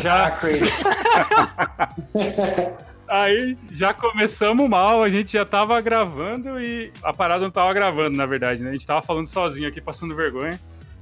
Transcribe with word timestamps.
já. 0.00 0.38
Aí 3.08 3.56
já 3.72 3.92
começamos 3.92 4.68
mal, 4.68 5.02
a 5.02 5.10
gente 5.10 5.32
já 5.32 5.44
tava 5.44 5.80
gravando 5.80 6.60
e 6.60 6.92
a 7.02 7.12
parada 7.12 7.42
não 7.42 7.50
tava 7.50 7.74
gravando, 7.74 8.16
na 8.16 8.24
verdade, 8.24 8.62
né? 8.62 8.70
A 8.70 8.72
gente 8.72 8.86
tava 8.86 9.02
falando 9.02 9.26
sozinho 9.26 9.68
aqui, 9.68 9.80
passando 9.80 10.14
vergonha. 10.14 10.60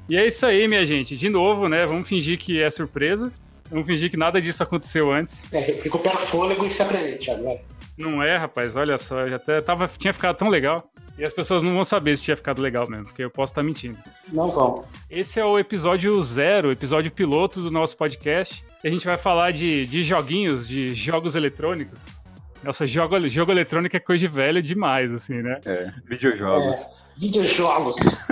E 0.09 0.17
é 0.17 0.27
isso 0.27 0.47
aí, 0.47 0.67
minha 0.67 0.87
gente. 0.87 1.15
De 1.17 1.29
novo, 1.29 1.69
né? 1.69 1.85
Vamos 1.85 2.09
fingir 2.09 2.39
que 2.39 2.63
é 2.63 2.71
surpresa. 2.71 3.31
Vamos 3.71 3.87
fingir 3.87 4.11
que 4.11 4.17
nada 4.17 4.41
disso 4.41 4.63
aconteceu 4.63 5.13
antes. 5.13 5.45
É, 5.53 5.61
recupera 5.61 6.17
o 6.17 6.19
fôlego 6.19 6.65
e 6.65 6.71
se 6.71 6.81
apresente, 6.81 7.27
Thiago, 7.27 7.45
vai. 7.45 7.61
Não 7.99 8.23
é, 8.23 8.39
rapaz, 8.39 8.75
olha 8.77 8.97
só, 8.97 9.29
já 9.29 9.37
até 9.37 9.61
tava, 9.61 9.91
tinha 9.99 10.15
ficado 10.15 10.37
tão 10.37 10.49
legal. 10.49 10.91
E 11.19 11.25
as 11.25 11.33
pessoas 11.33 11.65
não 11.65 11.75
vão 11.75 11.85
saber 11.85 12.17
se 12.17 12.23
tinha 12.23 12.37
ficado 12.37 12.63
legal 12.63 12.89
mesmo, 12.89 13.07
porque 13.07 13.25
eu 13.25 13.31
posso 13.31 13.51
estar 13.51 13.65
mentindo. 13.65 13.99
Não 14.33 14.49
vão. 14.49 14.85
Esse 15.11 15.41
é 15.41 15.45
o 15.45 15.59
episódio 15.59 16.23
zero, 16.23 16.71
episódio 16.71 17.11
piloto 17.11 17.61
do 17.61 17.73
nosso 17.73 17.97
podcast. 17.97 18.65
E 18.85 18.89
a 18.89 18.91
gente 18.91 19.05
vai 19.05 19.17
falar 19.17 19.51
de, 19.51 19.85
de 19.87 20.05
joguinhos, 20.05 20.69
de 20.69 20.95
jogos 20.95 21.35
eletrônicos. 21.35 22.07
Nossa, 22.63 22.87
jogo, 22.87 23.27
jogo 23.27 23.51
eletrônico 23.51 23.97
é 23.97 24.01
coisa 24.01 24.29
de 24.29 24.33
velho 24.33 24.63
demais, 24.63 25.13
assim, 25.13 25.43
né? 25.43 25.61
É, 25.67 25.93
videojogos. 26.05 26.75
É, 26.75 26.89
videojogos. 27.17 27.97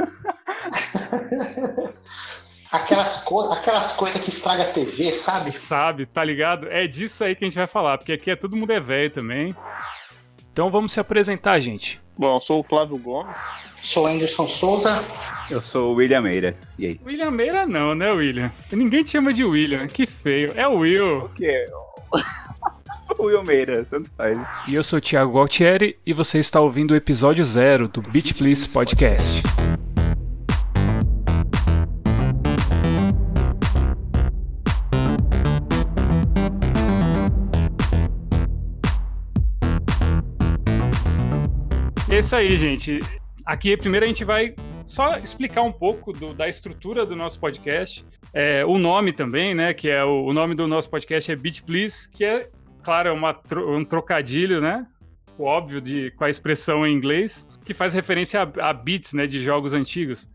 aquelas, 2.70 3.24
co 3.24 3.52
aquelas 3.52 3.92
coisas 3.92 4.22
que 4.22 4.30
estraga 4.30 4.62
a 4.62 4.66
TV, 4.66 5.12
sabe? 5.12 5.50
Sabe, 5.50 6.06
tá 6.06 6.22
ligado? 6.22 6.68
É 6.68 6.86
disso 6.86 7.24
aí 7.24 7.34
que 7.34 7.44
a 7.44 7.48
gente 7.48 7.58
vai 7.58 7.66
falar, 7.66 7.98
porque 7.98 8.12
aqui 8.12 8.30
é 8.30 8.36
todo 8.36 8.56
mundo 8.56 8.72
é 8.72 8.78
velho 8.78 9.10
também. 9.10 9.56
Então 10.52 10.70
vamos 10.70 10.92
se 10.92 11.00
apresentar, 11.00 11.58
gente. 11.58 12.00
Bom, 12.18 12.36
eu 12.36 12.40
sou 12.40 12.60
o 12.60 12.62
Flávio 12.62 12.96
Gomes. 12.96 13.36
Sou 13.82 14.06
Anderson 14.06 14.48
Souza. 14.48 15.04
Eu 15.50 15.60
sou 15.60 15.92
o 15.92 15.96
William 15.96 16.22
Meira. 16.22 16.56
E 16.78 16.86
aí? 16.86 17.00
William 17.04 17.30
Meira 17.30 17.66
não, 17.66 17.94
né, 17.94 18.10
William? 18.10 18.50
Ninguém 18.72 19.04
te 19.04 19.10
chama 19.10 19.32
de 19.32 19.44
William, 19.44 19.86
que 19.86 20.06
feio. 20.06 20.52
É 20.56 20.66
o 20.66 20.78
Will. 20.78 21.24
O 21.24 21.28
quê? 21.28 21.66
Will 23.20 23.42
Meira, 23.44 23.86
tanto 23.88 24.10
faz. 24.16 24.38
E 24.66 24.74
eu 24.74 24.82
sou 24.82 24.98
o 24.98 25.02
Thiago 25.02 25.32
Gualtieri 25.32 25.98
e 26.04 26.12
você 26.12 26.38
está 26.38 26.60
ouvindo 26.60 26.92
o 26.92 26.96
episódio 26.96 27.44
zero 27.44 27.86
do 27.86 28.02
Beat 28.02 28.34
Please 28.34 28.68
Podcast. 28.68 29.42
É 42.16 42.20
isso 42.20 42.34
aí, 42.34 42.56
gente. 42.56 42.98
Aqui, 43.44 43.76
primeiro, 43.76 44.06
a 44.06 44.08
gente 44.08 44.24
vai 44.24 44.54
só 44.86 45.18
explicar 45.18 45.60
um 45.60 45.70
pouco 45.70 46.14
do, 46.14 46.32
da 46.32 46.48
estrutura 46.48 47.04
do 47.04 47.14
nosso 47.14 47.38
podcast. 47.38 48.06
É, 48.32 48.64
o 48.64 48.78
nome 48.78 49.12
também, 49.12 49.54
né? 49.54 49.74
Que 49.74 49.90
é 49.90 50.02
o, 50.02 50.24
o, 50.24 50.32
nome 50.32 50.54
do 50.54 50.66
nosso 50.66 50.88
podcast 50.88 51.30
é 51.30 51.36
Beat 51.36 51.62
Please, 51.64 52.10
que 52.10 52.24
é, 52.24 52.48
claro, 52.82 53.10
é 53.10 53.12
uma, 53.12 53.38
um 53.68 53.84
trocadilho, 53.84 54.62
né? 54.62 54.86
O 55.36 55.44
óbvio 55.44 55.78
de, 55.78 56.10
com 56.12 56.24
a 56.24 56.30
expressão 56.30 56.86
em 56.86 56.94
inglês, 56.94 57.46
que 57.66 57.74
faz 57.74 57.92
referência 57.92 58.40
a, 58.40 58.70
a 58.70 58.72
beats, 58.72 59.12
né? 59.12 59.26
De 59.26 59.42
jogos 59.42 59.74
antigos. 59.74 60.26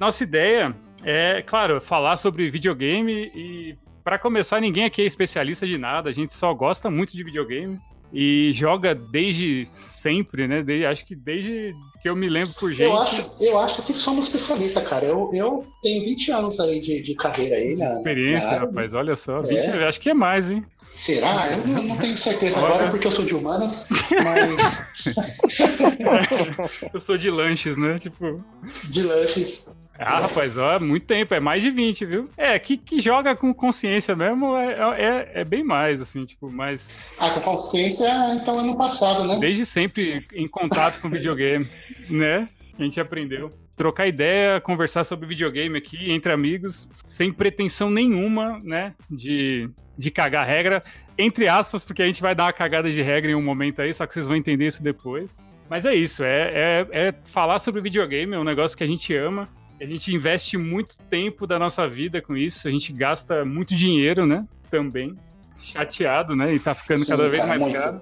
Nossa 0.00 0.22
ideia 0.22 0.74
é, 1.04 1.42
claro, 1.42 1.82
falar 1.82 2.16
sobre 2.16 2.48
videogame 2.48 3.30
e, 3.34 3.76
para 4.02 4.18
começar, 4.18 4.58
ninguém 4.58 4.86
aqui 4.86 5.02
é 5.02 5.04
especialista 5.04 5.66
de 5.66 5.76
nada. 5.76 6.08
A 6.08 6.14
gente 6.14 6.32
só 6.32 6.54
gosta 6.54 6.90
muito 6.90 7.14
de 7.14 7.22
videogame 7.22 7.78
e 8.12 8.52
joga 8.52 8.94
desde 8.94 9.68
sempre, 9.88 10.46
né? 10.46 10.62
Desde, 10.62 10.86
acho 10.86 11.04
que 11.04 11.14
desde 11.14 11.74
que 12.00 12.08
eu 12.08 12.16
me 12.16 12.28
lembro 12.28 12.54
por 12.54 12.70
gente. 12.70 12.82
Eu 12.82 12.96
acho, 12.96 13.36
eu 13.40 13.58
acho 13.58 13.84
que 13.84 13.92
somos 13.92 14.26
especialistas, 14.26 14.86
cara. 14.86 15.04
Eu, 15.04 15.30
eu 15.32 15.66
tenho 15.82 16.04
20 16.04 16.32
anos 16.32 16.60
aí 16.60 16.80
de, 16.80 17.02
de 17.02 17.14
carreira 17.14 17.56
aí, 17.56 17.74
né? 17.74 17.86
Experiência, 17.86 18.50
na 18.50 18.58
rapaz, 18.60 18.94
olha 18.94 19.16
só. 19.16 19.40
É. 19.40 19.72
20, 19.72 19.84
acho 19.84 20.00
que 20.00 20.10
é 20.10 20.14
mais, 20.14 20.50
hein? 20.50 20.64
Será? 20.96 21.52
Eu 21.52 21.66
não, 21.66 21.82
não 21.82 21.96
tenho 21.98 22.16
certeza 22.16 22.58
olha. 22.58 22.74
agora 22.74 22.90
porque 22.90 23.06
eu 23.06 23.10
sou 23.10 23.24
de 23.24 23.34
humanas, 23.34 23.86
mas. 24.24 25.04
eu 26.94 27.00
sou 27.00 27.18
de 27.18 27.30
lanches, 27.30 27.76
né? 27.76 27.98
Tipo. 27.98 28.42
De 28.84 29.02
lanches. 29.02 29.68
Ah, 29.98 30.20
rapaz, 30.20 30.56
ó, 30.56 30.78
muito 30.78 31.06
tempo, 31.06 31.32
é 31.34 31.40
mais 31.40 31.62
de 31.62 31.70
20, 31.70 32.04
viu? 32.04 32.30
É, 32.36 32.58
que, 32.58 32.76
que 32.76 33.00
joga 33.00 33.34
com 33.34 33.52
consciência 33.54 34.14
mesmo 34.14 34.56
é, 34.56 35.02
é, 35.02 35.30
é 35.40 35.44
bem 35.44 35.64
mais, 35.64 36.00
assim, 36.00 36.24
tipo, 36.24 36.50
mais. 36.50 36.94
Ah, 37.18 37.30
com 37.30 37.40
consciência, 37.40 38.06
então 38.34 38.58
ano 38.58 38.76
passado, 38.76 39.26
né? 39.26 39.36
Desde 39.38 39.64
sempre 39.64 40.24
em 40.34 40.46
contato 40.46 41.00
com 41.00 41.08
videogame, 41.08 41.68
né? 42.10 42.48
A 42.78 42.82
gente 42.82 43.00
aprendeu. 43.00 43.50
Trocar 43.74 44.06
ideia, 44.06 44.60
conversar 44.60 45.04
sobre 45.04 45.26
videogame 45.26 45.76
aqui 45.76 46.10
entre 46.10 46.32
amigos, 46.32 46.88
sem 47.04 47.32
pretensão 47.32 47.90
nenhuma, 47.90 48.60
né? 48.62 48.94
De, 49.10 49.68
de 49.98 50.10
cagar 50.10 50.46
regra, 50.46 50.82
entre 51.18 51.48
aspas, 51.48 51.84
porque 51.84 52.02
a 52.02 52.06
gente 52.06 52.22
vai 52.22 52.34
dar 52.34 52.44
uma 52.44 52.52
cagada 52.52 52.90
de 52.90 53.02
regra 53.02 53.30
em 53.30 53.34
um 53.34 53.42
momento 53.42 53.80
aí, 53.80 53.92
só 53.92 54.06
que 54.06 54.14
vocês 54.14 54.28
vão 54.28 54.36
entender 54.36 54.66
isso 54.66 54.82
depois. 54.82 55.38
Mas 55.68 55.84
é 55.84 55.94
isso, 55.94 56.22
é, 56.22 56.52
é, 56.54 56.88
é 56.92 57.14
falar 57.24 57.58
sobre 57.58 57.80
videogame, 57.80 58.34
é 58.34 58.38
um 58.38 58.44
negócio 58.44 58.78
que 58.78 58.84
a 58.84 58.86
gente 58.86 59.14
ama 59.14 59.48
a 59.80 59.84
gente 59.84 60.14
investe 60.14 60.56
muito 60.56 60.98
tempo 61.10 61.46
da 61.46 61.58
nossa 61.58 61.88
vida 61.88 62.22
com 62.22 62.36
isso, 62.36 62.66
a 62.66 62.70
gente 62.70 62.92
gasta 62.92 63.44
muito 63.44 63.74
dinheiro, 63.74 64.26
né? 64.26 64.46
Também. 64.70 65.16
Chateado, 65.58 66.34
né? 66.34 66.54
E 66.54 66.58
tá 66.58 66.74
ficando 66.74 67.00
Sim, 67.00 67.10
cada 67.10 67.28
vez 67.28 67.46
mais 67.46 67.62
muito. 67.62 67.78
caro. 67.78 68.00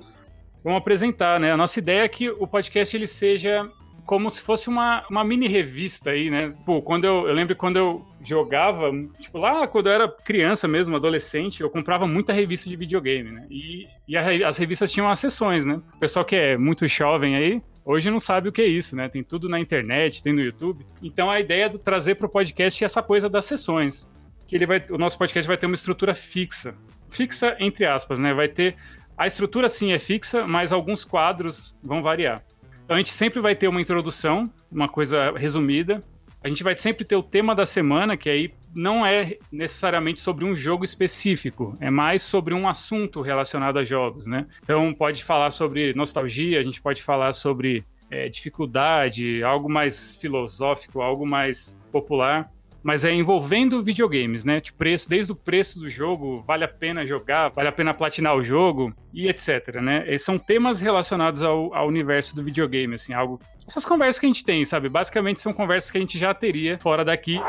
Vamos 0.62 0.78
apresentar, 0.78 1.38
né? 1.38 1.52
A 1.52 1.56
nossa 1.56 1.78
ideia 1.78 2.02
é 2.02 2.08
que 2.08 2.30
o 2.30 2.46
podcast 2.46 2.96
ele 2.96 3.06
seja 3.06 3.68
como 4.04 4.30
se 4.30 4.42
fosse 4.42 4.68
uma, 4.68 5.04
uma 5.08 5.24
mini 5.24 5.48
revista 5.48 6.10
aí, 6.10 6.30
né? 6.30 6.52
Pô, 6.64 6.82
quando 6.82 7.04
eu, 7.04 7.26
eu 7.26 7.34
lembro 7.34 7.56
quando 7.56 7.76
eu 7.76 8.04
jogava, 8.22 8.90
tipo, 9.18 9.38
lá 9.38 9.66
quando 9.66 9.86
eu 9.86 9.92
era 9.92 10.08
criança 10.08 10.68
mesmo, 10.68 10.96
adolescente, 10.96 11.60
eu 11.60 11.70
comprava 11.70 12.06
muita 12.06 12.32
revista 12.32 12.68
de 12.68 12.76
videogame, 12.76 13.30
né? 13.30 13.46
E, 13.50 13.86
e 14.06 14.16
a, 14.16 14.48
as 14.48 14.58
revistas 14.58 14.92
tinham 14.92 15.08
as 15.08 15.18
sessões, 15.18 15.64
né? 15.64 15.80
O 15.94 15.98
pessoal 15.98 16.24
que 16.24 16.36
é 16.36 16.56
muito 16.56 16.86
jovem 16.86 17.34
aí, 17.34 17.62
hoje 17.84 18.10
não 18.10 18.20
sabe 18.20 18.48
o 18.48 18.52
que 18.52 18.62
é 18.62 18.66
isso, 18.66 18.94
né? 18.94 19.08
Tem 19.08 19.22
tudo 19.22 19.48
na 19.48 19.58
internet, 19.58 20.22
tem 20.22 20.32
no 20.32 20.40
YouTube. 20.40 20.84
Então 21.02 21.30
a 21.30 21.40
ideia 21.40 21.64
é 21.64 21.68
de 21.68 21.78
trazer 21.78 22.16
para 22.16 22.26
o 22.26 22.30
podcast 22.30 22.82
é 22.82 22.86
essa 22.86 23.02
coisa 23.02 23.28
das 23.28 23.46
sessões. 23.46 24.06
Que 24.46 24.56
ele 24.56 24.66
vai, 24.66 24.84
o 24.90 24.98
nosso 24.98 25.16
podcast 25.16 25.48
vai 25.48 25.56
ter 25.56 25.66
uma 25.66 25.74
estrutura 25.74 26.14
fixa. 26.14 26.74
Fixa, 27.10 27.56
entre 27.58 27.86
aspas, 27.86 28.20
né? 28.20 28.34
Vai 28.34 28.48
ter. 28.48 28.76
A 29.16 29.26
estrutura 29.26 29.68
sim 29.68 29.92
é 29.92 29.98
fixa, 29.98 30.46
mas 30.46 30.72
alguns 30.72 31.04
quadros 31.04 31.74
vão 31.82 32.02
variar. 32.02 32.42
Então 32.84 32.96
a 32.96 32.98
gente 32.98 33.12
sempre 33.12 33.40
vai 33.40 33.54
ter 33.54 33.66
uma 33.66 33.80
introdução, 33.80 34.44
uma 34.70 34.88
coisa 34.88 35.32
resumida. 35.36 36.00
A 36.42 36.48
gente 36.48 36.62
vai 36.62 36.76
sempre 36.76 37.04
ter 37.04 37.16
o 37.16 37.22
tema 37.22 37.54
da 37.54 37.64
semana, 37.64 38.16
que 38.16 38.28
aí 38.28 38.52
não 38.74 39.06
é 39.06 39.36
necessariamente 39.50 40.20
sobre 40.20 40.44
um 40.44 40.54
jogo 40.54 40.84
específico, 40.84 41.74
é 41.80 41.88
mais 41.88 42.22
sobre 42.22 42.52
um 42.52 42.68
assunto 42.68 43.22
relacionado 43.22 43.78
a 43.78 43.84
jogos, 43.84 44.26
né? 44.26 44.46
Então 44.62 44.92
pode 44.92 45.24
falar 45.24 45.50
sobre 45.50 45.94
nostalgia, 45.94 46.60
a 46.60 46.62
gente 46.62 46.82
pode 46.82 47.02
falar 47.02 47.32
sobre 47.32 47.82
é, 48.10 48.28
dificuldade, 48.28 49.42
algo 49.42 49.70
mais 49.70 50.16
filosófico, 50.16 51.00
algo 51.00 51.26
mais 51.26 51.78
popular 51.90 52.52
mas 52.84 53.02
é 53.02 53.10
envolvendo 53.10 53.82
videogames, 53.82 54.44
né? 54.44 54.60
Tipo, 54.60 54.76
preço, 54.76 55.08
desde 55.08 55.32
o 55.32 55.34
preço 55.34 55.80
do 55.80 55.88
jogo, 55.88 56.44
vale 56.46 56.64
a 56.64 56.68
pena 56.68 57.06
jogar, 57.06 57.48
vale 57.48 57.68
a 57.68 57.72
pena 57.72 57.94
platinar 57.94 58.36
o 58.36 58.44
jogo 58.44 58.94
e 59.12 59.26
etc, 59.26 59.76
né? 59.80 60.04
E 60.06 60.18
são 60.18 60.38
temas 60.38 60.80
relacionados 60.80 61.40
ao, 61.40 61.74
ao 61.74 61.88
universo 61.88 62.36
do 62.36 62.44
videogame, 62.44 62.94
assim, 62.94 63.14
algo... 63.14 63.40
Essas 63.66 63.86
conversas 63.86 64.20
que 64.20 64.26
a 64.26 64.28
gente 64.28 64.44
tem, 64.44 64.66
sabe? 64.66 64.90
Basicamente 64.90 65.40
são 65.40 65.54
conversas 65.54 65.90
que 65.90 65.96
a 65.96 66.00
gente 66.00 66.18
já 66.18 66.34
teria 66.34 66.78
fora 66.78 67.02
daqui. 67.02 67.40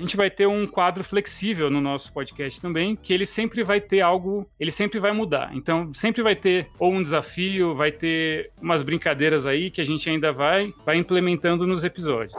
A 0.00 0.02
gente 0.02 0.16
vai 0.16 0.30
ter 0.30 0.46
um 0.46 0.66
quadro 0.66 1.04
flexível 1.04 1.68
no 1.68 1.78
nosso 1.78 2.10
podcast 2.10 2.58
também, 2.58 2.96
que 2.96 3.12
ele 3.12 3.26
sempre 3.26 3.62
vai 3.62 3.82
ter 3.82 4.00
algo, 4.00 4.48
ele 4.58 4.72
sempre 4.72 4.98
vai 4.98 5.12
mudar. 5.12 5.50
Então, 5.52 5.92
sempre 5.92 6.22
vai 6.22 6.34
ter 6.34 6.70
ou 6.78 6.90
um 6.90 7.02
desafio, 7.02 7.74
vai 7.74 7.92
ter 7.92 8.50
umas 8.62 8.82
brincadeiras 8.82 9.44
aí 9.44 9.70
que 9.70 9.78
a 9.78 9.84
gente 9.84 10.08
ainda 10.08 10.32
vai, 10.32 10.72
vai 10.86 10.96
implementando 10.96 11.66
nos 11.66 11.84
episódios. 11.84 12.32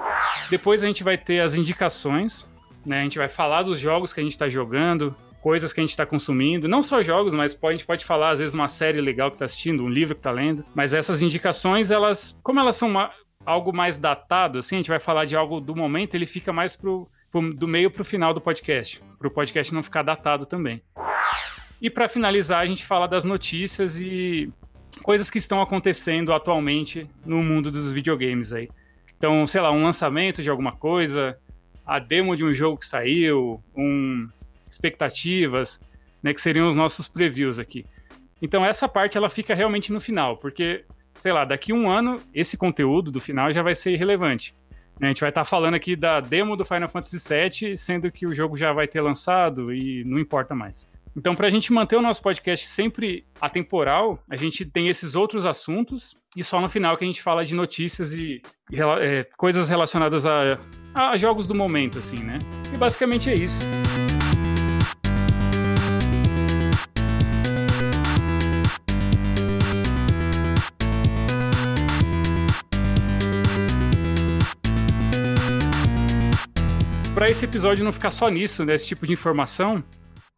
Depois 0.49 0.83
a 0.83 0.87
gente 0.87 1.03
vai 1.03 1.19
ter 1.19 1.39
as 1.39 1.53
indicações, 1.53 2.49
né? 2.83 3.01
A 3.01 3.03
gente 3.03 3.19
vai 3.19 3.29
falar 3.29 3.61
dos 3.61 3.79
jogos 3.79 4.11
que 4.11 4.19
a 4.19 4.23
gente 4.23 4.31
está 4.31 4.49
jogando, 4.49 5.15
coisas 5.39 5.71
que 5.71 5.79
a 5.79 5.83
gente 5.83 5.91
está 5.91 6.05
consumindo, 6.05 6.67
não 6.67 6.81
só 6.81 7.03
jogos, 7.03 7.35
mas 7.35 7.53
pode, 7.53 7.75
a 7.75 7.77
gente 7.77 7.85
pode 7.85 8.03
falar 8.05 8.31
às 8.31 8.39
vezes 8.39 8.55
uma 8.55 8.69
série 8.69 8.99
legal 8.99 9.29
que 9.29 9.35
está 9.35 9.45
assistindo, 9.45 9.83
um 9.83 9.89
livro 9.89 10.15
que 10.15 10.19
está 10.19 10.31
lendo. 10.31 10.65
Mas 10.73 10.93
essas 10.95 11.21
indicações, 11.21 11.91
elas, 11.91 12.35
como 12.41 12.59
elas 12.59 12.75
são 12.75 12.89
uma, 12.89 13.11
algo 13.45 13.71
mais 13.71 13.99
datado, 13.99 14.57
assim, 14.57 14.77
a 14.77 14.79
gente 14.79 14.89
vai 14.89 14.99
falar 14.99 15.25
de 15.25 15.35
algo 15.35 15.61
do 15.61 15.75
momento, 15.75 16.15
ele 16.15 16.25
fica 16.25 16.51
mais 16.51 16.75
pro, 16.75 17.07
do 17.55 17.67
meio 17.67 17.89
para 17.89 18.01
o 18.01 18.05
final 18.05 18.33
do 18.33 18.41
podcast, 18.41 19.01
para 19.17 19.27
o 19.27 19.31
podcast 19.31 19.73
não 19.73 19.83
ficar 19.83 20.03
datado 20.03 20.45
também. 20.45 20.81
E 21.81 21.89
para 21.89 22.07
finalizar, 22.07 22.59
a 22.59 22.65
gente 22.65 22.85
fala 22.85 23.07
das 23.07 23.25
notícias 23.25 23.97
e 23.97 24.51
coisas 25.03 25.29
que 25.29 25.37
estão 25.37 25.61
acontecendo 25.61 26.33
atualmente 26.33 27.09
no 27.25 27.41
mundo 27.41 27.71
dos 27.71 27.91
videogames 27.91 28.53
aí. 28.53 28.69
Então, 29.17 29.45
sei 29.47 29.61
lá, 29.61 29.71
um 29.71 29.83
lançamento 29.83 30.43
de 30.43 30.49
alguma 30.49 30.73
coisa, 30.73 31.37
a 31.85 31.99
demo 31.99 32.35
de 32.35 32.43
um 32.43 32.53
jogo 32.53 32.77
que 32.77 32.85
saiu, 32.85 33.63
um 33.75 34.27
expectativas, 34.69 35.79
né, 36.23 36.33
que 36.33 36.41
seriam 36.41 36.69
os 36.69 36.75
nossos 36.75 37.07
previews 37.07 37.59
aqui. 37.59 37.85
Então 38.41 38.65
essa 38.65 38.87
parte 38.87 39.17
ela 39.17 39.29
fica 39.29 39.53
realmente 39.53 39.91
no 39.91 39.99
final, 39.99 40.37
porque 40.37 40.83
sei 41.19 41.31
lá, 41.31 41.45
daqui 41.45 41.71
um 41.71 41.89
ano 41.89 42.15
esse 42.33 42.57
conteúdo 42.57 43.11
do 43.11 43.19
final 43.19 43.53
já 43.53 43.61
vai 43.61 43.75
ser 43.75 43.91
irrelevante. 43.91 44.55
A 44.99 45.07
gente 45.07 45.21
vai 45.21 45.29
estar 45.29 45.45
falando 45.45 45.73
aqui 45.73 45.95
da 45.95 46.19
demo 46.19 46.55
do 46.55 46.65
Final 46.65 46.89
Fantasy 46.89 47.17
VII, 47.17 47.77
sendo 47.77 48.11
que 48.11 48.25
o 48.25 48.35
jogo 48.35 48.55
já 48.55 48.71
vai 48.71 48.87
ter 48.87 49.01
lançado 49.01 49.73
e 49.73 50.03
não 50.03 50.19
importa 50.19 50.53
mais. 50.53 50.87
Então, 51.15 51.35
para 51.35 51.47
a 51.47 51.49
gente 51.49 51.73
manter 51.73 51.97
o 51.97 52.01
nosso 52.01 52.21
podcast 52.21 52.67
sempre 52.67 53.25
atemporal, 53.39 54.23
a 54.29 54.35
gente 54.35 54.65
tem 54.65 54.87
esses 54.87 55.15
outros 55.15 55.45
assuntos 55.45 56.13
e 56.35 56.43
só 56.43 56.61
no 56.61 56.69
final 56.69 56.95
que 56.95 57.03
a 57.03 57.07
gente 57.07 57.21
fala 57.21 57.43
de 57.43 57.53
notícias 57.53 58.13
e, 58.13 58.41
e 58.71 58.79
é, 58.99 59.27
coisas 59.37 59.67
relacionadas 59.67 60.25
a, 60.25 60.57
a 60.95 61.17
jogos 61.17 61.47
do 61.47 61.55
momento, 61.55 61.99
assim, 61.99 62.23
né? 62.23 62.37
E 62.73 62.77
basicamente 62.77 63.29
é 63.29 63.33
isso. 63.33 63.59
Para 77.21 77.29
esse 77.29 77.45
episódio 77.45 77.85
não 77.85 77.91
ficar 77.91 78.09
só 78.09 78.29
nisso, 78.29 78.65
nesse 78.65 78.85
né, 78.85 78.89
tipo 78.89 79.05
de 79.05 79.13
informação, 79.13 79.83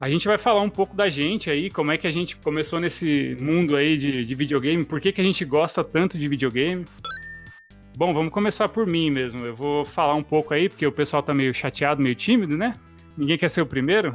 a 0.02 0.10
gente 0.10 0.28
vai 0.28 0.38
falar 0.38 0.60
um 0.60 0.70
pouco 0.70 0.94
da 0.94 1.10
gente 1.10 1.50
aí, 1.50 1.70
como 1.70 1.94
é 1.94 1.98
que 1.98 2.06
a 2.06 2.12
gente 2.12 2.36
começou 2.36 2.78
nesse 2.78 3.38
mundo 3.40 3.78
aí 3.78 3.98
de, 3.98 4.26
de 4.26 4.36
videogame, 4.36 4.84
por 4.84 5.00
que, 5.00 5.14
que 5.14 5.22
a 5.22 5.24
gente 5.24 5.46
gosta 5.46 5.82
tanto 5.82 6.18
de 6.18 6.28
videogame. 6.28 6.84
Bom, 7.96 8.14
vamos 8.14 8.34
começar 8.34 8.68
por 8.68 8.86
mim 8.86 9.10
mesmo. 9.10 9.46
Eu 9.46 9.56
vou 9.56 9.86
falar 9.86 10.16
um 10.16 10.24
pouco 10.24 10.54
aí, 10.54 10.68
porque 10.68 10.86
o 10.86 10.92
pessoal 10.92 11.24
tá 11.24 11.34
meio 11.34 11.54
chateado, 11.54 12.04
meio 12.04 12.16
tímido, 12.16 12.58
né? 12.58 12.74
Ninguém 13.18 13.38
quer 13.38 13.50
ser 13.50 13.62
o 13.62 13.66
primeiro. 13.66 14.14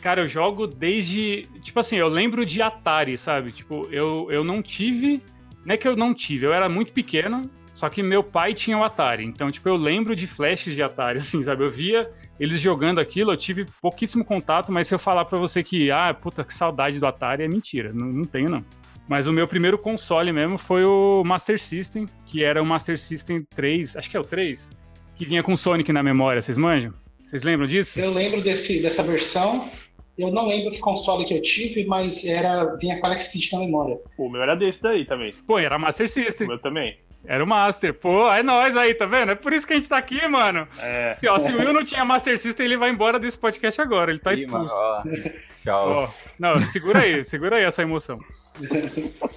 Cara, 0.00 0.22
eu 0.22 0.28
jogo 0.30 0.66
desde. 0.66 1.46
Tipo 1.60 1.78
assim, 1.80 1.96
eu 1.96 2.08
lembro 2.08 2.46
de 2.46 2.62
Atari, 2.62 3.18
sabe? 3.18 3.52
Tipo, 3.52 3.86
eu, 3.92 4.28
eu 4.30 4.42
não 4.42 4.62
tive. 4.62 5.22
Não 5.62 5.74
é 5.74 5.76
que 5.76 5.86
eu 5.86 5.94
não 5.94 6.14
tive, 6.14 6.46
eu 6.46 6.54
era 6.54 6.70
muito 6.70 6.90
pequeno, 6.90 7.42
só 7.82 7.88
que 7.88 8.00
meu 8.00 8.22
pai 8.22 8.54
tinha 8.54 8.78
o 8.78 8.84
Atari. 8.84 9.24
Então, 9.24 9.50
tipo, 9.50 9.68
eu 9.68 9.74
lembro 9.74 10.14
de 10.14 10.24
flashes 10.24 10.76
de 10.76 10.84
Atari, 10.84 11.18
assim, 11.18 11.42
sabe? 11.42 11.64
Eu 11.64 11.70
via 11.70 12.08
eles 12.38 12.60
jogando 12.60 13.00
aquilo, 13.00 13.32
eu 13.32 13.36
tive 13.36 13.66
pouquíssimo 13.80 14.24
contato, 14.24 14.70
mas 14.70 14.86
se 14.86 14.94
eu 14.94 15.00
falar 15.00 15.24
para 15.24 15.36
você 15.36 15.64
que, 15.64 15.90
ah, 15.90 16.14
puta, 16.14 16.44
que 16.44 16.54
saudade 16.54 17.00
do 17.00 17.06
Atari, 17.08 17.42
é 17.42 17.48
mentira. 17.48 17.92
Não, 17.92 18.06
não 18.06 18.24
tenho, 18.24 18.48
não. 18.48 18.64
Mas 19.08 19.26
o 19.26 19.32
meu 19.32 19.48
primeiro 19.48 19.76
console 19.76 20.32
mesmo 20.32 20.56
foi 20.58 20.84
o 20.84 21.24
Master 21.24 21.60
System, 21.60 22.06
que 22.24 22.44
era 22.44 22.62
o 22.62 22.64
Master 22.64 22.96
System 22.96 23.44
3, 23.50 23.96
acho 23.96 24.08
que 24.08 24.16
é 24.16 24.20
o 24.20 24.24
3, 24.24 24.70
que 25.16 25.26
vinha 25.26 25.42
com 25.42 25.56
Sonic 25.56 25.92
na 25.92 26.04
memória, 26.04 26.40
vocês 26.40 26.56
manjam? 26.56 26.94
Vocês 27.26 27.42
lembram 27.42 27.66
disso? 27.66 27.98
Eu 27.98 28.12
lembro 28.12 28.40
desse, 28.40 28.80
dessa 28.80 29.02
versão. 29.02 29.68
Eu 30.16 30.30
não 30.30 30.46
lembro 30.46 30.70
que 30.70 30.78
console 30.78 31.24
que 31.24 31.34
eu 31.34 31.42
tive, 31.42 31.84
mas 31.86 32.24
era 32.24 32.76
vinha 32.76 33.00
com 33.00 33.06
Alex 33.06 33.26
Kidd 33.26 33.48
na 33.54 33.58
memória. 33.58 33.98
O 34.16 34.28
meu 34.28 34.40
era 34.40 34.54
desse 34.54 34.80
daí 34.80 35.04
também. 35.04 35.34
Pô, 35.44 35.58
era 35.58 35.76
Master 35.76 36.08
System. 36.08 36.46
O 36.46 36.50
meu 36.50 36.60
também. 36.60 36.96
Era 37.24 37.42
o 37.42 37.46
Master. 37.46 37.94
Pô, 37.94 38.28
é 38.30 38.42
nós 38.42 38.76
aí, 38.76 38.94
tá 38.94 39.06
vendo? 39.06 39.32
É 39.32 39.34
por 39.34 39.52
isso 39.52 39.66
que 39.66 39.72
a 39.72 39.76
gente 39.76 39.88
tá 39.88 39.96
aqui, 39.96 40.26
mano. 40.26 40.66
É. 40.78 41.12
Se, 41.12 41.28
ó, 41.28 41.38
se 41.38 41.52
o 41.52 41.58
Will 41.58 41.72
não 41.72 41.84
tinha 41.84 42.04
Master 42.04 42.38
System, 42.38 42.66
ele 42.66 42.76
vai 42.76 42.90
embora 42.90 43.18
desse 43.18 43.38
podcast 43.38 43.80
agora. 43.80 44.10
Ele 44.10 44.18
tá 44.18 44.32
expulso. 44.32 44.74
Tchau. 45.62 45.88
Ó, 45.88 46.10
não, 46.38 46.60
segura 46.60 47.00
aí, 47.00 47.24
segura 47.24 47.56
aí 47.56 47.62
essa 47.62 47.82
emoção. 47.82 48.18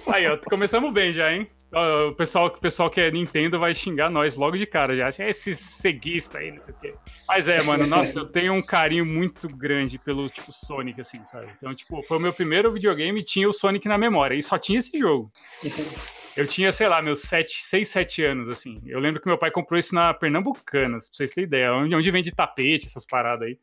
Aí, 0.08 0.26
ó, 0.26 0.36
começamos 0.36 0.92
bem 0.92 1.12
já, 1.12 1.32
hein? 1.32 1.48
O 2.08 2.12
pessoal, 2.12 2.46
o 2.46 2.58
pessoal 2.58 2.88
que 2.88 3.00
é 3.00 3.10
Nintendo 3.10 3.58
vai 3.58 3.74
xingar 3.74 4.08
nós 4.08 4.34
logo 4.34 4.56
de 4.56 4.66
cara 4.66 4.96
já. 4.96 5.10
É 5.22 5.30
esse 5.30 5.54
ceguista 5.54 6.38
aí, 6.38 6.50
não 6.50 6.58
sei 6.58 6.72
o 6.72 6.76
quê. 6.78 6.94
Mas 7.28 7.48
é, 7.48 7.62
mano, 7.62 7.86
nossa, 7.86 8.18
eu 8.18 8.26
tenho 8.26 8.54
um 8.54 8.62
carinho 8.62 9.04
muito 9.04 9.46
grande 9.48 9.98
pelo, 9.98 10.28
tipo, 10.28 10.52
Sonic, 10.52 11.00
assim, 11.00 11.24
sabe? 11.26 11.48
Então, 11.56 11.74
tipo, 11.74 12.02
foi 12.04 12.16
o 12.16 12.20
meu 12.20 12.32
primeiro 12.32 12.72
videogame 12.72 13.20
e 13.20 13.24
tinha 13.24 13.48
o 13.48 13.52
Sonic 13.52 13.86
na 13.88 13.98
memória. 13.98 14.34
E 14.34 14.42
só 14.42 14.58
tinha 14.58 14.78
esse 14.78 14.96
jogo. 14.96 15.30
Eu 16.36 16.46
tinha, 16.46 16.70
sei 16.70 16.86
lá, 16.86 17.00
meus 17.00 17.22
7, 17.22 17.64
6, 17.64 17.88
7 17.88 18.24
anos, 18.24 18.48
assim. 18.52 18.74
Eu 18.86 19.00
lembro 19.00 19.20
que 19.20 19.28
meu 19.28 19.38
pai 19.38 19.50
comprou 19.50 19.78
isso 19.78 19.94
na 19.94 20.12
Pernambucanas, 20.12 21.08
pra 21.08 21.16
vocês 21.16 21.32
terem 21.32 21.46
ideia. 21.46 21.72
Onde, 21.72 21.94
onde 21.94 22.10
vende 22.10 22.30
tapete, 22.30 22.86
essas 22.86 23.06
paradas 23.06 23.48
aí. 23.48 23.58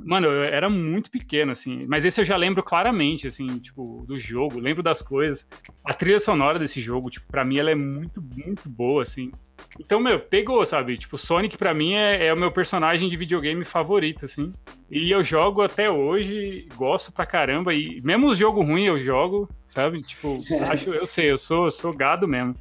Mano, 0.00 0.26
eu 0.26 0.42
era 0.42 0.68
muito 0.68 1.10
pequeno, 1.10 1.52
assim. 1.52 1.80
Mas 1.86 2.04
esse 2.04 2.20
eu 2.20 2.24
já 2.24 2.36
lembro 2.36 2.62
claramente, 2.62 3.28
assim, 3.28 3.46
tipo, 3.58 4.04
do 4.06 4.18
jogo. 4.18 4.58
Lembro 4.58 4.82
das 4.82 5.00
coisas. 5.00 5.46
A 5.84 5.94
trilha 5.94 6.18
sonora 6.18 6.58
desse 6.58 6.80
jogo, 6.80 7.08
tipo, 7.08 7.26
pra 7.28 7.44
mim 7.44 7.58
ela 7.58 7.70
é 7.70 7.74
muito, 7.74 8.20
muito 8.20 8.68
boa, 8.68 9.02
assim. 9.04 9.30
Então, 9.78 10.00
meu, 10.00 10.18
pegou, 10.18 10.64
sabe? 10.64 10.96
Tipo, 10.96 11.18
Sonic 11.18 11.56
pra 11.56 11.74
mim 11.74 11.94
é, 11.94 12.26
é, 12.26 12.32
o 12.32 12.36
meu 12.36 12.50
personagem 12.50 13.08
de 13.08 13.16
videogame 13.16 13.64
favorito, 13.64 14.24
assim. 14.24 14.52
E 14.90 15.10
eu 15.10 15.22
jogo 15.22 15.62
até 15.62 15.90
hoje, 15.90 16.66
gosto 16.74 17.12
pra 17.12 17.26
caramba. 17.26 17.74
E 17.74 18.00
mesmo 18.02 18.28
os 18.28 18.38
jogos 18.38 18.64
ruins 18.64 18.86
eu 18.86 18.98
jogo, 18.98 19.48
sabe? 19.68 20.02
Tipo, 20.02 20.36
acho, 20.70 20.92
eu 20.92 21.06
sei, 21.06 21.30
eu 21.30 21.38
sou, 21.38 21.66
eu 21.66 21.70
sou 21.70 21.94
gado 21.94 22.26
mesmo. 22.26 22.54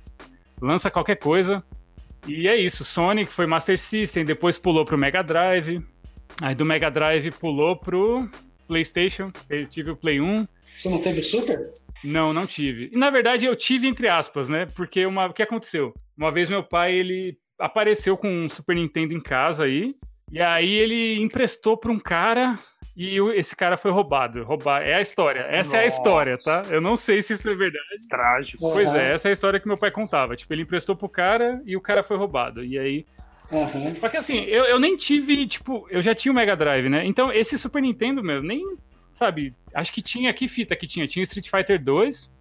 Lança 0.62 0.92
qualquer 0.92 1.18
coisa. 1.18 1.63
E 2.27 2.48
é 2.48 2.57
isso, 2.57 2.83
Sonic 2.83 3.31
foi 3.31 3.45
Master 3.45 3.80
System, 3.80 4.25
depois 4.25 4.57
pulou 4.57 4.86
pro 4.86 4.98
Mega 4.98 5.21
Drive. 5.21 5.81
Aí 6.42 6.54
do 6.54 6.65
Mega 6.65 6.89
Drive 6.89 7.31
pulou 7.39 7.75
pro 7.75 8.30
PlayStation. 8.68 9.31
Eu 9.50 9.65
tive 9.68 9.92
o 9.92 9.95
Play 9.95 10.19
1. 10.19 10.48
Você 10.77 10.89
não 10.89 11.01
teve 11.01 11.21
o 11.21 11.24
Super? 11.24 11.74
Não, 12.04 12.33
não 12.33 12.45
tive. 12.45 12.89
E 12.94 12.98
na 12.98 13.09
verdade 13.09 13.45
eu 13.45 13.56
tive 13.56 13.88
entre 13.88 14.07
aspas, 14.07 14.50
né? 14.50 14.68
Porque 14.75 15.06
uma, 15.06 15.27
o 15.27 15.33
que 15.33 15.42
aconteceu? 15.42 15.95
Uma 16.18 16.31
vez 16.31 16.50
meu 16.50 16.64
pai, 16.64 16.96
ele 16.96 17.38
apareceu 17.60 18.18
com 18.18 18.28
um 18.28 18.50
Super 18.50 18.75
Nintendo 18.75 19.14
em 19.14 19.22
casa 19.22 19.66
aí, 19.66 19.90
e 20.31 20.42
aí 20.42 20.74
ele 20.74 21.22
emprestou 21.22 21.78
para 21.78 21.92
um 21.92 22.00
cara 22.00 22.56
e 22.96 23.19
esse 23.36 23.56
cara 23.56 23.78
foi 23.78 23.92
roubado. 23.92 24.44
Roubar 24.44 24.81
é 24.81 24.96
a 24.96 25.02
história. 25.02 25.42
Essa 25.42 25.72
Nossa. 25.72 25.78
é 25.78 25.80
a 25.80 25.88
história, 25.88 26.38
tá? 26.38 26.64
Eu 26.69 26.81
não 26.81 26.96
sei 26.96 27.22
se 27.22 27.34
isso 27.34 27.48
é 27.48 27.56
verdade. 27.56 28.08
Trágico. 28.10 28.58
Pois 28.60 28.94
é, 28.94 29.14
essa 29.14 29.28
é 29.28 29.30
a 29.30 29.34
história 29.34 29.60
que 29.60 29.68
meu 29.68 29.78
pai 29.78 29.92
contava. 29.92 30.36
Tipo, 30.36 30.54
ele 30.54 30.64
emprestou 30.64 30.96
pro 30.96 31.08
cara 31.08 31.62
e 31.66 31.78
o 31.78 31.81
cara 31.81 32.02
foi 32.02 32.18
roubado. 32.18 32.66
E 32.66 32.78
aí 32.78 33.06
Uhum. 33.52 33.96
Só 34.00 34.10
que 34.10 34.18
assim, 34.18 34.40
eu, 34.44 34.66
eu 34.66 34.80
nem 34.80 34.96
tive, 34.96 35.48
tipo, 35.48 35.88
eu 35.90 36.02
já 36.04 36.14
tinha 36.14 36.31
o 36.31 36.36
Mega 36.36 36.56
Drive, 36.56 36.90
né? 36.90 37.06
Então 37.06 37.31
esse 37.31 37.58
Super 37.58 37.81
Nintendo, 37.81 38.24
meu, 38.24 38.44
nem, 38.44 38.78
sabe, 39.12 39.54
acho 39.74 39.94
que 39.94 40.02
tinha, 40.02 40.34
que 40.34 40.48
fita 40.48 40.75
que 40.75 40.88
tinha? 40.88 41.08
Tinha 41.08 41.24
Street 41.24 41.50
Fighter 41.50 41.81
2, 41.81 42.31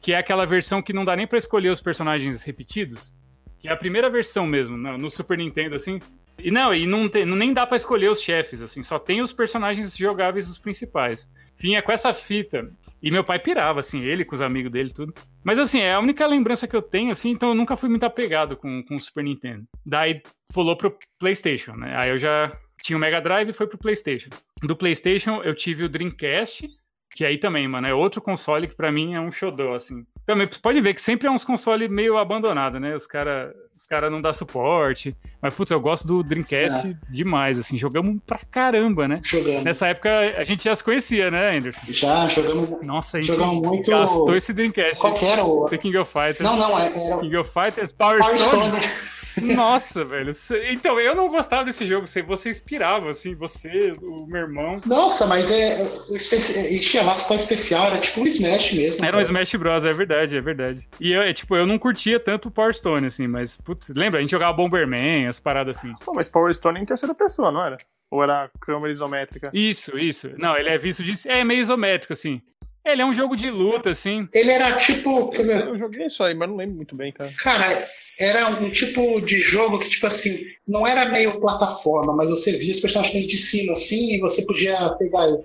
que 0.00 0.12
é 0.12 0.16
aquela 0.16 0.46
versão 0.46 0.80
que 0.82 0.92
não 0.92 1.04
dá 1.04 1.14
nem 1.14 1.26
para 1.26 1.38
escolher 1.38 1.70
os 1.70 1.80
personagens 1.80 2.42
repetidos, 2.42 3.14
que 3.58 3.68
é 3.68 3.72
a 3.72 3.76
primeira 3.76 4.08
versão 4.08 4.46
mesmo, 4.46 4.76
no, 4.76 4.96
no 4.96 5.10
Super 5.10 5.38
Nintendo, 5.38 5.74
assim. 5.74 5.98
E 6.38 6.50
não, 6.50 6.74
e 6.74 6.86
não, 6.86 7.08
tem, 7.08 7.26
nem 7.26 7.52
dá 7.52 7.66
para 7.66 7.76
escolher 7.76 8.10
os 8.10 8.22
chefes, 8.22 8.62
assim, 8.62 8.82
só 8.82 8.98
tem 8.98 9.22
os 9.22 9.32
personagens 9.32 9.96
jogáveis, 9.96 10.48
os 10.48 10.58
principais. 10.58 11.30
Vinha 11.58 11.82
com 11.82 11.92
essa 11.92 12.14
fita. 12.14 12.70
E 13.02 13.10
meu 13.10 13.24
pai 13.24 13.38
pirava, 13.38 13.80
assim, 13.80 14.02
ele 14.02 14.24
com 14.24 14.34
os 14.34 14.42
amigos 14.42 14.72
dele 14.72 14.92
tudo. 14.92 15.12
Mas 15.44 15.58
assim, 15.58 15.80
é 15.80 15.94
a 15.94 16.00
única 16.00 16.26
lembrança 16.26 16.66
que 16.66 16.76
eu 16.76 16.82
tenho, 16.82 17.10
assim, 17.10 17.30
então 17.30 17.50
eu 17.50 17.54
nunca 17.54 17.76
fui 17.76 17.88
muito 17.88 18.04
apegado 18.04 18.56
com, 18.56 18.82
com 18.82 18.94
o 18.94 18.98
Super 18.98 19.24
Nintendo. 19.24 19.64
Daí 19.84 20.22
pulou 20.52 20.76
pro 20.76 20.96
PlayStation, 21.18 21.72
né? 21.72 21.94
Aí 21.96 22.10
eu 22.10 22.18
já 22.18 22.52
tinha 22.82 22.96
o 22.96 23.00
Mega 23.00 23.20
Drive 23.20 23.50
e 23.50 23.54
foi 23.54 23.66
pro 23.66 23.78
PlayStation. 23.78 24.30
Do 24.62 24.76
PlayStation 24.76 25.42
eu 25.42 25.54
tive 25.54 25.84
o 25.84 25.88
Dreamcast, 25.88 26.68
que 27.14 27.24
aí 27.24 27.38
também, 27.38 27.66
mano, 27.66 27.86
é 27.86 27.94
outro 27.94 28.20
console 28.20 28.68
que 28.68 28.74
para 28.74 28.92
mim 28.92 29.14
é 29.16 29.20
um 29.20 29.32
xodó, 29.32 29.74
assim. 29.74 30.04
Também 30.26 30.48
pode 30.62 30.80
ver 30.80 30.94
que 30.94 31.02
sempre 31.02 31.26
é 31.26 31.30
uns 31.30 31.44
consoles 31.44 31.90
meio 31.90 32.16
abandonados, 32.16 32.80
né? 32.80 32.94
Os 32.94 33.06
caras 33.06 33.52
os 33.80 33.86
cara 33.86 34.10
não 34.10 34.20
dá 34.20 34.32
suporte. 34.32 35.16
Mas, 35.40 35.54
putz, 35.54 35.70
eu 35.70 35.80
gosto 35.80 36.06
do 36.06 36.22
Dreamcast 36.22 36.88
é. 36.88 36.96
demais, 37.08 37.58
assim. 37.58 37.78
Jogamos 37.78 38.20
pra 38.26 38.38
caramba, 38.50 39.08
né? 39.08 39.20
Jogamos. 39.24 39.64
Nessa 39.64 39.86
época 39.88 40.10
a 40.36 40.44
gente 40.44 40.64
já 40.64 40.74
se 40.74 40.84
conhecia, 40.84 41.30
né, 41.30 41.56
Anderson? 41.56 41.80
Já, 41.88 42.28
jogamos. 42.28 42.70
Nossa, 42.82 43.16
a 43.16 43.20
gente 43.22 43.32
jogamos 43.32 43.66
muito. 43.66 43.90
gastou 43.90 44.36
esse 44.36 44.52
Dreamcast. 44.52 45.00
Qual 45.00 45.14
que 45.14 45.24
era 45.24 45.42
o. 45.42 45.66
The 45.68 45.78
King 45.78 45.96
of 45.96 46.12
Fighters. 46.12 46.40
Não, 46.40 46.56
não, 46.56 46.78
é, 46.78 47.06
era. 47.06 47.18
King 47.20 47.36
of 47.38 47.50
Fighters, 47.50 47.90
Power, 47.92 48.20
Power 48.20 48.38
Stone. 48.38 48.68
Stone. 48.68 49.19
Nossa, 49.40 50.04
velho. 50.04 50.32
Então, 50.70 50.98
eu 51.00 51.14
não 51.14 51.28
gostava 51.28 51.64
desse 51.64 51.84
jogo. 51.86 52.06
Você 52.06 52.50
inspirava, 52.50 53.10
assim, 53.10 53.34
você, 53.34 53.92
o 54.02 54.26
meu 54.26 54.42
irmão. 54.42 54.80
Nossa, 54.86 55.26
mas 55.26 55.50
é. 55.50 55.82
é 55.82 56.78
tinha 56.78 57.02
laço 57.02 57.28
tão 57.28 57.36
especial, 57.36 57.86
era 57.86 57.98
tipo 57.98 58.20
um 58.20 58.26
Smash 58.26 58.72
mesmo. 58.72 59.04
Era 59.04 59.16
um 59.16 59.20
Smash 59.20 59.54
Bros, 59.54 59.84
é 59.84 59.90
verdade, 59.90 60.36
é 60.36 60.40
verdade. 60.40 60.88
E 61.00 61.12
eu, 61.12 61.22
é, 61.22 61.32
tipo, 61.32 61.56
eu 61.56 61.66
não 61.66 61.78
curtia 61.78 62.18
tanto 62.18 62.48
o 62.48 62.50
Power 62.50 62.74
Stone, 62.74 63.06
assim, 63.06 63.26
mas, 63.26 63.56
putz, 63.56 63.90
lembra? 63.90 64.18
A 64.18 64.20
gente 64.20 64.30
jogava 64.30 64.52
Bomberman, 64.52 65.26
as 65.26 65.40
paradas 65.40 65.78
assim. 65.78 65.90
Pô, 66.04 66.14
mas 66.14 66.28
Power 66.28 66.52
Stone 66.54 66.80
em 66.80 66.86
terceira 66.86 67.14
pessoa, 67.14 67.50
não 67.50 67.64
era? 67.64 67.76
Ou 68.10 68.22
era 68.22 68.50
câmera 68.60 68.90
isométrica? 68.90 69.50
Isso, 69.52 69.98
isso. 69.98 70.30
Não, 70.36 70.56
ele 70.56 70.68
é 70.68 70.78
visto 70.78 71.02
de. 71.02 71.14
É 71.28 71.44
meio 71.44 71.60
isométrico, 71.60 72.12
assim. 72.12 72.42
Ele 72.84 73.02
é 73.02 73.04
um 73.04 73.12
jogo 73.12 73.36
de 73.36 73.50
luta, 73.50 73.90
assim. 73.90 74.26
Ele 74.32 74.50
era 74.50 74.76
tipo. 74.76 75.32
Eu 75.36 75.76
joguei 75.76 76.06
isso 76.06 76.22
aí, 76.22 76.34
mas 76.34 76.48
não 76.48 76.56
lembro 76.56 76.76
muito 76.76 76.96
bem, 76.96 77.12
cara. 77.12 77.32
Cara, 77.38 77.88
era 78.18 78.48
um 78.48 78.70
tipo 78.70 79.20
de 79.20 79.38
jogo 79.38 79.78
que, 79.78 79.88
tipo 79.88 80.06
assim, 80.06 80.44
não 80.66 80.86
era 80.86 81.06
meio 81.06 81.40
plataforma, 81.40 82.14
mas 82.14 82.28
você 82.28 82.52
via 82.52 82.72
os 82.72 82.80
personagens 82.80 83.26
de 83.26 83.36
cima, 83.36 83.72
assim, 83.72 84.14
e 84.14 84.20
você 84.20 84.42
podia 84.44 84.90
pegar 84.98 85.28
ele. 85.28 85.38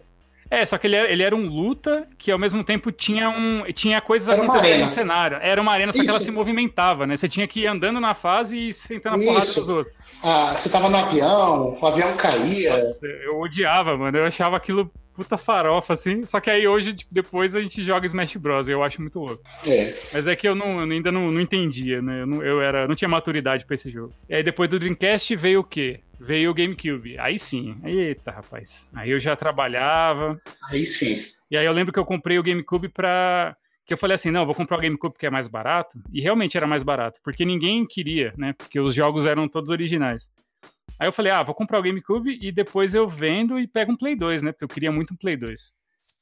É, 0.49 0.65
só 0.65 0.77
que 0.77 0.85
ele 0.87 0.95
era, 0.95 1.11
ele 1.11 1.23
era 1.23 1.35
um 1.35 1.47
luta 1.47 2.07
que 2.17 2.31
ao 2.31 2.37
mesmo 2.37 2.63
tempo 2.63 2.91
tinha 2.91 3.29
um 3.29 3.63
tinha 3.73 3.99
coisas 3.99 4.27
era 4.27 4.43
acontecendo 4.43 4.83
no 4.83 4.89
cenário. 4.89 5.37
Era 5.41 5.59
uma 5.59 5.71
arena, 5.71 5.91
só 5.91 5.97
Isso. 5.97 6.05
que 6.05 6.11
ela 6.11 6.19
se 6.19 6.31
movimentava, 6.31 7.07
né? 7.07 7.17
Você 7.17 7.27
tinha 7.27 7.47
que 7.47 7.61
ir 7.61 7.67
andando 7.67 7.99
na 7.99 8.13
fase 8.13 8.67
e 8.67 8.73
sentando 8.73 9.15
a 9.15 9.19
porrada 9.19 9.45
dos 9.45 9.69
outros. 9.69 9.95
Ah, 10.21 10.55
você 10.55 10.69
tava 10.69 10.89
no 10.89 10.97
avião, 10.97 11.77
o 11.81 11.85
avião 11.85 12.15
caía. 12.17 12.71
Nossa, 12.71 13.05
eu 13.05 13.39
odiava, 13.39 13.97
mano. 13.97 14.17
Eu 14.17 14.25
achava 14.25 14.55
aquilo 14.55 14.91
puta 15.15 15.37
farofa, 15.37 15.93
assim. 15.93 16.25
Só 16.25 16.39
que 16.39 16.49
aí 16.49 16.67
hoje, 16.67 16.93
tipo, 16.93 17.13
depois 17.13 17.55
a 17.55 17.61
gente 17.61 17.83
joga 17.83 18.05
Smash 18.05 18.35
Bros. 18.35 18.67
Eu 18.67 18.83
acho 18.83 19.01
muito 19.01 19.19
louco. 19.19 19.41
É. 19.65 19.97
Mas 20.13 20.27
é 20.27 20.35
que 20.35 20.47
eu, 20.47 20.53
não, 20.53 20.81
eu 20.81 20.91
ainda 20.91 21.11
não, 21.11 21.31
não 21.31 21.41
entendia, 21.41 22.01
né? 22.01 22.21
Eu, 22.21 22.27
não, 22.27 22.43
eu 22.43 22.61
era, 22.61 22.87
não 22.87 22.95
tinha 22.95 23.09
maturidade 23.09 23.65
pra 23.65 23.75
esse 23.75 23.89
jogo. 23.89 24.13
E 24.29 24.35
aí 24.35 24.43
depois 24.43 24.69
do 24.69 24.77
Dreamcast 24.77 25.35
veio 25.35 25.61
o 25.61 25.63
quê? 25.63 26.01
Veio 26.19 26.51
o 26.51 26.53
GameCube. 26.53 27.17
Aí 27.17 27.39
sim. 27.39 27.77
Eita, 27.83 28.31
rapaz. 28.31 28.89
Aí 28.93 29.11
eu 29.11 29.19
já 29.19 29.35
trabalhava. 29.35 30.39
Aí 30.69 30.85
sim. 30.85 31.25
E 31.49 31.57
aí 31.57 31.65
eu 31.65 31.73
lembro 31.73 31.93
que 31.93 31.99
eu 31.99 32.05
comprei 32.05 32.37
o 32.37 32.43
GameCube 32.43 32.89
pra. 32.89 33.55
Que 33.85 33.93
eu 33.93 33.97
falei 33.97 34.15
assim, 34.15 34.31
não, 34.31 34.45
vou 34.45 34.55
comprar 34.55 34.77
o 34.77 34.81
GameCube 34.81 35.13
porque 35.13 35.27
é 35.27 35.29
mais 35.29 35.47
barato. 35.47 35.99
E 36.11 36.19
realmente 36.19 36.57
era 36.57 36.65
mais 36.65 36.81
barato, 36.81 37.19
porque 37.23 37.45
ninguém 37.45 37.85
queria, 37.85 38.33
né? 38.35 38.53
Porque 38.57 38.79
os 38.79 38.95
jogos 38.95 39.27
eram 39.27 39.47
todos 39.47 39.69
originais. 39.69 40.27
Aí 40.99 41.07
eu 41.07 41.13
falei, 41.13 41.31
ah, 41.31 41.43
vou 41.43 41.53
comprar 41.53 41.79
o 41.79 41.83
GameCube 41.83 42.37
e 42.41 42.51
depois 42.51 42.95
eu 42.95 43.07
vendo 43.07 43.59
e 43.59 43.67
pego 43.67 43.91
um 43.91 43.97
Play 43.97 44.15
2, 44.15 44.43
né? 44.43 44.51
Porque 44.51 44.63
eu 44.63 44.69
queria 44.69 44.91
muito 44.91 45.13
um 45.13 45.17
Play 45.17 45.35
2. 45.35 45.73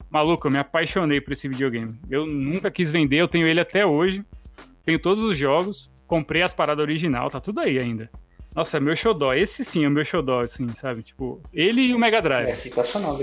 Maluco, 0.10 0.48
eu 0.48 0.52
me 0.52 0.58
apaixonei 0.58 1.22
por 1.22 1.34
esse 1.34 1.48
videogame. 1.48 2.00
Eu 2.10 2.26
nunca 2.26 2.72
quis 2.72 2.92
vender, 2.92 3.18
eu 3.18 3.28
tenho 3.28 3.48
ele 3.48 3.60
até 3.60 3.86
hoje. 3.86 4.26
Tenho 4.84 5.00
todos 5.00 5.24
os 5.24 5.38
jogos, 5.38 5.90
comprei 6.08 6.42
as 6.42 6.54
paradas 6.54 6.84
original, 6.84 7.30
tá 7.30 7.40
tudo 7.40 7.60
aí 7.60 7.80
ainda. 7.80 8.10
Nossa, 8.56 8.78
é 8.78 8.80
meu 8.80 8.96
xodó. 8.96 9.34
Esse 9.34 9.64
sim 9.66 9.84
é 9.86 9.88
o 9.88 9.92
meu 9.92 10.06
xodó, 10.06 10.42
assim, 10.42 10.68
sabe? 10.70 11.02
Tipo, 11.04 11.42
ele 11.54 11.82
e 11.82 11.94
o 11.96 12.00
Mega 12.00 12.22
Drive. 12.22 12.48
É 12.50 12.54
sensacional. 12.54 13.18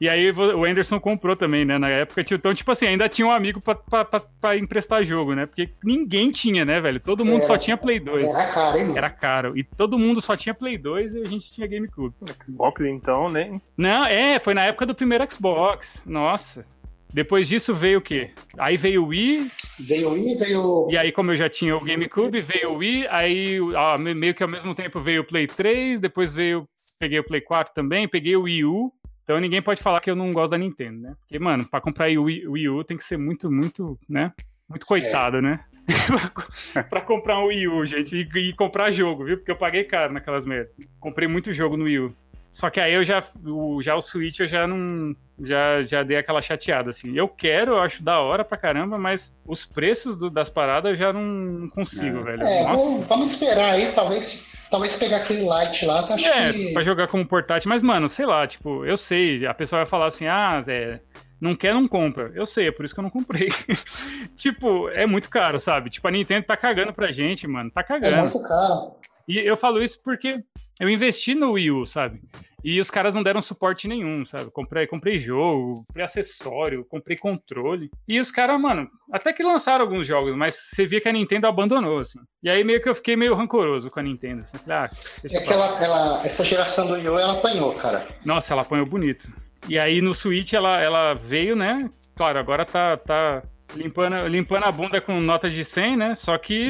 E 0.00 0.08
aí 0.08 0.30
o 0.30 0.64
Anderson 0.64 1.00
comprou 1.00 1.36
também, 1.36 1.64
né? 1.64 1.78
Na 1.78 1.88
época, 1.88 2.22
tipo, 2.22 2.34
então, 2.36 2.54
tipo 2.54 2.70
assim, 2.70 2.86
ainda 2.86 3.08
tinha 3.08 3.26
um 3.26 3.32
amigo 3.32 3.60
pra, 3.60 3.74
pra, 3.74 4.04
pra, 4.04 4.20
pra 4.40 4.56
emprestar 4.56 5.04
jogo, 5.04 5.34
né? 5.34 5.46
Porque 5.46 5.70
ninguém 5.82 6.30
tinha, 6.30 6.64
né, 6.64 6.80
velho? 6.80 7.00
Todo 7.00 7.24
mundo 7.24 7.38
Era- 7.38 7.46
só 7.46 7.58
tinha 7.58 7.76
Play 7.76 8.00
2. 8.00 8.24
Era 8.34 8.46
caro, 8.52 8.78
hein, 8.78 8.84
mano? 8.84 8.98
Era 8.98 9.10
caro. 9.10 9.58
E 9.58 9.64
todo 9.64 9.98
mundo 9.98 10.20
só 10.20 10.36
tinha 10.36 10.54
Play 10.54 10.78
2 10.78 11.14
e 11.14 11.20
a 11.20 11.24
gente 11.24 11.50
tinha 11.52 11.66
GameCube. 11.66 12.14
Xbox, 12.42 12.80
então, 12.82 13.28
né? 13.28 13.60
Não, 13.76 14.04
é, 14.04 14.38
foi 14.38 14.54
na 14.54 14.64
época 14.64 14.86
do 14.86 14.94
primeiro 14.94 15.26
Xbox. 15.32 16.02
Nossa. 16.06 16.64
Depois 17.12 17.48
disso 17.48 17.74
veio 17.74 17.98
o 17.98 18.02
quê? 18.02 18.30
Aí 18.58 18.76
veio 18.76 19.04
o 19.04 19.08
Wii, 19.08 19.50
Veio 19.80 20.08
o 20.08 20.12
Wii, 20.12 20.36
veio. 20.36 20.88
e 20.90 20.98
aí 20.98 21.10
como 21.12 21.30
eu 21.32 21.36
já 21.36 21.48
tinha 21.48 21.76
o 21.76 21.80
GameCube, 21.84 22.40
veio 22.40 22.72
o 22.72 22.76
Wii, 22.76 23.06
aí 23.08 23.60
ó, 23.60 23.96
meio 23.98 24.34
que 24.34 24.42
ao 24.42 24.48
mesmo 24.48 24.74
tempo 24.74 25.00
veio 25.00 25.22
o 25.22 25.24
Play 25.26 25.46
3, 25.46 26.00
depois 26.00 26.34
veio, 26.34 26.68
peguei 26.98 27.18
o 27.18 27.24
Play 27.24 27.40
4 27.40 27.72
também, 27.74 28.06
peguei 28.08 28.36
o 28.36 28.42
Wii 28.42 28.64
U. 28.64 28.92
Então 29.24 29.40
ninguém 29.40 29.62
pode 29.62 29.82
falar 29.82 30.00
que 30.00 30.10
eu 30.10 30.14
não 30.16 30.30
gosto 30.30 30.50
da 30.52 30.58
Nintendo, 30.58 31.00
né? 31.00 31.14
Porque, 31.20 31.38
mano, 31.38 31.64
pra 31.68 31.80
comprar 31.80 32.10
o 32.12 32.24
Wii, 32.24 32.46
Wii 32.48 32.68
U 32.68 32.84
tem 32.84 32.96
que 32.96 33.04
ser 33.04 33.16
muito, 33.16 33.50
muito, 33.50 33.98
né? 34.08 34.32
Muito 34.68 34.84
coitado, 34.86 35.40
né? 35.42 35.60
pra 36.90 37.00
comprar 37.00 37.38
um 37.40 37.46
Wii 37.46 37.68
U, 37.68 37.86
gente, 37.86 38.14
e, 38.16 38.38
e 38.48 38.52
comprar 38.54 38.90
jogo, 38.90 39.24
viu? 39.24 39.36
Porque 39.36 39.50
eu 39.50 39.56
paguei 39.56 39.84
caro 39.84 40.12
naquelas 40.12 40.44
merdas. 40.44 40.72
Comprei 41.00 41.28
muito 41.28 41.52
jogo 41.52 41.76
no 41.76 41.84
Wii 41.84 41.98
U. 42.00 42.14
Só 42.52 42.70
que 42.70 42.80
aí 42.80 42.94
eu 42.94 43.04
já, 43.04 43.22
o, 43.44 43.82
já 43.82 43.94
o 43.94 44.00
Switch 44.00 44.40
eu 44.40 44.48
já 44.48 44.66
não, 44.66 45.14
já, 45.42 45.82
já 45.82 46.02
dei 46.02 46.16
aquela 46.16 46.40
chateada, 46.40 46.88
assim. 46.90 47.14
Eu 47.14 47.28
quero, 47.28 47.72
eu 47.72 47.80
acho 47.80 48.02
da 48.02 48.18
hora 48.20 48.44
pra 48.44 48.56
caramba, 48.56 48.98
mas 48.98 49.34
os 49.44 49.66
preços 49.66 50.16
do- 50.16 50.30
das 50.30 50.48
paradas 50.48 50.92
eu 50.92 50.96
já 50.96 51.12
não, 51.12 51.68
consigo, 51.68 52.20
É. 52.20 52.22
velho. 52.22 52.42
É, 52.42 52.62
Nossa. 52.62 52.76
vamos, 52.76 53.06
vamos 53.06 53.32
esperar 53.34 53.72
aí, 53.74 53.92
talvez, 53.92 54.48
talvez 54.70 54.96
pegar 54.96 55.18
aquele 55.18 55.42
light 55.44 55.84
lá, 55.84 56.02
tá? 56.02 56.14
acho 56.14 56.26
É, 56.28 56.52
que. 56.52 56.72
pra 56.72 56.82
jogar 56.82 57.06
como 57.08 57.26
portátil, 57.26 57.68
mas, 57.68 57.82
mano, 57.82 58.08
sei 58.08 58.24
lá, 58.24 58.46
tipo, 58.46 58.86
eu 58.86 58.96
sei, 58.96 59.44
a 59.46 59.52
pessoa 59.52 59.80
vai 59.80 59.86
falar 59.86 60.06
assim, 60.06 60.26
ah, 60.26 60.58
Zé, 60.62 61.00
não 61.38 61.54
quer, 61.54 61.74
não 61.74 61.86
compra. 61.86 62.32
Eu 62.34 62.46
sei, 62.46 62.68
é 62.68 62.72
por 62.72 62.86
isso 62.86 62.94
que 62.94 63.00
eu 63.00 63.04
não 63.04 63.10
comprei. 63.10 63.48
tipo, 64.34 64.88
é 64.90 65.04
muito 65.06 65.28
caro, 65.28 65.60
sabe? 65.60 65.90
Tipo, 65.90 66.08
a 66.08 66.10
Nintendo 66.10 66.46
tá 66.46 66.56
cagando 66.56 66.92
pra 66.94 67.12
gente, 67.12 67.46
mano, 67.46 67.70
tá 67.70 67.82
É 67.82 67.84
cagando. 67.84 68.22
muito 68.22 68.42
caro. 68.42 68.96
E 69.28 69.38
eu 69.38 69.56
falo 69.56 69.82
isso 69.82 70.00
porque 70.04 70.42
eu 70.78 70.88
investi 70.88 71.34
no 71.34 71.52
Wii 71.52 71.70
U, 71.70 71.86
sabe? 71.86 72.20
E 72.64 72.80
os 72.80 72.90
caras 72.90 73.14
não 73.14 73.22
deram 73.22 73.40
suporte 73.40 73.86
nenhum, 73.86 74.24
sabe? 74.24 74.50
Comprei, 74.50 74.88
comprei 74.88 75.20
jogo, 75.20 75.84
comprei 75.86 76.04
acessório, 76.04 76.84
comprei 76.84 77.16
controle. 77.16 77.90
E 78.08 78.18
os 78.20 78.32
caras, 78.32 78.60
mano, 78.60 78.90
até 79.12 79.32
que 79.32 79.42
lançaram 79.42 79.84
alguns 79.84 80.04
jogos, 80.04 80.34
mas 80.34 80.56
você 80.56 80.84
via 80.84 81.00
que 81.00 81.08
a 81.08 81.12
Nintendo 81.12 81.46
abandonou, 81.46 82.00
assim. 82.00 82.18
E 82.42 82.50
aí 82.50 82.64
meio 82.64 82.82
que 82.82 82.88
eu 82.88 82.94
fiquei 82.94 83.14
meio 83.14 83.34
rancoroso 83.34 83.88
com 83.88 84.00
a 84.00 84.02
Nintendo. 84.02 84.42
Assim. 84.42 84.58
Falei, 84.58 84.78
ah, 84.78 84.90
É 85.22 85.40
que 85.40 85.52
ela, 85.52 85.84
ela, 85.84 86.26
essa 86.26 86.44
geração 86.44 86.88
do 86.88 86.94
Wii 86.94 87.08
U, 87.08 87.18
ela 87.18 87.38
apanhou, 87.38 87.72
cara. 87.74 88.08
Nossa, 88.24 88.52
ela 88.52 88.62
apanhou 88.62 88.84
bonito. 88.86 89.32
E 89.68 89.78
aí 89.78 90.00
no 90.00 90.12
Switch 90.12 90.52
ela, 90.52 90.80
ela 90.80 91.14
veio, 91.14 91.54
né? 91.54 91.88
Claro, 92.16 92.38
agora 92.38 92.64
tá, 92.64 92.96
tá 92.96 93.42
limpando, 93.74 94.26
limpando 94.28 94.64
a 94.64 94.72
bunda 94.72 95.00
com 95.00 95.20
nota 95.20 95.50
de 95.50 95.64
100, 95.64 95.96
né? 95.96 96.14
Só 96.16 96.36
que 96.38 96.68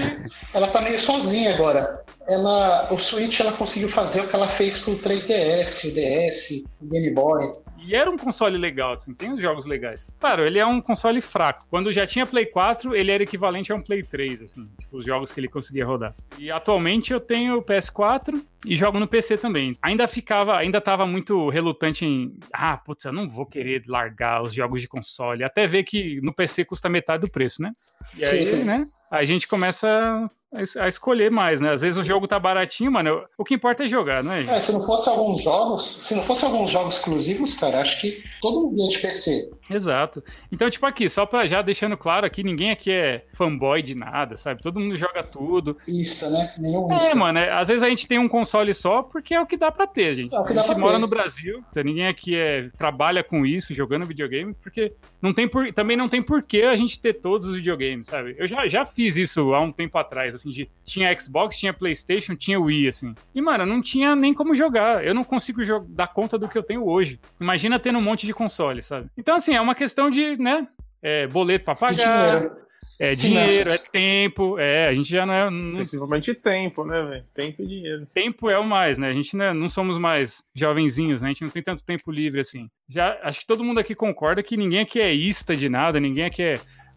Ela 0.54 0.68
tá 0.68 0.80
meio 0.80 0.98
sozinha 0.98 1.54
agora. 1.54 2.02
Ela, 2.28 2.92
o 2.92 2.98
Switch 2.98 3.40
ela 3.40 3.52
conseguiu 3.52 3.88
fazer 3.88 4.20
o 4.20 4.28
que 4.28 4.34
ela 4.34 4.48
fez 4.48 4.78
com 4.78 4.92
o 4.92 4.98
3DS, 4.98 5.90
o 5.90 5.94
DS, 5.94 6.64
o 6.80 6.86
Game 6.86 7.10
Boy. 7.10 7.52
E 7.86 7.94
era 7.94 8.10
um 8.10 8.16
console 8.16 8.58
legal, 8.58 8.94
assim, 8.94 9.14
tem 9.14 9.32
os 9.32 9.40
jogos 9.40 9.64
legais. 9.64 10.08
Claro, 10.18 10.44
ele 10.44 10.58
é 10.58 10.66
um 10.66 10.80
console 10.80 11.20
fraco. 11.20 11.64
Quando 11.70 11.92
já 11.92 12.04
tinha 12.04 12.26
Play 12.26 12.46
4, 12.46 12.96
ele 12.96 13.12
era 13.12 13.22
equivalente 13.22 13.72
a 13.72 13.76
um 13.76 13.80
Play 13.80 14.02
3, 14.02 14.42
assim, 14.42 14.68
tipo, 14.78 14.96
os 14.96 15.04
jogos 15.04 15.30
que 15.30 15.38
ele 15.38 15.46
conseguia 15.46 15.86
rodar. 15.86 16.12
E 16.36 16.50
atualmente 16.50 17.12
eu 17.12 17.20
tenho 17.20 17.58
o 17.58 17.62
PS4 17.62 18.44
e 18.66 18.76
jogo 18.76 18.98
no 18.98 19.06
PC 19.06 19.38
também. 19.38 19.72
Ainda 19.80 20.08
ficava, 20.08 20.56
ainda 20.56 20.80
tava 20.80 21.06
muito 21.06 21.48
relutante 21.48 22.04
em, 22.04 22.36
ah, 22.52 22.76
putz, 22.76 23.04
eu 23.04 23.12
não 23.12 23.28
vou 23.28 23.46
querer 23.46 23.84
largar 23.86 24.42
os 24.42 24.52
jogos 24.52 24.80
de 24.80 24.88
console, 24.88 25.44
até 25.44 25.66
ver 25.68 25.84
que 25.84 26.20
no 26.22 26.34
PC 26.34 26.64
custa 26.64 26.88
metade 26.88 27.20
do 27.20 27.30
preço, 27.30 27.62
né? 27.62 27.70
E 28.16 28.24
aí, 28.24 28.64
né, 28.64 28.84
a 29.10 29.24
gente 29.24 29.46
começa 29.46 30.26
a 30.56 30.62
es- 30.62 30.76
a 30.76 30.88
escolher 30.88 31.30
mais, 31.32 31.60
né? 31.60 31.72
Às 31.72 31.80
vezes 31.80 31.96
o 31.96 32.04
jogo 32.04 32.26
tá 32.26 32.38
baratinho, 32.38 32.90
mano, 32.92 33.24
o 33.36 33.44
que 33.44 33.54
importa 33.54 33.84
é 33.84 33.88
jogar, 33.88 34.22
não 34.24 34.32
é, 34.32 34.42
gente? 34.42 34.50
É, 34.54 34.60
se 34.60 34.72
não 34.72 34.80
fosse 34.84 35.08
alguns 35.08 35.42
jogos, 35.42 35.98
se 36.02 36.14
não 36.14 36.22
fosse 36.22 36.44
alguns 36.44 36.70
jogos 36.70 36.96
exclusivos, 36.96 37.54
cara, 37.54 37.80
acho 37.80 38.00
que 38.00 38.22
todo 38.40 38.62
mundo 38.68 38.80
ia 38.82 38.88
de 38.88 38.98
PC. 38.98 39.50
Exato. 39.68 40.22
Então, 40.50 40.70
tipo 40.70 40.86
aqui, 40.86 41.08
só 41.08 41.26
pra 41.26 41.46
já 41.46 41.60
deixando 41.62 41.96
claro 41.96 42.24
aqui, 42.26 42.42
ninguém 42.42 42.70
aqui 42.70 42.90
é 42.90 43.24
fanboy 43.34 43.82
de 43.82 43.94
nada, 43.94 44.36
sabe? 44.36 44.62
Todo 44.62 44.78
mundo 44.80 44.96
joga 44.96 45.22
tudo. 45.22 45.76
Ista, 45.88 46.30
né? 46.30 46.54
Nenhum 46.58 46.86
É, 46.92 47.14
mano, 47.14 47.38
é- 47.38 47.52
às 47.52 47.68
vezes 47.68 47.82
a 47.82 47.88
gente 47.88 48.06
tem 48.06 48.18
um 48.18 48.28
console 48.28 48.72
só 48.72 49.02
porque 49.02 49.34
é 49.34 49.40
o 49.40 49.46
que 49.46 49.56
dá 49.56 49.70
pra 49.72 49.86
ter, 49.86 50.14
gente. 50.14 50.34
É 50.34 50.38
o 50.38 50.44
que 50.44 50.52
a 50.52 50.54
dá 50.54 50.62
gente 50.62 50.70
pra 50.72 50.78
mora 50.78 50.94
ter. 50.94 51.00
no 51.00 51.08
Brasil, 51.08 51.62
ninguém 51.84 52.06
aqui 52.06 52.36
é, 52.36 52.68
trabalha 52.78 53.22
com 53.24 53.44
isso, 53.44 53.74
jogando 53.74 54.06
videogame, 54.06 54.54
porque 54.62 54.92
não 55.20 55.32
tem 55.34 55.46
por, 55.48 55.72
também 55.72 55.96
não 55.96 56.08
tem 56.08 56.22
porquê 56.22 56.62
a 56.62 56.76
gente 56.76 57.00
ter 57.00 57.14
todos 57.14 57.48
os 57.48 57.54
videogames, 57.56 58.06
sabe? 58.06 58.34
Eu 58.38 58.46
já, 58.46 58.66
já 58.68 58.84
fiz 58.84 59.16
isso 59.16 59.52
há 59.54 59.60
um 59.60 59.72
tempo 59.72 59.96
atrás, 59.98 60.34
assim, 60.34 60.45
de 60.50 60.68
tinha 60.84 61.12
Xbox, 61.18 61.58
tinha 61.58 61.72
Playstation, 61.72 62.34
tinha 62.34 62.60
Wii, 62.60 62.88
assim. 62.88 63.14
E, 63.34 63.40
mano, 63.42 63.64
não 63.66 63.80
tinha 63.82 64.14
nem 64.16 64.32
como 64.32 64.54
jogar. 64.54 65.04
Eu 65.04 65.14
não 65.14 65.24
consigo 65.24 65.60
dar 65.88 66.08
conta 66.08 66.38
do 66.38 66.48
que 66.48 66.56
eu 66.58 66.62
tenho 66.62 66.86
hoje. 66.86 67.20
Imagina 67.40 67.78
tendo 67.78 67.98
um 67.98 68.02
monte 68.02 68.26
de 68.26 68.32
console, 68.34 68.82
sabe? 68.82 69.08
Então, 69.16 69.36
assim, 69.36 69.54
é 69.54 69.60
uma 69.60 69.74
questão 69.74 70.10
de, 70.10 70.36
né, 70.40 70.66
é, 71.02 71.26
boleto 71.26 71.64
pra 71.64 71.74
De 71.74 71.80
pagar, 71.80 72.38
dinheiro. 72.40 72.56
é 73.00 73.16
Finanças. 73.16 73.20
dinheiro, 73.20 73.70
é 73.70 73.78
tempo, 73.90 74.58
é, 74.58 74.88
a 74.88 74.94
gente 74.94 75.10
já 75.10 75.26
não 75.26 75.34
é, 75.34 75.50
não 75.50 75.74
Principalmente 75.76 76.34
tempo, 76.34 76.84
né, 76.84 77.02
velho? 77.02 77.24
Tempo 77.34 77.62
e 77.62 77.66
dinheiro. 77.66 78.06
tempo 78.14 78.48
é 78.48 78.58
o 78.58 78.64
mais, 78.64 78.96
né? 78.98 79.08
A 79.08 79.12
gente 79.12 79.36
não, 79.36 79.44
é- 79.46 79.52
não 79.54 79.68
somos 79.68 79.98
mais 79.98 80.42
jovenzinhos, 80.54 81.20
né? 81.20 81.28
A 81.28 81.32
gente 81.32 81.42
não 81.42 81.48
tem 81.48 81.62
tanto 81.62 81.84
tempo 81.84 82.10
livre 82.12 82.40
assim. 82.40 82.68
Já 82.88 83.18
acho 83.22 83.40
que 83.40 83.46
todo 83.46 83.64
mundo 83.64 83.78
aqui 83.80 83.94
concorda 83.94 84.42
que 84.42 84.56
ninguém 84.56 84.80
aqui 84.80 85.00
é 85.00 85.12
ista 85.12 85.56
de 85.56 85.68
nada, 85.68 85.98
ninguém 85.98 86.24
aqui 86.24 86.42
é 86.42 86.54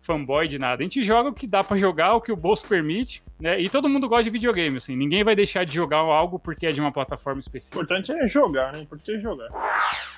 fanboy 0.10 0.48
de 0.48 0.58
nada. 0.58 0.82
A 0.82 0.84
gente 0.84 1.04
joga 1.04 1.30
o 1.30 1.34
que 1.34 1.46
dá 1.46 1.64
pra 1.64 1.78
jogar, 1.78 2.16
o 2.16 2.22
que 2.22 2.32
o 2.32 2.36
bolso 2.36 2.66
permite, 2.68 3.22
né? 3.40 3.62
E 3.62 3.70
todo 3.70 3.88
mundo 3.88 4.10
gosta 4.10 4.24
de 4.24 4.32
videogame, 4.32 4.78
assim. 4.78 4.96
Ninguém 4.96 5.24
vai 5.24 5.36
deixar 5.36 5.64
de 5.64 5.74
jogar 5.76 6.00
algo 6.00 6.40
porque 6.40 6.66
é 6.66 6.72
de 6.72 6.82
uma 6.82 6.92
plataforma 6.92 7.38
O 7.38 7.42
específica. 7.42 7.78
importante 7.78 8.12
é 8.12 8.28
jogar, 8.28 8.74
né? 8.74 8.80
O 8.80 8.82
importante 8.82 9.12
é 9.12 9.20
jogar. 9.20 9.48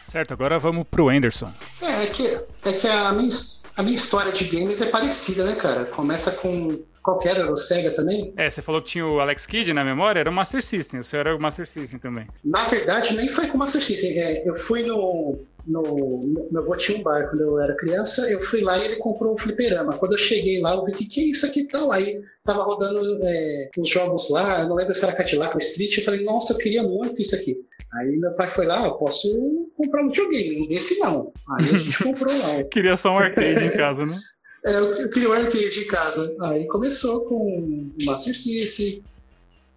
Certo, 0.08 0.34
agora 0.34 0.58
vamos 0.58 0.88
pro 0.90 1.10
Anderson. 1.10 1.52
É, 1.82 2.04
é 2.04 2.08
que, 2.08 2.26
é 2.26 2.74
que 2.74 2.88
a, 2.88 3.12
minha, 3.12 3.30
a 3.76 3.84
minha 3.84 3.96
história 3.98 4.32
de 4.32 4.46
games 4.46 4.82
é 4.82 4.86
parecida, 4.86 5.44
né, 5.44 5.56
cara? 5.56 5.84
Começa 5.86 6.32
com. 6.32 6.80
Qualquer 7.04 7.38
era 7.38 7.52
o 7.52 7.58
Sega 7.58 7.92
também? 7.92 8.32
É, 8.38 8.50
você 8.50 8.62
falou 8.62 8.82
que 8.82 8.90
tinha 8.90 9.06
o 9.06 9.20
Alex 9.20 9.46
Kidd 9.46 9.74
na 9.74 9.84
memória, 9.84 10.20
era 10.20 10.30
o 10.30 10.34
Master 10.34 10.64
System, 10.64 11.00
o 11.00 11.04
seu 11.04 11.20
era 11.20 11.36
o 11.36 11.40
Master 11.40 11.68
System 11.68 12.00
também. 12.00 12.28
Na 12.44 12.66
verdade, 12.66 13.16
nem 13.16 13.28
foi 13.28 13.48
com 13.48 13.56
o 13.56 13.60
Master 13.60 13.82
System. 13.82 14.20
É, 14.20 14.48
eu 14.48 14.56
fui 14.56 14.84
no. 14.84 15.40
no 15.66 16.22
meu 16.52 16.62
avô 16.62 16.76
tinha 16.78 16.98
um 16.98 17.04
bar 17.04 17.28
quando 17.30 17.42
eu 17.42 17.60
era 17.60 17.76
criança, 17.76 18.30
eu 18.30 18.40
fui 18.40 18.62
lá 18.62 18.78
e 18.78 18.86
ele 18.86 18.96
comprou 18.98 19.34
um 19.34 19.38
fliperama. 19.38 19.98
Quando 19.98 20.14
eu 20.14 20.18
cheguei 20.20 20.62
lá, 20.62 20.76
eu 20.76 20.86
vi 20.86 20.92
o 20.92 20.96
que, 20.96 21.08
que 21.08 21.22
é 21.22 21.24
isso 21.26 21.46
aqui 21.46 21.62
e 21.62 21.68
tal. 21.68 21.92
Aí 21.92 22.22
tava 22.44 22.64
rodando 22.64 23.20
é, 23.24 23.70
os 23.78 23.90
jogos 23.90 24.30
lá, 24.30 24.62
eu 24.62 24.70
não 24.70 24.76
lembro 24.76 24.94
se 24.94 25.04
era 25.04 25.16
Cadillac 25.16 25.56
ou 25.56 25.60
Street. 25.60 25.98
Eu 25.98 26.04
falei, 26.04 26.24
nossa, 26.24 26.54
eu 26.54 26.58
queria 26.58 26.84
muito 26.84 27.20
isso 27.20 27.36
aqui. 27.36 27.58
Aí 27.94 28.16
meu 28.18 28.32
pai 28.34 28.48
foi 28.48 28.66
lá, 28.66 28.86
eu 28.86 28.94
posso 28.94 29.28
comprar 29.76 30.04
um 30.04 30.08
videogame, 30.08 30.62
um 30.62 30.68
desse 30.68 31.00
não. 31.00 31.34
Aí 31.58 31.66
a 31.66 31.78
gente 31.78 31.98
comprou 32.04 32.32
lá. 32.38 32.64
Queria 32.66 32.96
só 32.96 33.12
um 33.12 33.18
arcade 33.18 33.66
em 33.66 33.72
casa, 33.72 34.02
né? 34.04 34.18
É, 34.66 34.76
eu, 34.76 34.94
eu 34.96 35.10
queria 35.10 35.30
um 35.30 35.34
arcade 35.34 35.80
em 35.80 35.88
casa. 35.88 36.36
Aí 36.42 36.68
começou 36.68 37.22
com 37.22 37.36
o 37.36 38.06
Master 38.06 38.36
System. 38.36 39.02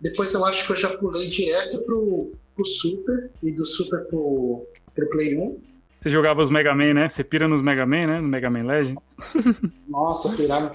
Depois 0.00 0.34
eu 0.34 0.44
acho 0.44 0.66
que 0.66 0.72
eu 0.72 0.76
já 0.76 0.96
pulei 0.96 1.28
direto 1.28 1.78
pro, 1.82 2.32
pro 2.54 2.64
Super. 2.64 3.30
E 3.42 3.52
do 3.52 3.64
Super 3.64 4.04
pro, 4.06 4.66
pro 4.94 5.10
Play 5.10 5.38
1. 5.38 5.58
Você 6.00 6.10
jogava 6.10 6.42
os 6.42 6.50
Mega 6.50 6.74
Man, 6.74 6.92
né? 6.92 7.08
Você 7.08 7.24
pira 7.24 7.48
nos 7.48 7.62
Mega 7.62 7.86
Man, 7.86 8.06
né? 8.06 8.20
No 8.20 8.28
Mega 8.28 8.50
Man 8.50 8.64
Legend. 8.64 8.98
Nossa, 9.88 10.36
pirava. 10.36 10.72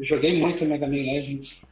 Joguei 0.00 0.40
muito 0.40 0.64
Mega 0.64 0.86
Man 0.86 0.96
Legends. 0.96 1.62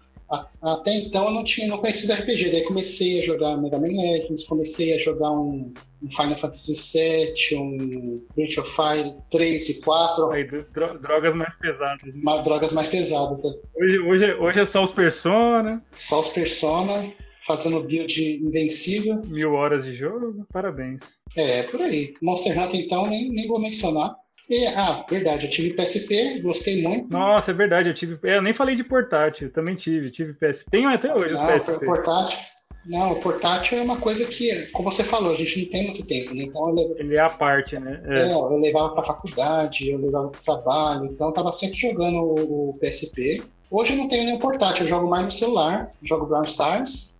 Até 0.63 0.95
então 0.97 1.27
eu 1.27 1.31
não 1.33 1.45
tinha, 1.45 1.67
não 1.67 1.79
conhecia 1.79 2.05
os 2.13 2.21
RPG. 2.21 2.51
Daí 2.51 2.63
comecei 2.65 3.19
a 3.19 3.23
jogar 3.23 3.57
Mega 3.57 3.79
Man 3.79 3.89
Legends, 3.89 4.45
comecei 4.45 4.95
a 4.95 4.99
jogar 4.99 5.31
um, 5.31 5.73
um 6.03 6.11
Final 6.11 6.37
Fantasy 6.39 6.73
VII, 6.75 7.59
um 7.59 8.17
Breath 8.35 8.59
of 8.59 8.71
Fire 8.71 9.15
3 9.31 9.69
e 9.69 9.81
4, 9.83 10.31
Aí, 10.31 10.45
dro- 10.45 10.99
drogas 11.01 11.35
mais 11.35 11.57
pesadas. 11.57 12.01
né? 12.05 12.43
drogas 12.43 12.73
mais 12.73 12.89
pesadas. 12.89 13.45
né? 13.45 13.51
Hoje, 13.81 13.99
hoje, 14.01 14.25
é- 14.25 14.35
hoje 14.37 14.61
é 14.61 14.65
só 14.65 14.83
os 14.83 14.91
Persona, 14.91 15.83
Só 15.97 16.21
os 16.21 16.29
Persona, 16.29 17.13
fazendo 17.47 17.83
build 17.83 18.39
invencível. 18.43 19.21
mil 19.27 19.53
horas 19.53 19.85
de 19.85 19.95
jogo, 19.95 20.47
parabéns. 20.53 21.03
É, 21.37 21.65
por 21.65 21.83
aí. 21.83 22.15
Monster 22.23 22.59
Hunter, 22.59 22.81
então, 22.81 23.07
nem, 23.07 23.29
nem 23.31 23.47
vou 23.47 23.61
mencionar. 23.61 24.15
E, 24.49 24.67
ah, 24.67 25.05
verdade, 25.09 25.47
eu 25.47 25.51
tive 25.51 25.73
PSP, 25.75 26.41
gostei 26.41 26.83
muito. 26.83 27.11
Nossa, 27.11 27.51
é 27.51 27.55
verdade, 27.55 27.89
eu 27.89 27.95
tive. 27.95 28.19
Eu 28.23 28.43
nem 28.43 28.53
falei 28.53 28.75
de 28.77 28.85
portátil, 28.85 29.49
eu 29.49 29.53
também 29.53 29.75
tive, 29.75 30.11
tive 30.11 30.35
PSP. 30.35 30.71
Tenho 30.71 30.89
até 30.91 31.13
hoje 31.15 31.35
os 31.35 31.41
Ah, 31.41 31.47
PSP. 31.57 31.73
o 31.77 31.81
portátil. 31.81 32.39
Não, 32.87 33.13
o 33.13 33.17
portátil 33.21 33.79
é 33.79 33.81
uma 33.81 33.97
coisa 33.99 34.27
que, 34.27 34.67
como 34.67 34.91
você 34.93 35.03
falou, 35.03 35.33
a 35.33 35.35
gente 35.35 35.63
não 35.63 35.71
tem 35.71 35.85
muito 35.87 36.05
tempo, 36.05 36.35
né? 36.35 36.43
Então 36.45 36.63
levava, 36.67 36.95
Ele 37.01 37.17
é 37.17 37.21
a 37.21 37.31
parte, 37.31 37.83
né? 37.83 38.03
é, 38.07 38.29
É. 38.29 38.33
eu 38.35 38.59
levava 38.59 38.91
pra 38.91 39.03
faculdade, 39.05 39.91
eu 39.91 39.99
levava 39.99 40.29
pro 40.29 40.43
trabalho, 40.45 41.07
então 41.07 41.29
eu 41.29 41.33
tava 41.33 41.51
sempre 41.51 41.79
jogando 41.79 42.19
o, 42.19 42.71
o 42.71 42.79
PSP. 42.79 43.43
Hoje 43.71 43.95
eu 43.95 43.97
não 43.97 44.07
tenho 44.09 44.25
nenhum 44.25 44.39
portátil, 44.39 44.85
eu 44.85 44.91
jogo 44.91 45.09
mais 45.09 45.25
no 45.25 45.31
celular, 45.33 45.91
jogo 46.03 46.27
Brown 46.27 46.43
Stars. 46.43 47.14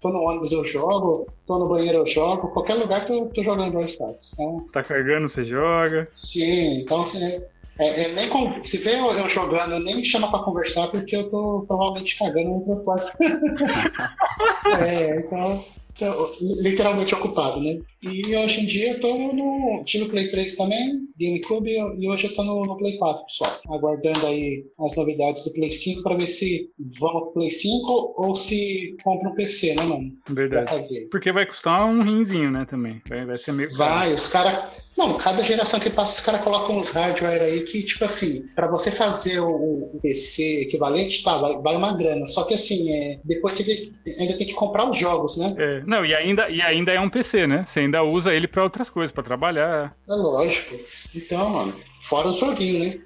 Tô 0.00 0.10
no 0.10 0.20
ônibus 0.20 0.52
eu 0.52 0.62
jogo, 0.64 1.26
tô 1.46 1.58
no 1.58 1.68
banheiro 1.68 1.98
eu 1.98 2.06
jogo, 2.06 2.48
qualquer 2.48 2.74
lugar 2.74 3.06
que 3.06 3.12
eu 3.12 3.26
tô 3.26 3.42
jogando 3.42 3.72
Brown 3.72 3.86
Stars. 3.86 4.32
Então, 4.34 4.66
Tá 4.72 4.82
carregando, 4.82 5.28
você 5.28 5.44
joga. 5.44 6.08
Sim, 6.12 6.80
então 6.80 7.02
assim, 7.02 7.42
é, 7.78 8.04
é, 8.04 8.14
nem 8.14 8.30
se 8.62 8.76
vê 8.78 8.98
eu, 8.98 9.10
eu 9.12 9.28
jogando, 9.28 9.78
nem 9.80 9.96
me 9.96 10.04
chama 10.04 10.30
pra 10.30 10.40
conversar 10.40 10.88
porque 10.88 11.16
eu 11.16 11.30
tô 11.30 11.64
provavelmente 11.66 12.18
cagando 12.18 12.50
no 12.50 12.64
transporte. 12.64 13.06
é, 14.80 15.18
então, 15.18 15.64
tô 15.98 16.30
literalmente 16.62 17.14
ocupado, 17.14 17.60
né? 17.60 17.78
E 18.02 18.34
hoje 18.36 18.60
em 18.60 18.66
dia 18.66 18.92
eu 18.92 19.00
tô 19.00 19.16
no. 19.32 19.82
Tive 19.84 20.04
o 20.04 20.08
Play 20.08 20.28
3 20.28 20.56
também, 20.56 21.08
GameCube, 21.18 21.70
e 21.70 22.08
hoje 22.08 22.26
eu 22.26 22.34
tô 22.34 22.44
no, 22.44 22.62
no 22.62 22.76
Play 22.76 22.96
4 22.98 23.24
só. 23.28 23.44
Aguardando 23.74 24.26
aí 24.26 24.64
as 24.80 24.96
novidades 24.96 25.44
do 25.44 25.52
Play 25.52 25.70
5 25.70 26.02
pra 26.02 26.16
ver 26.16 26.26
se 26.26 26.70
vamos 27.00 27.22
pro 27.24 27.32
Play 27.34 27.50
5 27.50 28.14
ou 28.16 28.34
se 28.34 28.96
compra 29.02 29.30
um 29.30 29.34
PC, 29.34 29.74
né, 29.74 29.84
mano? 29.84 30.12
Verdade. 30.30 31.08
Porque 31.10 31.32
vai 31.32 31.46
custar 31.46 31.86
um 31.86 32.02
rinzinho, 32.02 32.50
né, 32.50 32.66
também. 32.68 33.00
Vai, 33.08 33.24
vai 33.24 33.36
ser 33.36 33.52
meio. 33.52 33.74
Vai, 33.74 34.12
os 34.12 34.26
caras. 34.28 34.83
Não, 34.96 35.18
cada 35.18 35.42
geração 35.42 35.80
que 35.80 35.90
passa, 35.90 36.18
os 36.18 36.24
caras 36.24 36.40
colocam 36.42 36.78
uns 36.78 36.90
hardware 36.90 37.42
aí 37.42 37.62
que, 37.62 37.82
tipo 37.82 38.04
assim, 38.04 38.46
pra 38.54 38.68
você 38.68 38.90
fazer 38.90 39.40
o, 39.40 39.48
o 39.48 40.00
PC 40.00 40.62
equivalente, 40.62 41.24
tá, 41.24 41.36
vai, 41.36 41.56
vai 41.58 41.76
uma 41.76 41.96
grana. 41.96 42.26
Só 42.28 42.44
que 42.44 42.54
assim, 42.54 42.92
é, 42.92 43.18
depois 43.24 43.54
você 43.54 43.90
ainda 44.18 44.36
tem 44.36 44.46
que 44.46 44.54
comprar 44.54 44.88
os 44.88 44.96
jogos, 44.96 45.36
né? 45.36 45.54
É, 45.58 45.80
não, 45.84 46.04
e 46.06 46.14
ainda, 46.14 46.48
e 46.48 46.62
ainda 46.62 46.92
é 46.92 47.00
um 47.00 47.10
PC, 47.10 47.46
né? 47.46 47.64
Você 47.66 47.80
ainda 47.80 48.02
usa 48.04 48.32
ele 48.32 48.46
pra 48.46 48.62
outras 48.62 48.88
coisas, 48.88 49.10
pra 49.12 49.22
trabalhar, 49.24 49.96
É 50.08 50.12
lógico. 50.14 50.78
Então, 51.14 51.50
mano, 51.50 51.74
fora 52.02 52.28
o 52.28 52.32
joguinho, 52.32 52.84
né? 52.84 52.98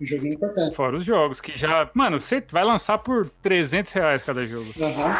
O 0.00 0.06
joguinho 0.06 0.34
importante. 0.34 0.74
fora 0.74 0.96
os 0.96 1.04
jogos, 1.04 1.40
que 1.40 1.56
já. 1.56 1.90
Mano, 1.94 2.20
você 2.20 2.42
vai 2.50 2.64
lançar 2.64 2.98
por 2.98 3.30
300 3.42 3.92
reais 3.92 4.22
cada 4.22 4.44
jogo. 4.44 4.72
Aham. 4.80 5.18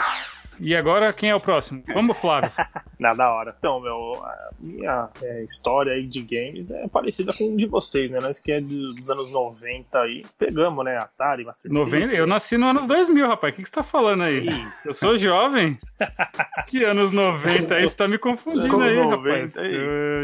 E 0.61 0.77
agora, 0.77 1.11
quem 1.13 1.31
é 1.31 1.35
o 1.35 1.41
próximo? 1.41 1.83
Vamos, 1.95 2.17
Flávio. 2.19 2.51
Na 3.01 3.15
da 3.15 3.33
hora. 3.33 3.55
Então, 3.59 3.81
meu, 3.81 4.13
a 4.23 4.51
minha 4.61 5.09
é, 5.23 5.43
história 5.45 5.95
aí 5.95 6.07
de 6.07 6.21
games 6.21 6.71
é 6.71 6.87
parecida 6.87 7.33
com 7.33 7.51
a 7.51 7.57
de 7.57 7.65
vocês, 7.67 8.11
né? 8.11 8.19
Nós 8.21 8.39
que 8.39 8.53
é 8.53 8.61
dos 8.61 9.11
anos 9.11 9.31
90 9.31 9.99
aí. 9.99 10.23
Pegamos, 10.39 10.85
né? 10.85 10.99
Atari, 10.99 11.47
Master 11.47 11.73
90, 11.73 11.97
System. 12.05 12.19
eu 12.19 12.27
nasci 12.27 12.59
no 12.59 12.67
anos 12.69 12.83
2000, 12.87 13.27
rapaz. 13.27 13.53
O 13.55 13.57
que, 13.57 13.63
que 13.63 13.69
você 13.71 13.75
tá 13.75 13.83
falando 13.83 14.25
aí? 14.25 14.47
Ih, 14.49 14.67
Eu 14.85 14.93
sou 14.93 15.17
jovem? 15.17 15.75
que 16.69 16.85
anos 16.85 17.13
90 17.13 17.75
aí? 17.75 17.83
Você 17.89 17.97
tá 17.97 18.07
me 18.07 18.19
confundindo 18.19 18.83
aí, 18.83 18.97
90 18.97 19.17
rapaz. 19.17 19.57
aí? 19.57 19.75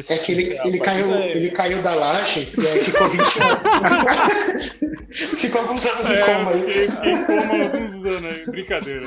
É 0.08 0.18
que 0.18 0.32
ele, 0.32 0.42
ele, 0.42 0.78
Rapaz, 0.78 0.82
caiu, 0.82 1.14
é. 1.14 1.30
ele 1.32 1.50
caiu 1.52 1.82
da 1.82 1.94
laje 1.94 2.52
e 2.58 2.68
aí 2.68 2.80
ficou 2.84 3.08
20 3.08 3.20
anos. 3.40 4.66
ficou 5.40 5.60
alguns 5.62 5.86
anos 5.86 6.10
em 6.10 6.14
É, 6.14 6.24
coma 6.24 6.50
eu 6.52 6.56
aí. 6.56 6.60
fiquei, 6.62 6.88
fiquei 6.90 7.12
em 7.12 7.24
coma 7.26 7.54
há 7.54 7.62
alguns 7.64 8.04
anos 8.04 8.24
aí. 8.24 8.46
Brincadeira. 8.50 9.06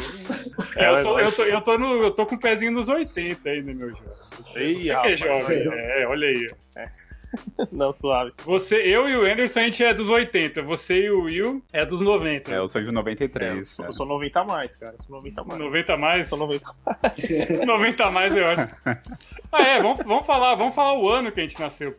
É, 0.80 0.90
eu, 0.90 0.98
sou- 0.98 1.20
eu 1.20 1.32
tô, 1.32 1.44
eu, 1.44 1.62
tô 1.62 1.78
no, 1.78 2.04
eu 2.04 2.12
tô 2.12 2.26
com 2.26 2.36
o 2.36 2.40
pezinho 2.40 2.72
nos 2.72 2.90
80 2.90 3.50
ainda, 3.50 3.74
meu 3.74 3.90
jovem. 3.90 4.04
Você, 4.38 4.60
Ei, 4.60 4.74
você 4.76 4.82
que 4.82 4.90
é 4.90 4.94
rapaz, 4.96 5.20
jovem. 5.20 5.68
ó. 5.68 5.74
É, 5.74 6.08
olha 6.08 6.28
aí. 6.28 6.48
Não, 7.72 7.94
suave. 7.94 8.32
Você, 8.44 8.78
eu 8.78 9.08
e 9.08 9.16
o 9.16 9.22
Anderson, 9.32 9.60
a 9.60 9.64
gente 9.64 9.84
é 9.84 9.94
dos 9.94 10.10
80. 10.10 10.64
Você 10.64 11.02
e 11.04 11.12
o 11.12 11.24
Will 11.24 11.62
é 11.72 11.86
dos 11.86 12.02
90. 12.02 12.52
É, 12.52 12.58
eu 12.58 12.68
sou 12.68 12.82
de 12.82 12.88
É, 12.88 12.90
eu, 12.90 12.94
93. 12.94 13.68
sou, 13.68 13.84
né? 13.84 13.90
eu 13.90 13.94
sou 13.94 14.06
90 14.08 14.40
a 14.40 14.44
mais, 14.44 14.76
cara. 14.76 14.96
Eu 14.98 15.04
sou 15.04 15.16
90 15.18 15.42
a 15.42 15.46
mais. 15.46 15.60
90 15.60 15.94
a 15.94 15.98
mais? 15.98 16.18
Eu 16.32 16.38
sou 16.38 16.48
90 16.48 16.66
a 17.62 17.66
90 17.66 18.04
a 18.06 18.12
mais 18.12 18.36
é 18.36 18.42
ótimo. 18.44 18.78
Ah, 19.54 19.62
é, 19.62 19.82
vamos, 19.82 20.06
vamos 20.06 20.26
falar, 20.26 20.56
vamos 20.56 20.74
falar 20.74 20.98
o 20.98 21.08
ano 21.08 21.32
que 21.32 21.40
a 21.40 21.44
gente 21.46 21.60
nasceu. 21.60 21.96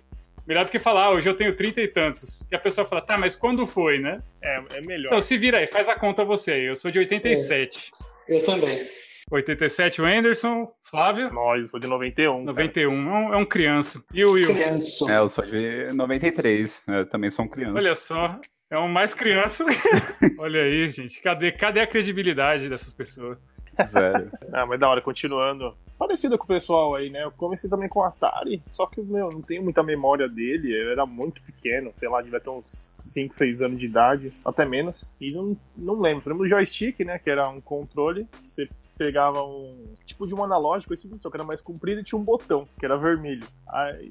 Melhor 0.46 0.64
do 0.64 0.70
que 0.70 0.80
falar, 0.80 1.04
ah, 1.04 1.10
hoje 1.10 1.28
eu 1.28 1.36
tenho 1.36 1.54
30 1.54 1.80
e 1.80 1.86
tantos. 1.86 2.44
Que 2.48 2.56
a 2.56 2.58
pessoa 2.58 2.84
fala, 2.84 3.00
tá, 3.00 3.16
mas 3.16 3.36
quando 3.36 3.66
foi, 3.68 4.00
né? 4.00 4.20
É, 4.42 4.78
é 4.78 4.80
melhor. 4.80 5.06
Então 5.08 5.20
se 5.20 5.38
vira 5.38 5.58
aí, 5.58 5.66
faz 5.68 5.88
a 5.88 5.94
conta 5.94 6.24
você 6.24 6.52
aí. 6.52 6.64
Eu 6.64 6.74
sou 6.74 6.90
de 6.90 6.98
87. 6.98 7.88
Eu 8.30 8.44
também. 8.44 8.88
87 9.30 10.00
o 10.00 10.06
Anderson, 10.06 10.72
Flávio, 10.84 11.32
Nós, 11.32 11.70
sou 11.70 11.78
de 11.78 11.86
91. 11.86 12.32
cara. 12.32 12.44
91. 12.44 12.92
É 12.92 12.96
um, 12.96 13.34
é 13.34 13.36
um 13.36 13.44
criança. 13.44 14.02
E 14.14 14.24
o 14.24 14.32
Will? 14.32 14.46
Criança. 14.46 15.12
É, 15.12 15.18
eu 15.18 15.28
sou 15.28 15.44
de 15.44 15.92
93. 15.92 16.82
Eu 16.86 17.06
também 17.08 17.30
sou 17.30 17.44
um 17.44 17.48
criança. 17.48 17.76
Olha 17.76 17.96
só, 17.96 18.40
é 18.70 18.78
um 18.78 18.88
mais 18.88 19.14
criança. 19.14 19.64
Olha 20.38 20.62
aí, 20.62 20.90
gente. 20.90 21.20
Cadê, 21.20 21.52
cadê 21.52 21.80
a 21.80 21.86
credibilidade 21.86 22.68
dessas 22.68 22.92
pessoas? 22.92 23.38
Zero. 23.86 24.30
Ah, 24.52 24.66
mas 24.66 24.80
da 24.80 24.88
hora, 24.88 25.00
continuando. 25.00 25.74
Parecido 25.98 26.36
com 26.36 26.44
o 26.44 26.48
pessoal 26.48 26.94
aí, 26.94 27.10
né? 27.10 27.24
Eu 27.24 27.30
comecei 27.30 27.68
também 27.68 27.88
com 27.88 28.00
o 28.00 28.02
Atari, 28.02 28.60
só 28.70 28.86
que, 28.86 29.04
meu, 29.06 29.28
não 29.28 29.42
tenho 29.42 29.62
muita 29.62 29.82
memória 29.82 30.28
dele. 30.28 30.72
Eu 30.72 30.90
era 30.90 31.04
muito 31.04 31.42
pequeno, 31.42 31.92
sei 31.98 32.08
lá, 32.08 32.22
devia 32.22 32.40
ter 32.40 32.50
uns 32.50 32.96
5, 33.04 33.36
6 33.36 33.62
anos 33.62 33.78
de 33.78 33.86
idade, 33.86 34.32
até 34.44 34.64
menos. 34.64 35.08
E 35.20 35.30
não, 35.30 35.56
não 35.76 36.00
lembro. 36.00 36.28
Lembro 36.28 36.44
do 36.44 36.48
joystick, 36.48 36.98
né? 37.00 37.18
Que 37.18 37.30
era 37.30 37.48
um 37.48 37.60
controle, 37.60 38.26
que 38.42 38.50
você 38.50 38.68
pegava 39.00 39.42
um 39.42 39.94
tipo 40.04 40.26
de 40.26 40.34
um 40.34 40.44
analógico, 40.44 40.92
esse 40.92 41.08
só 41.18 41.30
que 41.30 41.36
era 41.38 41.44
mais 41.44 41.62
comprido 41.62 42.02
e 42.02 42.04
tinha 42.04 42.18
um 42.18 42.24
botão, 42.24 42.66
que 42.78 42.84
era 42.84 42.98
vermelho. 42.98 43.46
Aí, 43.66 44.08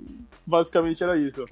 basicamente 0.48 1.04
era 1.04 1.16
isso. 1.16 1.46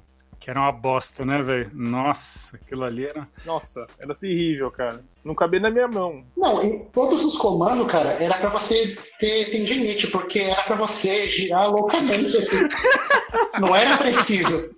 Que 0.47 0.51
era 0.51 0.61
uma 0.61 0.71
bosta, 0.71 1.25
né, 1.25 1.43
velho? 1.43 1.69
Nossa, 1.73 2.55
aquilo 2.55 2.85
ali 2.85 3.05
era. 3.05 3.27
Nossa, 3.45 3.85
era 3.99 4.15
terrível, 4.15 4.71
cara. 4.71 4.97
Não 5.21 5.35
cabia 5.35 5.59
na 5.59 5.69
minha 5.69 5.89
mão. 5.89 6.23
Não, 6.37 6.63
e 6.63 6.89
todos 6.93 7.25
os 7.25 7.37
comandos, 7.37 7.85
cara, 7.91 8.11
era 8.11 8.33
pra 8.35 8.49
você 8.51 8.95
ter 9.19 9.51
tendinite, 9.51 10.07
porque 10.07 10.39
era 10.39 10.63
pra 10.63 10.77
você 10.77 11.27
girar 11.27 11.69
loucamente 11.69 12.37
assim. 12.37 12.65
Não 13.59 13.75
era 13.75 13.97
preciso. 13.97 14.69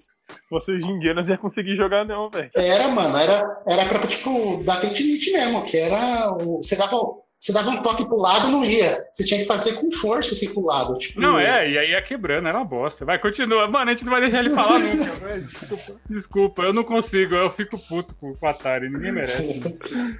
Você 0.50 0.72
hoje 0.72 0.88
em 0.88 0.98
dia 0.98 1.14
não 1.14 1.22
ia 1.22 1.38
conseguir 1.38 1.76
jogar, 1.76 2.04
não, 2.04 2.30
velho. 2.30 2.50
Era, 2.56 2.88
mano, 2.88 3.16
era, 3.16 3.62
era 3.68 3.88
pra, 3.88 4.08
tipo, 4.08 4.64
dar 4.64 4.80
tendinite 4.80 5.32
mesmo, 5.32 5.64
que 5.64 5.78
era. 5.78 6.34
O, 6.34 6.58
você, 6.58 6.76
dava, 6.76 6.98
você 7.40 7.54
dava 7.54 7.70
um 7.70 7.82
toque 7.82 8.06
pro 8.06 8.18
lado 8.20 8.50
não 8.50 8.66
ia. 8.66 9.08
Você 9.14 9.24
tinha 9.24 9.40
que 9.40 9.46
fazer 9.46 9.74
com 9.76 9.90
força 9.92 10.34
assim 10.34 10.54
pro 10.54 10.66
lado. 10.66 10.94
Tipo, 10.96 11.22
Não, 11.22 11.40
é, 11.40 11.70
e 11.72 11.78
aí 11.78 11.92
ia 11.92 12.02
quebrando, 12.02 12.50
era 12.50 12.58
uma 12.58 12.66
bosta. 12.66 13.06
Vai, 13.06 13.18
continua. 13.18 13.66
Mano, 13.70 13.90
a 13.90 13.94
gente 13.94 14.04
não 14.04 14.12
vai 14.12 14.20
deixar 14.20 14.40
ele 14.42 14.54
falar 14.54 14.78
nunca. 14.80 15.40
Desculpa, 15.40 16.02
desculpa, 16.10 16.62
eu 16.64 16.74
não 16.74 16.84
consigo, 16.84 17.34
eu 17.36 17.50
fico 17.50 17.80
puto 17.80 18.14
com 18.16 18.36
o 18.40 18.48
Atari, 18.48 18.90
ninguém 18.90 19.12
merece. 19.12 19.62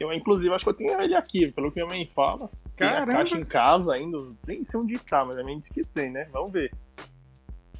Eu, 0.00 0.12
inclusive, 0.12 0.52
acho 0.52 0.64
que 0.64 0.70
eu 0.70 0.74
tenho 0.74 1.00
ele 1.00 1.14
aqui, 1.14 1.46
pelo 1.52 1.70
que 1.70 1.76
minha 1.76 1.86
mãe 1.86 2.10
fala. 2.16 2.50
Tem 2.76 2.84
a 2.84 2.90
Caramba. 2.90 3.12
caixa 3.12 3.38
em 3.38 3.44
casa 3.44 3.94
ainda, 3.94 4.18
nem 4.44 4.64
sei 4.64 4.80
onde 4.80 4.98
tá, 4.98 5.24
mas 5.24 5.38
a 5.38 5.44
minha 5.44 5.60
disse 5.60 5.72
que 5.72 5.84
tem, 5.84 6.10
né? 6.10 6.26
Vamos 6.32 6.50
ver. 6.50 6.72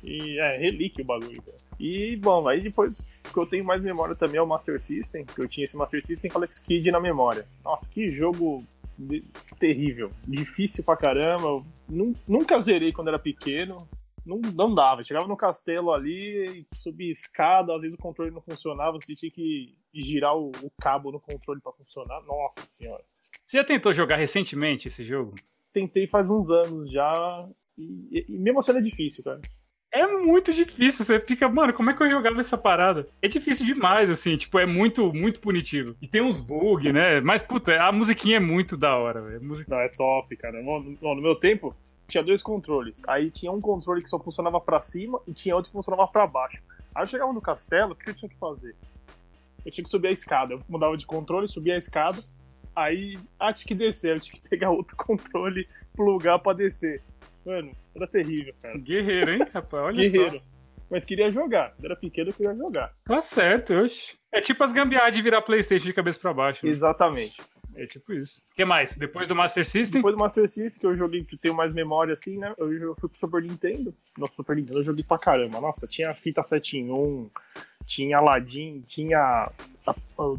E 0.05 0.39
é 0.39 0.59
relíquia 0.59 1.03
o 1.03 1.07
bagulho, 1.07 1.43
cara. 1.43 1.59
E, 1.85 2.15
bom, 2.17 2.47
aí 2.47 2.61
depois 2.61 3.01
o 3.29 3.33
que 3.33 3.39
eu 3.39 3.47
tenho 3.47 3.65
mais 3.65 3.83
memória 3.83 4.15
também 4.15 4.37
é 4.39 4.43
o 4.43 4.47
Master 4.47 4.81
System, 4.81 5.25
que 5.25 5.41
eu 5.43 5.49
tinha 5.49 5.65
esse 5.65 5.77
Master 5.77 6.05
System 6.07 6.31
com 6.31 6.39
Alex 6.39 6.61
Kidd 6.61 6.91
na 6.93 7.01
memória. 7.01 7.45
Nossa, 7.65 7.89
que 7.91 8.09
jogo 8.09 8.63
de- 8.97 9.25
terrível. 9.59 10.13
Difícil 10.27 10.85
pra 10.85 10.97
caramba. 10.97 11.49
Eu 11.49 11.61
nun- 11.89 12.15
nunca 12.29 12.59
zerei 12.61 12.93
quando 12.93 13.09
era 13.09 13.19
pequeno. 13.19 13.89
Não, 14.25 14.39
não 14.55 14.73
dava. 14.73 15.03
Chegava 15.03 15.27
no 15.27 15.37
castelo 15.37 15.93
ali, 15.93 16.65
subia 16.73 17.11
escada, 17.11 17.75
às 17.75 17.83
vezes 17.83 17.97
o 17.99 18.01
controle 18.01 18.31
não 18.31 18.41
funcionava, 18.41 18.93
você 18.93 19.17
tinha 19.17 19.33
que 19.33 19.75
girar 19.93 20.37
o, 20.37 20.53
o 20.63 20.71
cabo 20.81 21.11
no 21.11 21.19
controle 21.19 21.61
pra 21.61 21.73
funcionar. 21.73 22.23
Nossa 22.25 22.65
senhora. 22.69 23.03
Você 23.45 23.57
já 23.57 23.65
tentou 23.65 23.93
jogar 23.93 24.15
recentemente 24.17 24.87
esse 24.87 25.05
jogo? 25.05 25.35
Tentei 25.73 26.07
faz 26.07 26.31
uns 26.31 26.49
anos 26.49 26.93
já. 26.93 27.49
E, 27.77 28.25
e 28.29 28.39
mesmo 28.39 28.61
assim 28.61 28.71
é 28.71 28.81
difícil, 28.81 29.25
cara. 29.25 29.41
É 29.95 30.07
muito 30.07 30.55
difícil, 30.55 31.05
você 31.05 31.21
fica, 31.21 31.47
mano, 31.51 31.75
como 31.75 31.91
é 31.91 31.95
que 31.95 32.03
eu 32.03 32.09
jogava 32.11 32.41
essa 32.41 32.57
parada? 32.57 33.07
É 33.21 33.29
difícil 33.29 33.67
demais, 33.67 34.09
assim, 34.09 34.39
tipo, 34.39 34.59
é 34.59 34.65
muito, 34.65 35.13
muito 35.13 35.39
punitivo. 35.39 35.95
E 36.01 36.09
tem 36.09 36.23
uns 36.23 36.41
bugs, 36.41 36.91
né? 36.95 37.21
Mas, 37.21 37.43
puta, 37.43 37.79
a 37.79 37.93
musiquinha 37.93 38.39
é 38.39 38.41
muito 38.41 38.75
da 38.75 38.97
hora, 38.97 39.21
velho. 39.21 39.45
Música... 39.45 39.75
Não, 39.75 39.83
é 39.83 39.89
top, 39.91 40.35
cara. 40.39 40.63
No, 40.63 40.81
no- 40.81 41.15
no 41.15 41.23
meu 41.23 41.35
tempo, 41.35 41.77
tinha 42.09 42.23
dois 42.25 42.41
controles. 42.43 43.03
Aí 43.07 43.31
tinha 43.31 43.53
um 43.53 43.61
controle 43.61 44.03
que 44.03 44.09
só 44.09 44.19
funcionava 44.19 44.59
pra 44.59 44.81
cima 44.81 45.21
e 45.29 45.35
tinha 45.35 45.55
outro 45.55 45.71
que 45.71 45.77
funcionava 45.77 46.07
pra 46.11 46.27
baixo. 46.27 46.63
Aí 46.95 47.03
eu 47.03 47.07
chegava 47.07 47.33
no 47.35 47.41
castelo, 47.43 47.93
o 47.93 47.95
que 47.95 48.09
eu 48.09 48.15
tinha 48.15 48.31
que 48.31 48.37
fazer? 48.39 48.75
Eu 49.65 49.71
tinha 49.71 49.85
que 49.85 49.91
subir 49.91 50.09
a 50.09 50.13
escada. 50.13 50.55
Eu 50.55 50.63
mudava 50.71 50.97
de 50.97 51.05
controle, 51.05 51.47
subia 51.49 51.75
a 51.75 51.79
escada, 51.79 52.19
Aí, 52.75 53.19
ah, 53.39 53.53
tinha 53.53 53.69
que 53.69 53.75
descer, 53.75 54.17
eu 54.17 54.21
tinha 54.21 54.41
que 54.41 54.49
pegar 54.49 54.71
outro 54.71 54.97
controle, 54.97 55.69
plugar 55.95 56.39
pra 56.39 56.55
descer. 56.55 57.03
Mano, 57.45 57.73
era 57.95 58.07
terrível, 58.07 58.55
cara. 58.61 58.79
Guerreiro, 58.79 59.33
hein, 59.33 59.47
rapaz? 59.53 59.83
Olha 59.85 59.97
Guerreiro. 59.97 60.39
só. 60.39 60.43
Mas 60.91 61.05
queria 61.07 61.31
jogar. 61.31 61.71
Quando 61.73 61.85
era 61.87 61.97
pequeno, 61.97 62.31
eu 62.31 62.35
queria 62.35 62.55
jogar. 62.55 62.93
Tá 63.05 63.23
certo, 63.23 63.73
oxe. 63.73 64.15
É 64.31 64.41
tipo 64.41 64.63
as 64.63 64.73
gambiarras 64.73 65.15
de 65.15 65.23
virar 65.23 65.41
Playstation 65.41 65.87
de 65.87 65.93
cabeça 65.95 66.21
pra 66.21 66.35
baixo. 66.35 66.65
né? 66.67 66.71
Exatamente. 66.73 67.37
É 67.75 67.87
tipo 67.87 68.13
isso. 68.13 68.43
O 68.53 68.55
que 68.55 68.65
mais? 68.67 68.97
Depois 68.99 69.27
do 69.27 69.35
Master 69.35 69.65
System? 69.67 70.01
Depois 70.01 70.15
do 70.15 70.19
Master 70.21 70.47
System, 70.47 70.81
que 70.81 70.87
eu 70.87 70.95
joguei, 70.95 71.25
que 71.25 71.35
eu 71.35 71.39
tenho 71.39 71.55
mais 71.55 71.73
memória 71.73 72.13
assim, 72.13 72.37
né? 72.37 72.53
Eu, 72.59 72.95
fui 73.01 73.09
pro 73.09 73.19
Super 73.19 73.43
Nintendo. 73.43 73.95
Nossa, 74.19 74.35
Super 74.35 74.57
Nintendo 74.57 74.81
eu 74.81 74.83
joguei 74.83 75.03
pra 75.03 75.19
caramba. 75.19 75.59
Nossa, 75.59 75.87
tinha 75.87 76.13
fita 76.13 76.43
7 76.43 76.77
em 76.77 76.91
1, 76.93 77.31
tinha 77.87 78.19
Aladdin, 78.19 78.83
tinha 78.87 79.49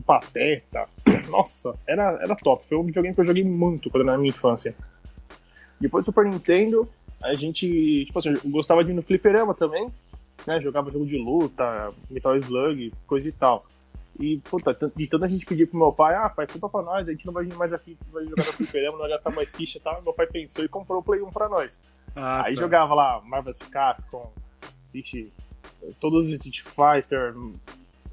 Pateta. 0.06 0.86
Nossa, 1.30 1.76
era, 1.88 2.20
era 2.22 2.36
top. 2.36 2.66
Foi 2.68 2.78
um 2.78 2.84
videogame 2.86 3.16
que 3.16 3.22
eu 3.22 3.26
joguei 3.26 3.44
muito 3.44 3.90
quando 3.90 4.04
na 4.06 4.18
minha 4.18 4.30
infância. 4.30 4.76
Depois 5.84 6.06
do 6.06 6.06
Super 6.06 6.26
Nintendo, 6.26 6.88
a 7.22 7.34
gente, 7.34 8.06
tipo 8.06 8.18
assim, 8.18 8.30
eu 8.30 8.52
gostava 8.52 8.86
de 8.86 8.92
ir 8.92 8.94
no 8.94 9.04
fliperama 9.04 9.54
também, 9.54 9.92
né? 10.48 10.62
Jogava 10.62 10.90
jogo 10.90 11.06
de 11.06 11.18
luta, 11.18 11.94
Metal 12.10 12.38
Slug, 12.38 12.94
coisa 13.06 13.28
e 13.28 13.32
tal. 13.34 13.66
E, 14.18 14.38
puta, 14.50 14.74
de 14.96 15.08
tanto 15.08 15.26
a 15.26 15.28
gente 15.28 15.46
pedir 15.46 15.66
pro 15.66 15.78
meu 15.78 15.92
pai, 15.92 16.16
ah, 16.16 16.30
pai, 16.30 16.48
compra 16.48 16.70
pra 16.70 16.82
nós, 16.84 17.10
a 17.10 17.12
gente 17.12 17.26
não 17.26 17.34
vai 17.34 17.44
vir 17.44 17.56
mais 17.56 17.74
aqui, 17.74 17.98
vai 18.14 18.24
jogar 18.24 18.46
no 18.46 18.54
fliperama, 18.54 18.92
não 18.94 19.00
vai 19.00 19.10
gastar 19.10 19.32
mais 19.32 19.54
ficha 19.54 19.78
e 19.78 19.82
tal. 19.82 20.02
Meu 20.02 20.14
pai 20.14 20.26
pensou 20.26 20.64
e 20.64 20.70
comprou 20.70 21.00
o 21.00 21.04
Play 21.04 21.22
1 21.22 21.32
pra 21.32 21.50
nós. 21.50 21.78
Ah, 22.16 22.44
Aí 22.46 22.56
tá. 22.56 22.62
jogava 22.62 22.94
lá 22.94 23.22
Marvel's 23.26 23.58
Capcom, 23.58 24.32
Street, 24.86 25.28
todos 26.00 26.30
os 26.30 26.34
Street 26.34 26.62
Fighter. 26.62 27.36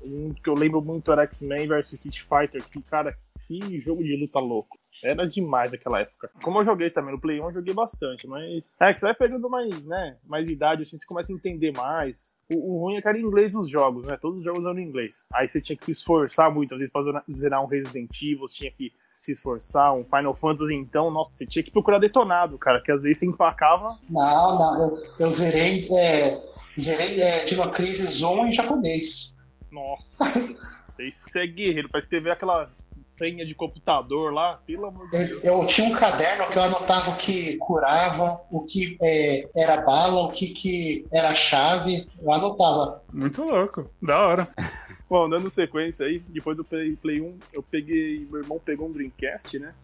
Um 0.05 0.35
que 0.35 0.51
eu 0.51 0.55
lembro 0.55 0.83
muito 0.83 1.13
era 1.13 1.23
X-Men 1.23 1.69
vs 1.69 1.93
Street 1.93 2.21
Fighter, 2.23 2.69
que, 2.69 2.83
cara, 2.83 3.17
que 3.47 3.79
jogo 3.79 4.03
de 4.03 4.17
luta 4.17 4.41
louco. 4.41 4.80
Era 5.05 5.27
demais 5.27 5.73
aquela 5.75 6.01
época. 6.01 6.31
Como 6.43 6.59
eu 6.59 6.65
joguei 6.65 6.91
também 6.91 7.15
no 7.15 7.21
Play 7.21 7.41
1, 7.41 7.45
eu 7.47 7.53
joguei 7.53 7.75
bastante, 7.75 8.27
mas. 8.27 8.65
É 8.81 8.93
que 8.93 9.01
você 9.01 9.07
vai 9.07 9.15
pegando 9.15 9.49
mais, 9.49 9.85
né? 9.85 10.17
Mais 10.27 10.49
idade, 10.49 10.83
assim, 10.83 10.97
você 10.99 11.07
começa 11.07 11.33
a 11.33 11.37
entender 11.37 11.73
mais. 11.77 12.33
O, 12.53 12.75
o 12.75 12.81
ruim 12.81 12.97
é 12.97 13.03
que 13.03 13.09
era 13.09 13.19
em 13.19 13.23
inglês 13.23 13.55
os 13.55 13.69
jogos, 13.69 14.07
né? 14.07 14.17
Todos 14.21 14.39
os 14.39 14.45
jogos 14.45 14.65
eram 14.65 14.79
em 14.79 14.85
inglês. 14.87 15.25
Aí 15.33 15.49
você 15.49 15.61
tinha 15.61 15.77
que 15.77 15.85
se 15.85 15.93
esforçar 15.93 16.53
muito, 16.53 16.75
às 16.75 16.81
vezes, 16.81 16.93
pra 16.93 17.03
zerar- 17.39 17.63
um 17.63 17.67
Resident 17.67 18.11
Evil, 18.23 18.41
você 18.49 18.57
tinha 18.57 18.71
que 18.73 18.93
se 19.21 19.33
esforçar, 19.33 19.93
um 19.95 20.05
Final 20.05 20.33
Fantasy, 20.33 20.75
então, 20.75 21.11
nossa, 21.11 21.35
você 21.35 21.45
tinha 21.45 21.63
que 21.63 21.71
procurar 21.71 21.99
detonado, 21.99 22.57
cara, 22.59 22.81
que 22.81 22.91
às 22.91 23.03
vezes 23.03 23.19
você 23.19 23.27
empacava 23.27 23.99
Não, 24.09 24.59
não, 24.59 24.83
eu, 24.89 25.03
eu 25.19 25.31
zerei, 25.31 25.87
é, 25.95 26.43
zerei 26.79 27.21
é, 27.21 27.45
Dino 27.45 27.71
Crisis 27.71 28.23
1 28.23 28.47
em 28.47 28.53
japonês. 28.53 29.37
Nossa, 29.71 30.25
isso 31.01 31.39
é 31.39 31.47
guerreiro. 31.47 31.89
Pra 31.91 31.99
escrever 31.99 32.31
aquela 32.31 32.71
senha 33.11 33.45
de 33.45 33.57
computador 33.57 34.33
lá, 34.33 34.61
pelo 34.65 34.87
amor 34.87 35.11
de 35.11 35.17
Eu, 35.17 35.27
Deus. 35.27 35.45
eu 35.45 35.67
tinha 35.67 35.89
um 35.89 35.93
caderno 35.99 36.49
que 36.49 36.57
eu 36.57 36.63
anotava 36.63 37.11
o 37.11 37.17
que 37.17 37.57
curava, 37.57 38.41
o 38.51 38.61
que 38.61 38.97
é, 39.03 39.49
era 39.55 39.81
bala, 39.81 40.23
o 40.23 40.29
que, 40.31 40.47
que 40.49 41.05
era 41.13 41.35
chave. 41.35 42.07
Eu 42.23 42.33
anotava. 42.33 43.03
Muito 43.13 43.43
louco. 43.43 43.91
Da 44.01 44.17
hora. 44.17 44.49
Bom, 45.11 45.29
dando 45.29 45.51
sequência 45.51 46.07
aí, 46.07 46.21
depois 46.21 46.57
do 46.57 46.65
Play, 46.65 46.95
Play 46.95 47.21
1, 47.21 47.39
eu 47.53 47.63
peguei. 47.65 48.27
Meu 48.31 48.43
irmão 48.43 48.61
pegou 48.65 48.89
um 48.89 48.93
Dreamcast, 48.93 49.59
né? 49.59 49.75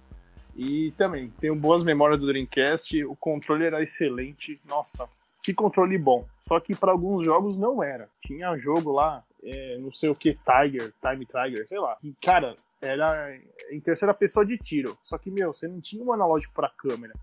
E 0.54 0.92
também, 0.92 1.28
tenho 1.28 1.60
boas 1.60 1.82
memórias 1.82 2.20
do 2.20 2.26
Dreamcast. 2.28 3.04
O 3.06 3.16
controle 3.16 3.64
era 3.64 3.82
excelente. 3.82 4.54
Nossa, 4.68 5.04
que 5.46 5.54
controle 5.54 5.96
bom. 5.96 6.24
Só 6.40 6.59
que 6.59 6.74
para 6.74 6.90
alguns 6.90 7.22
jogos 7.22 7.56
não 7.56 7.80
era. 7.80 8.09
Tinha 8.20 8.56
jogo 8.56 8.90
lá, 8.90 9.22
é, 9.44 9.78
não 9.78 9.92
sei 9.92 10.11
o 10.11 10.14
que, 10.16 10.35
Tiger, 10.35 10.92
Time 11.00 11.24
Tiger, 11.24 11.68
sei 11.68 11.78
lá. 11.78 11.96
E, 12.02 12.11
cara, 12.20 12.56
era 12.82 13.32
em 13.70 13.78
terceira 13.78 14.12
pessoa 14.12 14.44
de 14.44 14.59
tiro. 14.59 14.98
Só 15.04 15.16
que, 15.16 15.30
meu, 15.30 15.54
você 15.54 15.68
não 15.68 15.80
tinha 15.80 16.02
um 16.02 16.12
analógico 16.12 16.52
pra 16.52 16.68
câmera. 16.68 17.14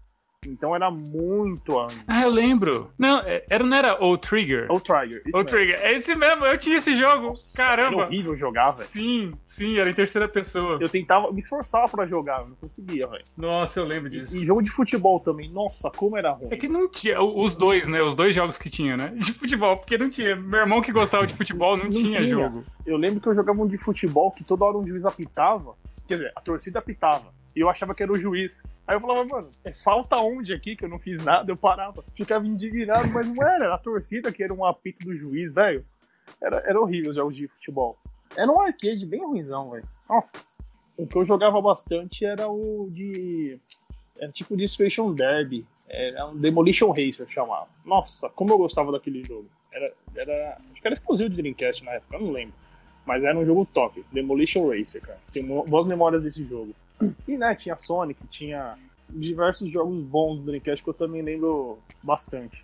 Então 0.48 0.76
era 0.76 0.90
muito 0.90 1.80
ângulo. 1.80 2.00
Ah, 2.08 2.24
eu 2.24 2.30
lembro. 2.30 2.92
Não, 2.98 3.20
é- 3.20 3.44
era, 3.50 3.64
não 3.64 3.76
era 3.78 4.04
O 4.04 4.18
Trigger? 4.18 4.68
O 4.72 4.80
Trigger. 4.80 5.22
O. 5.34 5.44
Trigger. 5.44 5.80
É 5.82 5.94
esse 5.94 6.16
mesmo, 6.16 6.46
eu 6.46 6.58
tinha 6.58 6.78
esse 6.78 6.96
jogo. 6.98 7.34
Era 7.58 7.68
Caramba. 7.68 8.04
horrível 8.04 8.36
jogar, 8.36 8.72
velho. 8.72 8.88
Sim, 8.88 9.34
sim, 9.46 9.78
era 9.78 9.90
em 9.90 9.94
terceira 9.94 10.28
pessoa. 10.28 10.78
Eu 10.82 10.90
tentava, 10.90 11.32
me 11.32 11.40
esforçava 11.40 11.88
pra 11.88 12.06
jogar, 12.06 12.40
não 12.48 12.56
conseguia, 12.56 13.08
velho. 13.08 13.24
Nossa, 13.38 13.80
eu 13.80 13.86
lembro 13.86 14.10
disso. 14.10 14.36
E 14.36 14.44
jogo 14.46 14.62
de 14.62 14.72
futebol 14.72 15.20
também, 15.20 15.50
nossa, 15.52 15.90
como 15.92 16.18
era 16.18 16.32
ruim. 16.32 16.48
É 16.52 16.58
que 16.58 16.68
não 16.68 16.90
tinha, 16.90 17.22
os 17.22 17.56
dois, 17.56 17.88
né? 17.88 18.02
Os 18.02 18.16
dois 18.16 18.34
jogos 18.36 18.58
que 18.58 18.70
tinha, 18.70 18.96
né? 18.98 19.14
De 19.16 19.34
futebol, 19.34 19.78
porque 19.78 19.98
não 19.98 20.10
tinha. 20.10 20.36
Meu 20.36 20.60
irmão 20.62 20.82
que 20.82 20.92
gostava 20.92 21.26
de 21.28 21.34
futebol 21.34 21.78
não, 21.78 21.86
Não 21.86 21.92
tinha, 21.92 22.18
tinha. 22.20 22.28
jogo. 22.28 22.64
Eu 22.86 22.98
lembro 22.98 23.22
que 23.22 23.28
eu 23.30 23.34
jogava 23.34 23.62
um 23.62 23.68
de 23.68 23.78
futebol 23.78 24.32
que 24.32 24.44
toda 24.44 24.66
hora 24.66 24.78
um 24.78 24.86
juiz 24.86 25.06
apitava, 25.06 25.76
quer 26.08 26.16
dizer, 26.16 26.32
a 26.36 26.42
torcida 26.42 26.80
apitava. 26.80 27.26
E 27.56 27.60
eu 27.60 27.70
achava 27.70 27.94
que 27.94 28.02
era 28.02 28.12
o 28.12 28.18
juiz. 28.18 28.64
Aí 28.88 28.96
eu 28.96 29.02
falava, 29.02 29.26
mano, 29.26 29.50
é 29.64 29.74
falta 29.74 30.16
onde 30.18 30.54
aqui 30.54 30.76
que 30.76 30.86
eu 30.86 30.90
não 30.90 31.00
fiz 31.00 31.24
nada? 31.24 31.52
Eu 31.52 31.58
parava, 31.58 32.04
ficava 32.16 32.46
indignado, 32.48 33.08
mas 33.12 33.28
não 33.28 33.48
era, 33.48 33.76
a 33.76 33.78
torcida 33.78 34.32
que 34.32 34.44
era 34.44 34.54
um 34.54 34.66
apito 34.66 35.06
do 35.06 35.16
juiz, 35.16 35.54
velho. 35.54 35.84
Era, 36.42 36.58
era 36.66 36.80
horrível 36.80 37.12
os 37.12 37.16
jogos 37.16 37.36
de 37.36 37.48
futebol. 37.48 37.98
Era 38.38 38.52
um 38.52 38.60
arcade 38.60 39.06
bem 39.06 39.24
ruimzão, 39.24 39.72
velho. 39.72 39.86
Nossa. 40.10 40.40
O 40.98 41.08
que 41.08 41.16
eu 41.16 41.26
jogava 41.26 41.62
bastante 41.62 42.26
era 42.26 42.48
o 42.48 42.90
de. 42.92 43.60
Era 44.20 44.32
tipo 44.32 44.58
Destruction 44.58 45.14
Derby. 45.14 45.66
Era 45.88 46.28
um 46.28 46.36
Demolition 46.36 46.90
Racer 46.90 47.28
chamava. 47.28 47.68
Nossa, 47.86 48.30
como 48.30 48.54
eu 48.54 48.58
gostava 48.58 48.92
daquele 48.92 49.24
jogo. 49.24 49.48
Era, 49.72 49.92
era, 50.16 50.58
acho 50.72 50.82
que 50.82 50.88
era 50.88 50.94
exclusivo 50.94 51.30
de 51.30 51.36
Dreamcast 51.36 51.84
na 51.84 51.94
época, 51.94 52.16
eu 52.16 52.22
não 52.22 52.32
lembro. 52.32 52.54
Mas 53.06 53.24
era 53.24 53.38
um 53.38 53.46
jogo 53.46 53.66
top. 53.66 54.04
Demolition 54.12 54.70
Racer, 54.70 55.02
cara. 55.02 55.20
Tenho 55.32 55.64
boas 55.64 55.86
memórias 55.86 56.22
desse 56.22 56.44
jogo. 56.46 56.74
E, 57.28 57.38
né, 57.38 57.56
tinha 57.56 57.78
Sonic, 57.78 58.26
tinha 58.28 58.78
diversos 59.10 59.70
jogos 59.70 60.04
bons 60.04 60.38
do 60.38 60.46
Dreamcast 60.46 60.84
que 60.84 60.90
eu 60.90 60.94
também 60.94 61.22
lembro 61.22 61.78
bastante. 62.04 62.64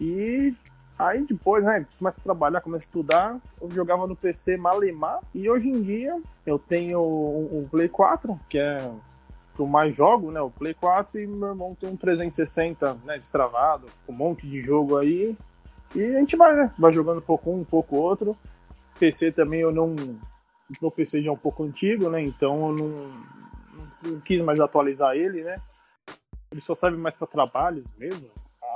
E 0.00 0.54
aí 0.98 1.24
depois, 1.26 1.64
né, 1.64 1.86
começa 1.98 2.20
a 2.20 2.22
trabalhar, 2.22 2.60
começa 2.60 2.86
a 2.86 2.88
estudar, 2.88 3.40
eu 3.60 3.70
jogava 3.70 4.06
no 4.06 4.16
PC 4.16 4.56
Malemar 4.56 5.20
e 5.34 5.48
hoje 5.48 5.68
em 5.68 5.82
dia 5.82 6.20
eu 6.46 6.58
tenho 6.58 7.00
um, 7.00 7.66
Play 7.68 7.88
4, 7.88 8.38
que 8.48 8.58
é 8.58 8.76
o 8.82 9.00
que 9.56 9.62
eu 9.62 9.66
mais 9.66 9.94
jogo, 9.94 10.30
né, 10.30 10.40
o 10.40 10.50
Play 10.50 10.74
4 10.74 11.20
e 11.20 11.26
meu 11.26 11.48
irmão 11.48 11.76
tem 11.78 11.90
um 11.90 11.96
360, 11.96 12.94
né, 13.04 13.16
destravado, 13.16 13.86
com 14.06 14.12
um 14.12 14.16
monte 14.16 14.48
de 14.48 14.60
jogo 14.60 14.96
aí. 14.96 15.36
E 15.94 16.04
a 16.16 16.20
gente 16.20 16.36
vai, 16.36 16.54
né, 16.54 16.72
vai 16.78 16.92
jogando 16.92 17.18
um 17.18 17.22
pouco 17.22 17.50
um, 17.50 17.60
um 17.60 17.64
pouco 17.64 17.96
outro. 17.96 18.36
PC 18.98 19.32
também 19.32 19.60
eu 19.60 19.72
não 19.72 19.94
meu 20.82 20.90
PC 20.90 21.22
já 21.22 21.30
é 21.30 21.32
um 21.32 21.36
pouco 21.36 21.64
antigo, 21.64 22.10
né? 22.10 22.22
Então 22.22 22.68
eu 22.68 22.76
não, 22.76 23.10
não, 24.02 24.20
quis 24.20 24.42
mais 24.42 24.60
atualizar 24.60 25.14
ele, 25.14 25.42
né? 25.42 25.58
Ele 26.50 26.60
só 26.60 26.74
serve 26.74 26.96
mais 26.96 27.16
para 27.16 27.26
trabalhos 27.26 27.94
mesmo. 27.96 28.28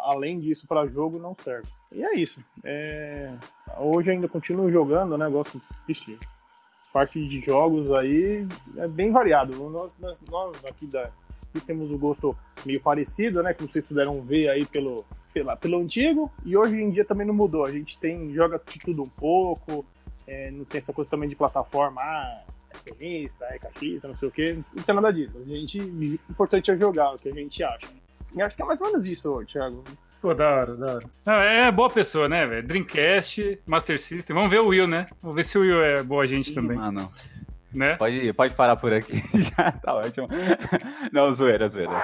Além 0.04 0.38
disso, 0.40 0.66
para 0.66 0.86
jogo 0.86 1.18
não 1.18 1.34
serve. 1.34 1.68
E 1.92 2.04
é 2.04 2.12
isso. 2.14 2.40
É, 2.64 3.32
Hoje 3.78 4.10
ainda 4.10 4.28
continuo 4.28 4.70
jogando, 4.70 5.16
né? 5.16 5.28
Gosto 5.28 5.60
parte 6.92 7.26
de 7.26 7.40
jogos 7.40 7.90
aí 7.90 8.46
é 8.76 8.86
bem 8.86 9.10
variado. 9.10 9.56
Nós, 9.70 9.96
nós, 9.98 10.20
nós 10.30 10.64
aqui 10.66 10.86
da 10.86 11.10
aqui 11.48 11.60
temos 11.66 11.90
o 11.90 11.98
gosto 11.98 12.36
meio 12.66 12.80
parecido, 12.80 13.42
né? 13.42 13.54
Como 13.54 13.70
vocês 13.70 13.86
puderam 13.86 14.20
ver 14.20 14.48
aí 14.48 14.66
pelo, 14.66 15.04
pela, 15.32 15.56
pelo 15.56 15.78
antigo. 15.78 16.30
E 16.44 16.56
hoje 16.56 16.76
em 16.76 16.90
dia 16.90 17.04
também 17.04 17.26
não 17.26 17.34
mudou. 17.34 17.64
A 17.64 17.70
gente 17.70 17.98
tem 17.98 18.32
joga 18.34 18.60
de 18.64 18.78
tudo 18.78 19.02
um 19.02 19.08
pouco. 19.08 19.84
É, 20.26 20.50
não 20.50 20.64
tem 20.64 20.80
essa 20.80 20.92
coisa 20.92 21.10
também 21.10 21.28
de 21.28 21.34
plataforma, 21.34 22.00
ah, 22.00 22.44
é 23.00 23.54
é 23.54 23.58
caixista, 23.58 24.08
não 24.08 24.16
sei 24.16 24.28
o 24.28 24.32
que. 24.32 24.58
Não 24.74 24.82
tem 24.82 24.94
nada 24.94 25.12
disso. 25.12 25.38
A 25.38 25.44
gente, 25.44 25.80
o 25.80 26.14
importante 26.30 26.70
é 26.70 26.76
jogar, 26.76 27.12
o 27.12 27.18
que 27.18 27.28
a 27.28 27.34
gente 27.34 27.62
acha. 27.62 27.88
E 28.34 28.40
acho 28.40 28.56
que 28.56 28.62
é 28.62 28.64
mais 28.64 28.80
ou 28.80 28.88
menos 28.88 29.06
isso, 29.06 29.42
Thiago. 29.44 29.84
Pô, 30.20 30.32
da 30.34 30.48
hora, 30.48 30.76
da 30.76 30.94
hora. 30.94 31.10
Não, 31.26 31.34
é 31.34 31.72
boa 31.72 31.90
pessoa, 31.90 32.28
né, 32.28 32.46
velho? 32.46 32.66
Dreamcast, 32.66 33.60
Master 33.66 34.00
System. 34.00 34.34
Vamos 34.34 34.50
ver 34.50 34.60
o 34.60 34.68
Will, 34.68 34.86
né? 34.86 35.06
Vamos 35.20 35.34
ver 35.34 35.44
se 35.44 35.58
o 35.58 35.62
Will 35.62 35.82
é 35.82 36.02
boa 36.02 36.26
gente 36.28 36.52
Ih, 36.52 36.54
também, 36.54 36.76
Mano, 36.76 37.12
né? 37.74 37.96
pode, 37.96 38.32
pode 38.32 38.54
parar 38.54 38.76
por 38.76 38.92
aqui. 38.92 39.22
Já 39.56 39.72
tá 39.72 39.94
ótimo. 39.94 40.26
Não, 41.12 41.32
zoeira, 41.32 41.68
zoeira. 41.68 42.02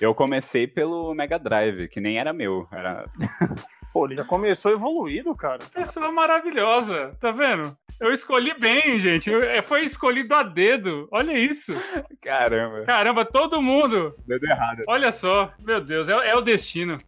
Eu 0.00 0.14
comecei 0.14 0.66
pelo 0.66 1.14
Mega 1.14 1.38
Drive, 1.38 1.88
que 1.88 2.00
nem 2.00 2.18
era 2.18 2.32
meu. 2.32 2.68
Era... 2.70 3.04
Pô, 3.92 4.06
ele 4.06 4.16
já 4.16 4.24
começou 4.24 4.72
evoluído, 4.72 5.34
cara. 5.34 5.60
Pessoa 5.72 6.10
maravilhosa, 6.10 7.16
tá 7.20 7.30
vendo? 7.30 7.76
Eu 8.00 8.12
escolhi 8.12 8.52
bem, 8.58 8.98
gente. 8.98 9.30
Eu- 9.30 9.42
é, 9.42 9.62
foi 9.62 9.84
escolhido 9.84 10.34
a 10.34 10.42
dedo. 10.42 11.08
Olha 11.12 11.32
isso. 11.38 11.72
Caramba, 12.20 12.84
Caramba, 12.84 13.24
todo 13.24 13.62
mundo. 13.62 14.14
deu 14.26 14.38
errado. 14.42 14.82
Olha 14.88 15.12
só. 15.12 15.52
Meu 15.64 15.80
Deus, 15.80 16.08
é, 16.08 16.12
é 16.30 16.34
o 16.34 16.40
destino. 16.40 16.98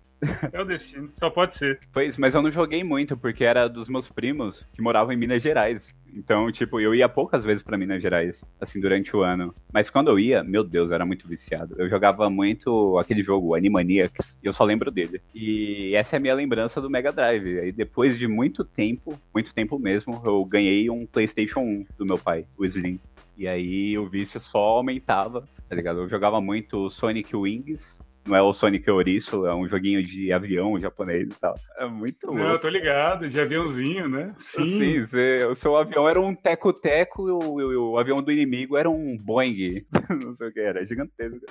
É 0.53 0.61
o 0.61 0.65
destino. 0.65 1.13
Só 1.17 1.31
pode 1.31 1.55
ser. 1.55 1.79
Pois, 1.93 2.17
mas 2.17 2.35
eu 2.35 2.43
não 2.43 2.51
joguei 2.51 2.83
muito, 2.83 3.17
porque 3.17 3.45
era 3.45 3.69
dos 3.69 3.89
meus 3.89 4.09
primos 4.09 4.67
que 4.73 4.83
moravam 4.83 5.13
em 5.13 5.17
Minas 5.17 5.43
Gerais. 5.43 5.95
Então, 6.15 6.51
tipo, 6.51 6.81
eu 6.81 6.95
ia 6.95 7.09
poucas 7.09 7.45
vezes 7.45 7.63
pra 7.63 7.79
Minas 7.79 8.03
Gerais, 8.03 8.45
assim, 8.61 8.81
durante 8.81 9.17
o 9.17 9.23
ano. 9.23 9.55
Mas 9.73 9.91
quando 9.91 10.09
eu 10.09 10.19
ia, 10.19 10.43
meu 10.43 10.65
Deus, 10.65 10.91
eu 10.91 10.95
era 10.95 11.07
muito 11.07 11.29
viciado. 11.29 11.75
Eu 11.79 11.89
jogava 11.89 12.29
muito 12.29 12.99
aquele 12.99 13.23
jogo, 13.23 13.55
Animaniacs, 13.55 14.39
e 14.43 14.47
eu 14.47 14.53
só 14.53 14.65
lembro 14.65 14.91
dele. 14.91 15.21
E 15.35 15.95
essa 15.95 16.17
é 16.17 16.19
a 16.19 16.21
minha 16.21 16.35
lembrança 16.35 16.81
do 16.81 16.91
Mega 16.91 17.13
Drive. 17.13 17.61
Aí 17.61 17.73
depois 17.73 18.19
de 18.19 18.27
muito 18.27 18.65
tempo, 18.65 19.19
muito 19.33 19.55
tempo 19.55 19.79
mesmo, 19.79 20.21
eu 20.25 20.45
ganhei 20.45 20.91
um 20.91 21.07
PlayStation 21.07 21.61
1 21.61 21.87
do 21.99 22.07
meu 22.07 22.19
pai, 22.19 22.47
o 22.57 22.65
Slim. 22.65 22.99
E 23.37 23.47
aí 23.47 23.97
o 23.97 24.09
vício 24.09 24.41
só 24.41 24.59
aumentava, 24.59 25.49
tá 25.69 25.77
ligado? 25.77 26.01
Eu 26.01 26.09
jogava 26.09 26.41
muito 26.41 26.91
Sonic 26.91 27.37
Wings, 27.37 27.99
não 28.29 28.37
é 28.37 28.43
o 28.43 28.53
Sonic 28.53 28.89
Ouriço, 28.91 29.47
é 29.47 29.55
um 29.55 29.67
joguinho 29.67 30.03
de 30.03 30.33
avião 30.33 30.79
japonês 30.79 31.35
e 31.35 31.41
tal. 31.41 31.55
É 31.79 31.87
muito 31.87 32.27
louco. 32.27 32.43
Não, 32.43 32.53
eu 32.53 32.61
tô 32.61 32.69
ligado, 32.69 33.29
de 33.29 33.41
aviãozinho, 33.41 34.09
né? 34.09 34.33
Sim, 34.37 35.05
Sim 35.05 35.45
o 35.51 35.55
seu 35.55 35.77
avião 35.77 36.09
era 36.09 36.21
um 36.21 36.35
teco-teco 36.35 37.29
e 37.29 37.31
o, 37.33 37.39
o, 37.39 37.93
o, 37.93 37.99
avião 37.99 38.23
do 38.23 38.31
inimigo 38.31 38.77
era 38.77 38.89
um 38.89 39.17
Boeing. 39.17 39.85
não 40.23 40.35
sei 40.35 40.49
o 40.49 40.53
que 40.53 40.61
era, 40.61 40.85
gigantesco. 40.85 41.45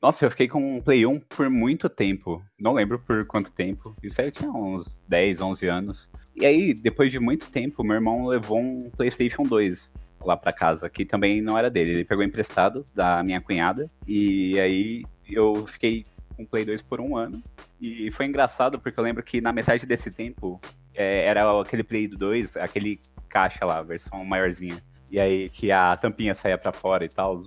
Nossa, 0.00 0.24
eu 0.24 0.30
fiquei 0.30 0.46
com 0.46 0.76
um 0.76 0.80
Play 0.80 1.04
1 1.04 1.20
por 1.20 1.50
muito 1.50 1.88
tempo. 1.88 2.42
Não 2.58 2.72
lembro 2.72 3.00
por 3.00 3.24
quanto 3.26 3.52
tempo. 3.52 3.96
Isso 4.02 4.20
aí 4.20 4.28
eu 4.28 4.32
tinha 4.32 4.50
uns 4.50 5.00
10, 5.08 5.40
11 5.40 5.66
anos. 5.66 6.10
E 6.36 6.46
aí, 6.46 6.72
depois 6.72 7.10
de 7.10 7.18
muito 7.18 7.50
tempo, 7.50 7.82
meu 7.82 7.96
irmão 7.96 8.26
levou 8.26 8.60
um 8.60 8.90
PlayStation 8.90 9.42
2 9.42 9.92
lá 10.24 10.36
para 10.36 10.52
casa, 10.52 10.88
que 10.88 11.04
também 11.04 11.42
não 11.42 11.58
era 11.58 11.68
dele. 11.68 11.90
Ele 11.90 12.04
pegou 12.04 12.22
emprestado 12.22 12.86
da 12.94 13.24
minha 13.24 13.40
cunhada. 13.40 13.90
E 14.06 14.58
aí 14.60 15.02
eu 15.30 15.66
fiquei 15.66 16.04
com 16.36 16.42
o 16.42 16.46
Play 16.46 16.64
2 16.64 16.82
por 16.82 17.00
um 17.00 17.16
ano. 17.16 17.42
E 17.80 18.10
foi 18.12 18.26
engraçado 18.26 18.78
porque 18.78 18.98
eu 18.98 19.04
lembro 19.04 19.22
que 19.22 19.40
na 19.40 19.52
metade 19.52 19.86
desse 19.86 20.10
tempo 20.10 20.60
é, 20.94 21.24
era 21.24 21.60
aquele 21.60 21.82
Play 21.82 22.08
2, 22.08 22.56
aquele 22.56 23.00
caixa 23.28 23.64
lá, 23.64 23.82
versão 23.82 24.24
maiorzinha. 24.24 24.76
E 25.10 25.18
aí 25.18 25.48
que 25.48 25.72
a 25.72 25.96
tampinha 25.96 26.34
saía 26.34 26.58
para 26.58 26.72
fora 26.72 27.04
e 27.04 27.08
tal. 27.08 27.40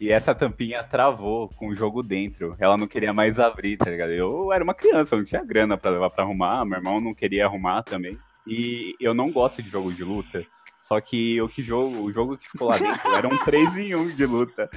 E 0.00 0.10
essa 0.10 0.34
tampinha 0.34 0.82
travou 0.82 1.48
com 1.50 1.68
o 1.68 1.76
jogo 1.76 2.02
dentro. 2.02 2.54
Ela 2.58 2.76
não 2.76 2.86
queria 2.86 3.12
mais 3.12 3.38
abrir, 3.38 3.76
tá 3.76 3.88
ligado? 3.90 4.10
Eu 4.10 4.52
era 4.52 4.62
uma 4.62 4.74
criança, 4.74 5.14
eu 5.14 5.18
não 5.18 5.24
tinha 5.24 5.44
grana 5.44 5.78
para 5.78 5.92
levar 5.92 6.10
para 6.10 6.24
arrumar. 6.24 6.64
Meu 6.64 6.78
irmão 6.78 7.00
não 7.00 7.14
queria 7.14 7.46
arrumar 7.46 7.82
também. 7.82 8.18
E 8.46 8.94
eu 9.00 9.14
não 9.14 9.30
gosto 9.30 9.62
de 9.62 9.70
jogo 9.70 9.92
de 9.92 10.02
luta. 10.02 10.44
Só 10.86 11.00
que 11.00 11.42
o 11.42 11.48
que 11.48 11.64
jogo, 11.64 12.00
o 12.04 12.12
jogo 12.12 12.38
que 12.38 12.48
ficou 12.48 12.68
lá 12.68 12.78
dentro 12.78 13.12
era 13.12 13.26
um 13.26 13.36
3 13.38 13.76
em 13.78 13.96
1 13.96 14.14
de 14.14 14.24
luta. 14.24 14.70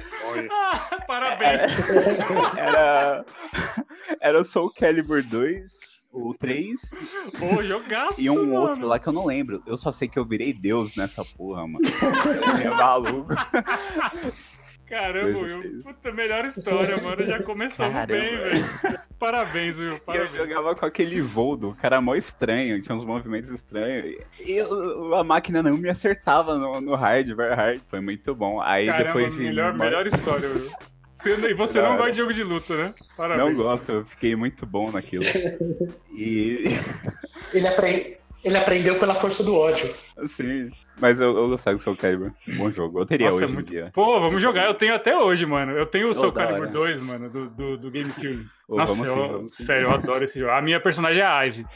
Ah, 0.50 0.98
parabéns! 1.06 1.70
Era, 2.56 3.24
era 4.20 4.40
o 4.40 4.42
Soul 4.42 4.72
Calibur 4.74 5.22
2, 5.22 5.78
o 6.12 6.34
3. 6.34 6.80
Pô, 7.38 7.62
jogaço, 7.62 8.20
E 8.20 8.28
um 8.28 8.44
mano. 8.44 8.60
outro 8.60 8.86
lá 8.88 8.98
que 8.98 9.06
eu 9.06 9.12
não 9.12 9.24
lembro. 9.24 9.62
Eu 9.64 9.76
só 9.76 9.92
sei 9.92 10.08
que 10.08 10.18
eu 10.18 10.26
virei 10.26 10.52
Deus 10.52 10.96
nessa 10.96 11.24
porra, 11.24 11.64
mano. 11.68 11.78
é 12.64 12.70
maluco. 12.70 13.32
Caramba, 14.90 15.38
Will. 15.38 15.82
Puta, 15.84 16.12
melhor 16.12 16.44
história, 16.44 16.96
mano. 17.00 17.22
Já 17.22 17.40
começamos 17.42 17.94
Caramba. 17.94 18.20
bem, 18.20 18.36
velho. 18.38 19.00
Parabéns, 19.18 19.78
Will. 19.78 19.92
Eu 19.94 20.00
Parabéns. 20.00 20.34
jogava 20.34 20.74
com 20.74 20.84
aquele 20.86 21.20
Voldo, 21.22 21.76
cara 21.80 22.00
mó 22.00 22.14
estranho, 22.16 22.80
tinha 22.82 22.94
uns 22.94 23.04
movimentos 23.04 23.50
estranhos. 23.50 24.16
E 24.40 24.52
eu- 24.52 25.14
a 25.14 25.22
máquina 25.22 25.62
não 25.62 25.76
me 25.76 25.88
acertava 25.88 26.58
no, 26.58 26.80
no 26.80 26.94
hard, 26.96 27.28
very 27.34 27.54
hard. 27.54 27.80
Foi 27.88 28.00
muito 28.00 28.34
bom. 28.34 28.60
Aí 28.60 28.86
Caramba, 28.86 29.04
depois 29.06 29.34
de. 29.34 29.40
melhor, 29.42 29.74
uma- 29.74 29.84
melhor 29.84 30.06
história, 30.06 30.48
Will. 30.48 30.70
Você, 31.14 31.34
e 31.34 31.54
você 31.54 31.82
não 31.82 31.96
gosta 31.98 32.12
de 32.12 32.16
jogo 32.16 32.32
de 32.32 32.42
luta, 32.42 32.74
né? 32.76 32.94
Parabéns. 33.16 33.46
Não 33.46 33.54
gosto, 33.54 33.92
eu 33.92 34.04
fiquei 34.06 34.34
muito 34.34 34.64
bom 34.66 34.90
naquilo. 34.90 35.22
E 36.12 36.64
Ele, 37.54 37.66
apre- 37.68 38.18
ele 38.44 38.56
aprendeu 38.56 38.98
pela 38.98 39.14
força 39.14 39.42
do 39.42 39.54
ódio. 39.56 39.94
assim. 40.18 40.70
Mas 41.00 41.18
eu, 41.18 41.34
eu 41.34 41.48
gostava 41.48 41.76
do 41.76 41.82
Soul 41.82 41.96
Calibur. 41.96 42.30
Bom 42.58 42.70
jogo. 42.70 43.00
Eu 43.00 43.06
teria 43.06 43.30
Nossa, 43.30 43.42
é 43.42 43.44
hoje 43.46 43.54
muito- 43.54 43.72
em 43.72 43.76
dia. 43.76 43.90
Pô, 43.94 44.20
vamos 44.20 44.42
jogar. 44.42 44.66
Eu 44.66 44.74
tenho 44.74 44.94
até 44.94 45.16
hoje, 45.16 45.46
mano. 45.46 45.72
Eu 45.72 45.86
tenho 45.86 46.08
o 46.08 46.10
Oh, 46.10 46.14
Soul 46.14 46.30
da 46.30 46.42
Calibur 46.44 46.64
hora. 46.66 46.72
2, 46.72 47.00
mano, 47.00 47.30
do, 47.30 47.48
do, 47.48 47.76
do 47.78 47.90
GameCube. 47.90 48.46
Ô, 48.68 48.76
Nossa, 48.76 48.92
vamos 48.92 49.08
eu, 49.08 49.14
sim, 49.14 49.28
vamos 49.32 49.56
sim. 49.56 49.64
sério, 49.64 49.86
eu 49.86 49.92
adoro 49.92 50.24
esse 50.24 50.38
jogo. 50.38 50.52
A 50.52 50.60
minha 50.60 50.78
personagem 50.78 51.22
é 51.22 51.24
a 51.24 51.40
Ivy. 51.44 51.66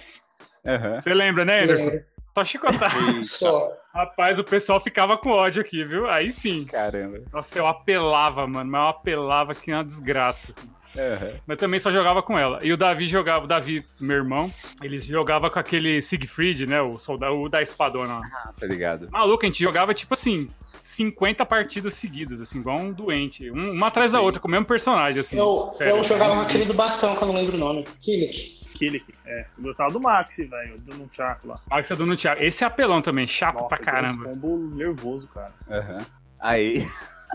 Aham. 0.66 0.96
Você 0.98 1.14
lembra, 1.14 1.44
né, 1.44 1.62
Anderson? 1.62 1.90
É, 1.90 2.04
Só 2.34 2.44
chicotar. 2.44 2.90
só. 3.22 3.70
Rapaz, 3.94 4.38
o 4.38 4.44
pessoal 4.44 4.78
ficava 4.80 5.16
com 5.16 5.30
ódio 5.30 5.62
aqui, 5.62 5.84
viu? 5.84 6.06
Aí 6.06 6.30
sim. 6.30 6.66
Caramba. 6.66 7.22
Nossa, 7.32 7.58
eu 7.58 7.66
apelava, 7.66 8.46
mano. 8.46 8.70
Mas 8.70 8.80
eu 8.82 8.88
apelava 8.88 9.54
que 9.54 9.72
é 9.72 9.76
uma 9.76 9.84
desgraça, 9.84 10.50
assim. 10.50 10.68
Aham. 10.96 11.32
Mas 11.46 11.58
também 11.58 11.80
só 11.80 11.90
jogava 11.92 12.22
com 12.22 12.38
ela. 12.38 12.58
E 12.62 12.72
o 12.72 12.76
Davi 12.76 13.06
jogava, 13.06 13.44
o 13.44 13.48
Davi, 13.48 13.84
meu 14.00 14.16
irmão, 14.16 14.52
ele 14.82 15.00
jogava 15.00 15.50
com 15.50 15.58
aquele 15.58 16.00
Siegfried, 16.00 16.66
né? 16.66 16.80
O 16.80 16.98
soldado 16.98 17.34
o 17.40 17.48
da 17.48 17.60
espadona 17.62 18.18
lá. 18.20 18.26
Ah, 18.32 18.52
tá 18.58 18.66
ligado. 18.66 19.08
Maluco, 19.10 19.44
a 19.44 19.46
gente 19.46 19.62
jogava 19.62 19.92
tipo 19.94 20.14
assim, 20.14 20.48
50 20.62 21.44
partidas 21.44 21.94
seguidas, 21.94 22.40
assim, 22.40 22.60
igual 22.60 22.78
um 22.78 22.92
doente. 22.92 23.50
Um- 23.50 23.72
uma 23.72 23.88
atrás 23.88 24.12
da 24.12 24.18
Sim. 24.18 24.24
outra, 24.24 24.40
com 24.40 24.48
o 24.48 24.50
mesmo 24.50 24.66
personagem, 24.66 25.20
assim. 25.20 25.36
Eu, 25.36 25.68
sério. 25.70 25.96
eu 25.96 26.04
jogava 26.04 26.34
com 26.34 26.40
aquele 26.42 26.64
do 26.64 26.74
bastão, 26.74 27.16
que 27.16 27.22
eu 27.22 27.28
não 27.28 27.34
lembro 27.34 27.56
o 27.56 27.58
nome. 27.60 27.84
Killick. 28.00 28.64
Killick. 28.74 29.04
É, 29.24 29.46
eu 29.56 29.62
gostava 29.64 29.92
do 29.92 30.00
Maxi, 30.00 30.44
velho, 30.46 30.76
do 30.80 30.96
Nunchaku 30.96 31.46
lá. 31.48 31.60
Max 31.70 31.90
é 31.90 31.96
do 31.96 32.16
Thiago. 32.16 32.42
Esse 32.42 32.64
é 32.64 32.66
apelão 32.66 33.00
também, 33.00 33.26
chato 33.26 33.54
Nossa, 33.54 33.68
pra 33.68 33.78
caramba. 33.78 34.22
aquele 34.28 34.40
combo 34.40 34.74
nervoso, 34.76 35.28
cara. 35.28 35.52
Aham. 35.70 35.98
Aí. 36.40 36.86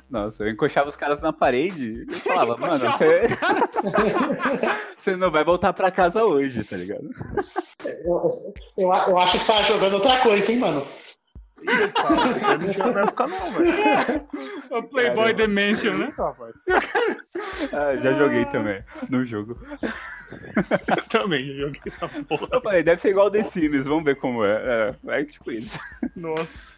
Nossa, 0.09 0.43
eu 0.43 0.49
encoxava 0.49 0.89
os 0.89 0.95
caras 0.95 1.21
na 1.21 1.31
parede 1.31 2.05
e 2.09 2.15
falava, 2.21 2.57
mano, 2.57 2.79
você. 2.79 3.21
você 4.97 5.15
não 5.15 5.31
vai 5.31 5.43
voltar 5.43 5.73
pra 5.73 5.91
casa 5.91 6.23
hoje, 6.23 6.63
tá 6.63 6.75
ligado? 6.75 7.09
Eu, 8.05 8.25
eu, 8.77 8.93
eu 9.07 9.17
acho 9.17 9.37
que 9.37 9.43
você 9.43 9.51
tava 9.51 9.63
jogando 9.65 9.93
outra 9.93 10.19
coisa, 10.19 10.51
hein, 10.51 10.59
mano? 10.59 10.87
Eu 12.49 12.59
não 12.59 12.73
tinha 12.73 12.91
na 12.93 13.01
época, 13.01 13.25
não, 13.27 13.51
velho. 13.51 14.29
O 14.71 14.83
Playboy 14.83 15.33
Caramba. 15.33 15.33
Dimension, 15.33 15.93
né? 15.95 16.09
Ah, 17.73 17.95
já 17.95 18.13
joguei 18.13 18.45
também 18.45 18.83
no 19.09 19.25
jogo. 19.25 19.57
Eu 20.95 21.03
também 21.09 21.45
já 21.47 21.53
joguei 21.65 21.81
essa 21.87 22.07
porra. 22.23 22.47
Eu 22.51 22.61
falei, 22.61 22.83
deve 22.83 23.01
ser 23.01 23.09
igual 23.09 23.27
o 23.27 23.31
The 23.31 23.43
Sims, 23.43 23.85
vamos 23.85 24.03
ver 24.03 24.15
como 24.15 24.45
é. 24.45 24.95
É, 25.07 25.19
é 25.21 25.23
tipo 25.25 25.51
isso. 25.51 25.79
Nossa. 26.15 26.71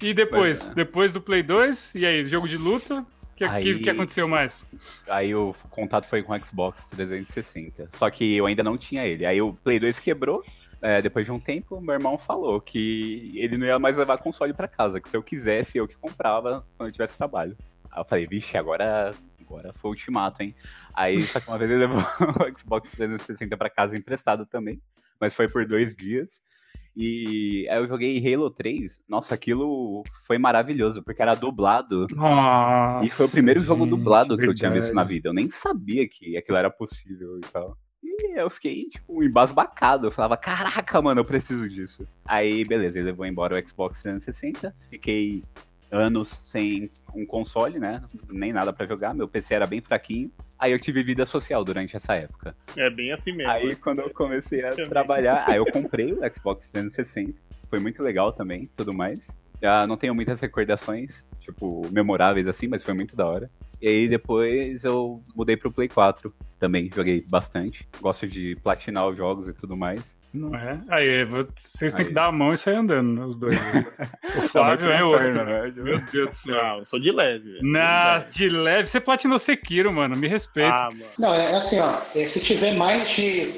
E 0.00 0.12
depois? 0.12 0.62
Mas, 0.62 0.72
é. 0.72 0.74
Depois 0.74 1.12
do 1.12 1.20
Play 1.20 1.42
2? 1.42 1.94
E 1.94 2.04
aí, 2.04 2.24
jogo 2.24 2.48
de 2.48 2.56
luta? 2.56 3.00
O 3.00 3.06
que, 3.36 3.44
Aí- 3.44 3.62
que, 3.62 3.78
que 3.80 3.90
aconteceu 3.90 4.26
mais? 4.28 4.66
Aí 5.08 5.34
o 5.34 5.54
contato 5.70 6.06
foi 6.06 6.22
com 6.22 6.32
o 6.34 6.44
Xbox 6.44 6.88
360. 6.88 7.88
Só 7.92 8.10
que 8.10 8.36
eu 8.36 8.44
ainda 8.46 8.62
não 8.62 8.76
tinha 8.76 9.06
ele. 9.06 9.24
Aí 9.24 9.40
o 9.40 9.54
Play 9.54 9.78
2 9.78 9.98
quebrou. 10.00 10.42
É, 10.82 11.02
depois 11.02 11.26
de 11.26 11.32
um 11.32 11.38
tempo, 11.38 11.80
meu 11.80 11.94
irmão 11.94 12.16
falou 12.16 12.60
que 12.60 13.32
ele 13.36 13.58
não 13.58 13.66
ia 13.66 13.78
mais 13.78 13.98
levar 13.98 14.18
console 14.18 14.52
pra 14.54 14.68
casa, 14.68 15.00
que 15.00 15.08
se 15.08 15.16
eu 15.16 15.22
quisesse, 15.22 15.78
eu 15.78 15.86
que 15.86 15.96
comprava 15.96 16.66
quando 16.76 16.88
eu 16.88 16.92
tivesse 16.92 17.18
trabalho. 17.18 17.56
Aí 17.90 18.00
eu 18.00 18.04
falei, 18.04 18.26
vixe, 18.26 18.56
agora, 18.56 19.10
agora 19.40 19.72
foi 19.74 19.90
o 19.90 19.92
ultimato, 19.92 20.42
hein? 20.42 20.54
Aí, 20.94 21.22
só 21.22 21.40
que 21.40 21.48
uma 21.48 21.58
vez 21.58 21.70
ele 21.70 21.80
levou 21.86 22.00
o 22.00 22.58
Xbox 22.58 22.90
360 22.92 23.56
pra 23.56 23.68
casa 23.68 23.96
emprestado 23.96 24.46
também, 24.46 24.80
mas 25.20 25.34
foi 25.34 25.48
por 25.48 25.66
dois 25.66 25.94
dias. 25.94 26.40
E 26.96 27.68
aí 27.70 27.78
eu 27.78 27.86
joguei 27.86 28.34
Halo 28.34 28.50
3. 28.50 29.00
Nossa, 29.08 29.34
aquilo 29.34 30.02
foi 30.26 30.38
maravilhoso, 30.38 31.02
porque 31.02 31.22
era 31.22 31.34
dublado. 31.34 32.06
Nossa, 32.14 33.06
E 33.06 33.10
foi 33.10 33.26
o 33.26 33.30
primeiro 33.30 33.60
jogo 33.60 33.84
gente, 33.84 33.90
dublado 33.90 34.36
que 34.36 34.44
eu 34.44 34.54
tinha 34.54 34.70
visto 34.70 34.88
na 34.88 35.02
verdade. 35.02 35.08
vida. 35.14 35.28
Eu 35.28 35.32
nem 35.32 35.48
sabia 35.48 36.08
que 36.08 36.36
aquilo 36.36 36.58
era 36.58 36.68
possível 36.70 37.38
e 37.38 37.40
tal. 37.52 37.76
E 38.02 38.38
eu 38.38 38.50
fiquei, 38.50 38.84
tipo, 38.84 39.22
embasbacado. 39.22 40.06
Eu 40.06 40.10
falava, 40.10 40.36
caraca, 40.36 41.00
mano, 41.02 41.20
eu 41.20 41.24
preciso 41.24 41.68
disso. 41.68 42.06
Aí, 42.24 42.64
beleza, 42.64 42.98
ele 42.98 43.06
levou 43.06 43.26
embora 43.26 43.56
o 43.56 43.68
Xbox 43.68 44.02
360. 44.02 44.74
Fiquei 44.90 45.42
anos 45.90 46.40
sem 46.44 46.90
um 47.14 47.26
console, 47.26 47.78
né? 47.78 48.02
Nem 48.28 48.52
nada 48.52 48.72
pra 48.72 48.86
jogar. 48.86 49.14
Meu 49.14 49.28
PC 49.28 49.54
era 49.54 49.66
bem 49.66 49.80
fraquinho. 49.80 50.30
Aí 50.58 50.72
eu 50.72 50.78
tive 50.78 51.02
vida 51.02 51.24
social 51.26 51.64
durante 51.64 51.96
essa 51.96 52.14
época. 52.14 52.54
É 52.76 52.88
bem 52.90 53.12
assim 53.12 53.32
mesmo. 53.32 53.50
Aí 53.50 53.68
né? 53.68 53.74
quando 53.74 54.00
eu 54.00 54.10
comecei 54.10 54.64
a 54.64 54.70
Também. 54.70 54.88
trabalhar, 54.88 55.44
aí 55.48 55.56
eu 55.56 55.66
comprei 55.66 56.12
o 56.12 56.20
Xbox 56.34 56.70
360. 56.70 57.34
Foi 57.68 57.80
muito 57.80 58.02
legal 58.02 58.32
também, 58.32 58.68
tudo 58.76 58.92
mais. 58.92 59.34
Já 59.62 59.86
não 59.86 59.96
tenho 59.96 60.14
muitas 60.14 60.40
recordações, 60.40 61.24
tipo, 61.40 61.82
memoráveis 61.90 62.46
assim, 62.46 62.68
mas 62.68 62.82
foi 62.82 62.94
muito 62.94 63.16
da 63.16 63.26
hora. 63.26 63.50
E 63.80 63.88
aí 63.88 64.08
depois 64.08 64.84
eu 64.84 65.22
mudei 65.34 65.56
pro 65.56 65.72
Play 65.72 65.88
4 65.88 66.32
também, 66.60 66.88
joguei 66.94 67.24
bastante. 67.28 67.88
Gosto 68.00 68.28
de 68.28 68.54
platinar 68.62 69.08
os 69.08 69.16
jogos 69.16 69.48
e 69.48 69.52
tudo 69.52 69.76
mais. 69.76 70.16
Não 70.32 70.54
é? 70.54 70.80
Aí, 70.90 71.24
vocês 71.24 71.92
têm 71.94 72.02
Aí. 72.02 72.08
que 72.08 72.14
dar 72.14 72.26
a 72.26 72.32
mão 72.32 72.52
e 72.52 72.58
sair 72.58 72.78
andando, 72.78 73.12
né, 73.18 73.24
os 73.24 73.36
dois. 73.36 73.56
O 74.36 74.42
Tá 74.42 74.48
Flávio 74.48 74.90
é 74.92 75.02
inferno, 75.02 75.40
outro. 75.40 75.44
né? 75.44 75.72
Meu 75.74 76.00
Deus 76.12 76.30
do 76.30 76.36
céu. 76.36 76.54
Não, 76.56 76.78
eu 76.78 76.86
sou 76.86 77.00
de 77.00 77.10
leve. 77.10 77.58
Na, 77.62 78.18
De 78.18 78.24
leve. 78.24 78.32
de 78.32 78.48
leve, 78.50 78.86
você 78.88 79.00
platinou 79.00 79.38
Sekiro, 79.40 79.92
mano. 79.92 80.16
Me 80.16 80.28
respeita. 80.28 80.72
Ah, 80.72 80.88
mano. 80.92 81.04
Não, 81.18 81.34
é 81.34 81.56
assim, 81.56 81.80
ó. 81.80 81.98
é, 82.14 82.26
Se 82.28 82.38
tiver 82.44 82.74
mais 82.76 83.10
de 83.10 83.52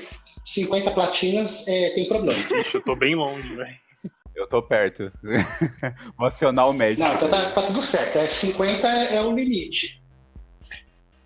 50 0.45 0.91
platinas, 0.93 1.67
é, 1.69 1.91
tem 1.91 2.09
problema. 2.09 2.41
Ixi, 2.41 2.75
eu 2.77 2.83
tô 2.83 2.97
bem 2.97 3.15
longe, 3.15 3.55
velho. 3.55 3.77
Eu 4.35 4.47
tô 4.49 4.62
perto. 4.62 5.12
Vou 6.17 6.27
acionar 6.27 6.69
o 6.69 6.73
médico. 6.73 7.07
Não, 7.07 7.15
então 7.17 7.29
tá, 7.29 7.51
tá 7.51 7.62
tudo 7.62 7.83
certo. 7.83 8.17
É, 8.17 8.27
50 8.27 8.87
é 8.88 9.21
o 9.21 9.35
limite. 9.35 10.02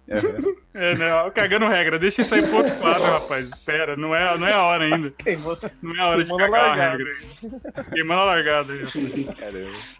Uhum. 0.08 0.56
É, 0.78 0.94
né? 0.94 1.06
Cagando 1.34 1.66
regra. 1.68 1.98
Deixa 1.98 2.20
isso 2.20 2.34
aí 2.34 2.42
pro 2.46 2.58
outro 2.58 2.76
quadro, 2.76 3.02
rapaz. 3.02 3.48
Espera, 3.48 3.96
não 3.96 4.14
é, 4.14 4.36
não 4.36 4.46
é 4.46 4.52
a 4.52 4.62
hora 4.62 4.84
ainda. 4.84 5.10
Queimou. 5.24 5.56
Não 5.80 5.96
é 5.96 6.00
a 6.00 6.06
hora 6.08 6.22
de 6.22 6.36
cagar 6.36 6.64
a 6.64 6.74
regra. 6.90 7.06
Queimando 7.94 8.20
a 8.20 8.24
largada. 8.26 8.74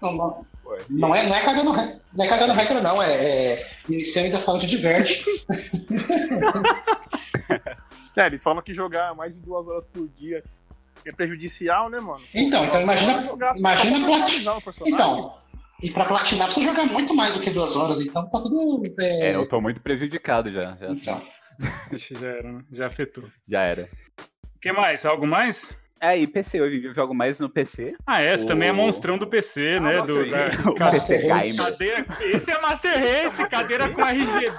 Não, 0.03 0.13
não, 0.13 0.47
não 0.91 1.15
é, 1.15 1.27
não 1.27 1.35
é 1.35 1.41
cagando 1.41 1.71
regra, 1.73 1.99
não 2.15 2.25
é 2.25 2.29
cagando 2.29 2.53
regra, 2.53 2.81
não. 2.83 3.03
É, 3.03 3.55
é 3.55 3.71
Ministério 3.89 4.31
da 4.31 4.39
Saúde 4.39 4.67
diverte. 4.67 5.25
Sério, 8.07 8.33
eles 8.35 8.43
falam 8.43 8.63
que 8.63 8.75
jogar 8.75 9.15
mais 9.15 9.35
de 9.35 9.41
duas 9.41 9.67
horas 9.67 9.85
por 9.87 10.07
dia 10.09 10.43
é 11.07 11.13
prejudicial, 11.13 11.89
né, 11.89 11.99
mano? 12.01 12.21
Então, 12.35 12.65
então 12.65 12.83
imagina- 12.83 13.25
imagina 13.57 14.07
pra 14.45 14.57
o 14.57 14.63
personagem. 14.63 14.95
Então, 14.95 15.35
E 15.83 15.91
pra 15.91 16.05
platinar 16.07 16.47
precisa 16.47 16.71
jogar 16.71 16.87
muito 16.87 17.15
mais 17.15 17.35
do 17.35 17.41
que 17.41 17.51
duas 17.51 17.77
horas, 17.77 18.01
então 18.01 18.29
tá 18.31 18.41
tudo. 18.41 18.83
É, 19.01 19.31
É, 19.33 19.35
eu 19.37 19.49
tô 19.49 19.61
muito 19.61 19.81
prejudicado 19.83 20.51
já. 20.53 20.77
Já, 20.77 20.89
então. 20.91 21.23
Já 21.93 22.29
era, 22.29 22.53
né? 22.53 22.65
Já 22.73 22.87
afetou. 22.87 23.25
já 23.49 23.63
era. 23.63 23.89
O 24.57 24.59
que 24.61 24.73
mais? 24.73 25.05
Algo 25.07 25.27
mais? 25.27 25.77
É, 25.99 26.15
e 26.19 26.27
PC, 26.27 26.61
hoje 26.61 26.85
eu 26.85 26.95
jogo 26.95 27.15
mais 27.15 27.41
no 27.41 27.49
PC. 27.49 27.97
Ah, 28.07 28.23
esse 28.23 28.45
O- 28.45 28.49
também 28.49 28.69
é 28.69 28.73
monstrão 28.73 29.17
do 29.17 29.27
PC, 29.27 29.81
né? 29.81 29.97
nossa, 29.97 30.13
do, 30.13 30.27
da- 30.31 30.45
o 30.71 30.91
PC 30.91 31.27
Race. 31.27 31.57
Gamer. 31.57 31.71
cadeira, 31.73 32.07
esse 32.37 32.51
é 32.51 32.61
Master 32.61 32.93
Race, 32.99 33.49
cadeira 33.49 33.89
com 33.89 34.03
RGB, 34.05 34.53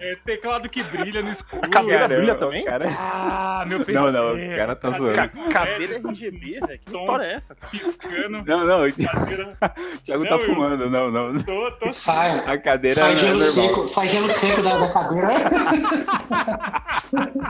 é, 0.00 0.16
teclado 0.24 0.68
que 0.68 0.82
brilha 0.82 1.22
no 1.22 1.30
escuro. 1.30 1.64
A 1.64 1.68
cadeira 1.68 2.00
Caramba, 2.00 2.16
brilha 2.16 2.34
também? 2.34 2.64
Cara... 2.64 2.86
Ah, 2.98 3.64
meu 3.64 3.78
PC. 3.78 3.92
Não, 3.92 4.10
não, 4.10 4.34
o 4.34 4.56
cara 4.56 4.74
tá 4.74 4.90
zoando. 4.90 5.14
Ca 5.14 5.28
cadeira 5.52 5.98
RGB, 5.98 6.58
velho. 6.66 6.78
Que 6.80 6.90
Tom. 6.90 6.96
história 6.98 7.24
é 7.26 7.34
essa, 7.34 7.54
cara? 7.54 7.70
Piscando, 7.70 8.42
Não, 8.44 8.66
não, 8.66 8.88
o 8.88 8.92
cadeira. 8.92 9.56
Thiago 10.02 10.24
Não, 10.24 10.30
tá 10.30 10.34
eu- 10.34 10.40
fumando, 10.46 10.90
não, 10.90 11.10
não. 11.12 11.42
Tô, 11.44 11.70
tô... 11.78 11.92
Sai, 11.92 12.40
A 12.40 12.58
cadeira 12.58 12.96
sai 12.98 13.12
é 13.12 13.16
gelo 13.16 13.38
normal. 13.38 13.52
seco, 13.68 13.86
sai 13.88 14.08
gelo 14.08 14.28
seco 14.28 14.62
da, 14.64 14.78
da 14.78 14.88
cadeira. 14.92 15.28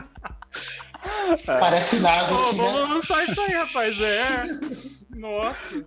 Parece 1.47 2.01
nave, 2.01 2.29
Pô, 2.29 2.35
assim, 2.35 2.59
né? 2.63 2.73
vamos 2.73 2.91
lançar 2.91 3.23
isso 3.25 3.41
aí, 3.41 3.53
rapaz. 3.53 4.01
É. 4.01 4.45
Nossa, 5.17 5.85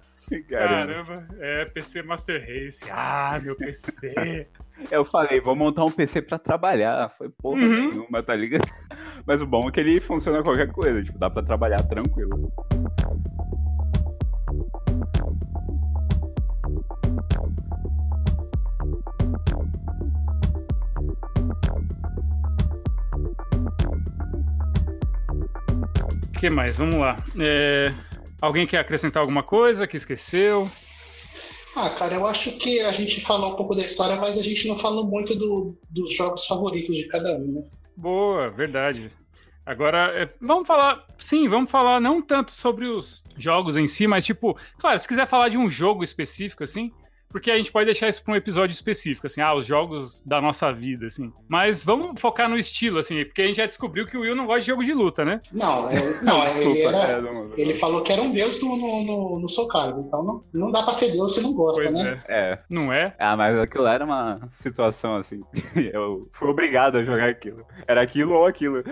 Caramba. 0.49 0.93
caramba. 0.93 1.27
É, 1.39 1.65
PC 1.65 2.01
Master 2.03 2.39
Race. 2.41 2.85
Ah, 2.91 3.39
meu 3.43 3.55
PC. 3.55 4.47
Eu 4.91 5.03
falei, 5.03 5.41
vou 5.41 5.55
montar 5.55 5.83
um 5.85 5.91
PC 5.91 6.21
pra 6.21 6.37
trabalhar. 6.37 7.09
Foi 7.17 7.29
porra 7.29 7.61
Uhum. 7.61 7.89
nenhuma, 7.89 8.21
tá 8.21 8.35
ligado? 8.35 8.63
Mas 9.25 9.41
o 9.41 9.47
bom 9.47 9.67
é 9.67 9.71
que 9.71 9.79
ele 9.79 9.99
funciona 9.99 10.43
qualquer 10.43 10.71
coisa, 10.71 11.01
tipo, 11.03 11.17
dá 11.17 11.29
pra 11.29 11.41
trabalhar 11.41 11.81
tranquilo. 11.83 12.51
O 26.37 26.39
que 26.39 26.51
mais? 26.51 26.77
Vamos 26.77 26.97
lá. 26.97 27.17
É, 27.39 27.91
Alguém 28.39 28.67
quer 28.67 28.77
acrescentar 28.77 29.21
alguma 29.21 29.41
coisa 29.41 29.87
que 29.87 29.97
esqueceu? 29.97 30.69
Ah, 31.75 31.89
cara, 31.89 32.13
eu 32.13 32.27
acho 32.27 32.51
que 32.59 32.79
a 32.81 32.91
gente 32.91 33.19
falou 33.21 33.53
um 33.53 33.55
pouco 33.55 33.73
da 33.75 33.81
história, 33.81 34.15
mas 34.17 34.37
a 34.37 34.43
gente 34.43 34.67
não 34.67 34.77
falou 34.77 35.03
muito 35.07 35.33
do- 35.35 35.75
dos 35.89 36.15
jogos 36.15 36.45
favoritos 36.45 36.95
de 36.95 37.07
cada 37.07 37.35
um, 37.35 37.47
né? 37.53 37.63
Boa, 37.95 38.51
verdade. 38.51 39.11
Agora, 39.65 40.11
é, 40.15 40.29
vamos 40.39 40.67
falar, 40.67 41.07
sim, 41.17 41.47
vamos 41.47 41.71
falar 41.71 41.99
não 41.99 42.21
tanto 42.21 42.51
sobre 42.51 42.85
os 42.85 43.23
jogos 43.35 43.75
em 43.75 43.87
si, 43.87 44.05
mas 44.05 44.23
tipo, 44.23 44.55
claro, 44.77 44.99
se 44.99 45.07
quiser 45.07 45.25
falar 45.27 45.49
de 45.49 45.57
um 45.57 45.67
jogo 45.67 46.03
específico, 46.03 46.63
assim, 46.63 46.91
porque 47.29 47.51
a 47.51 47.57
gente 47.57 47.71
pode 47.71 47.85
deixar 47.85 48.07
isso 48.09 48.23
para 48.23 48.33
um 48.33 48.37
episódio 48.37 48.73
específico, 48.73 49.27
assim, 49.27 49.41
ah, 49.41 49.53
os 49.53 49.65
jogos 49.65 50.21
da 50.25 50.39
nossa 50.41 50.71
vida, 50.71 51.07
assim. 51.07 51.31
Mas 51.47 51.83
vamos 51.83 52.19
focar 52.19 52.49
no 52.49 52.57
estilo, 52.57 52.99
assim, 52.99 53.23
porque 53.25 53.41
a 53.41 53.47
gente 53.47 53.57
já 53.57 53.65
descobriu 53.65 54.05
que 54.07 54.17
o 54.17 54.21
Will 54.21 54.35
não 54.35 54.45
gosta 54.45 54.61
de 54.61 54.67
jogo 54.67 54.83
de 54.83 54.93
luta, 54.93 55.23
né? 55.25 55.41
Não, 55.51 55.89
é, 55.89 55.93
não, 56.23 56.43
é, 56.43 56.47
Desculpa. 56.47 56.77
ele, 56.79 56.87
era- 56.87 57.11
é, 57.13 57.21
não- 57.21 57.51
ele 57.57 57.73
falou 57.73 58.01
que 58.01 58.11
era 58.11 58.21
um 58.21 58.31
deus 58.31 58.61
no, 58.61 58.75
no, 58.77 59.03
no, 59.05 59.39
no 59.39 59.49
Soul 59.49 59.67
Calibur, 59.67 60.05
então 60.07 60.23
não, 60.23 60.43
não 60.53 60.71
dá 60.71 60.83
pra 60.83 60.93
ser 60.93 61.11
deus 61.11 61.35
se 61.35 61.41
não 61.43 61.53
gosta, 61.53 61.81
Pois 61.83 61.93
né? 61.93 62.23
é. 62.27 62.37
É. 62.53 62.59
Não 62.69 62.91
é? 62.93 63.15
Ah, 63.19 63.35
mas 63.35 63.57
aquilo 63.59 63.87
era 63.87 64.03
uma 64.05 64.39
situação 64.49 65.15
assim. 65.15 65.41
Eu 65.93 66.29
fui 66.33 66.47
obrigado 66.49 66.97
a 66.97 67.03
jogar 67.03 67.29
aquilo. 67.29 67.65
Era 67.87 68.01
aquilo 68.01 68.33
ou 68.33 68.45
aquilo. 68.45 68.83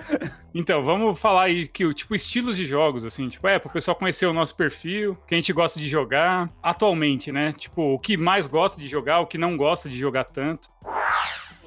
Então, 0.54 0.84
vamos 0.84 1.20
falar 1.20 1.44
aí 1.44 1.68
que 1.68 1.86
o 1.86 1.94
tipo 1.94 2.16
estilos 2.16 2.58
de 2.58 2.66
jogos, 2.66 3.04
assim, 3.06 3.28
tipo, 3.30 3.48
é, 3.48 3.60
pro 3.60 3.70
pessoal 3.70 3.96
conhecer 3.96 4.26
o 4.26 4.34
nosso 4.34 4.56
perfil, 4.56 5.12
o 5.14 5.28
que 5.28 5.36
a 5.36 5.38
gente 5.38 5.52
gosta 5.54 5.80
de 5.80 5.88
jogar 5.88 6.50
atualmente, 6.62 7.32
né? 7.32 7.54
Tipo, 7.54 7.94
o 7.94 8.00
que 8.00 8.18
mais 8.26 8.48
gosta 8.48 8.82
de 8.82 8.88
jogar, 8.88 9.20
o 9.20 9.28
que 9.28 9.38
não 9.38 9.56
gosta 9.56 9.88
de 9.88 9.98
jogar 9.98 10.24
tanto. 10.24 10.68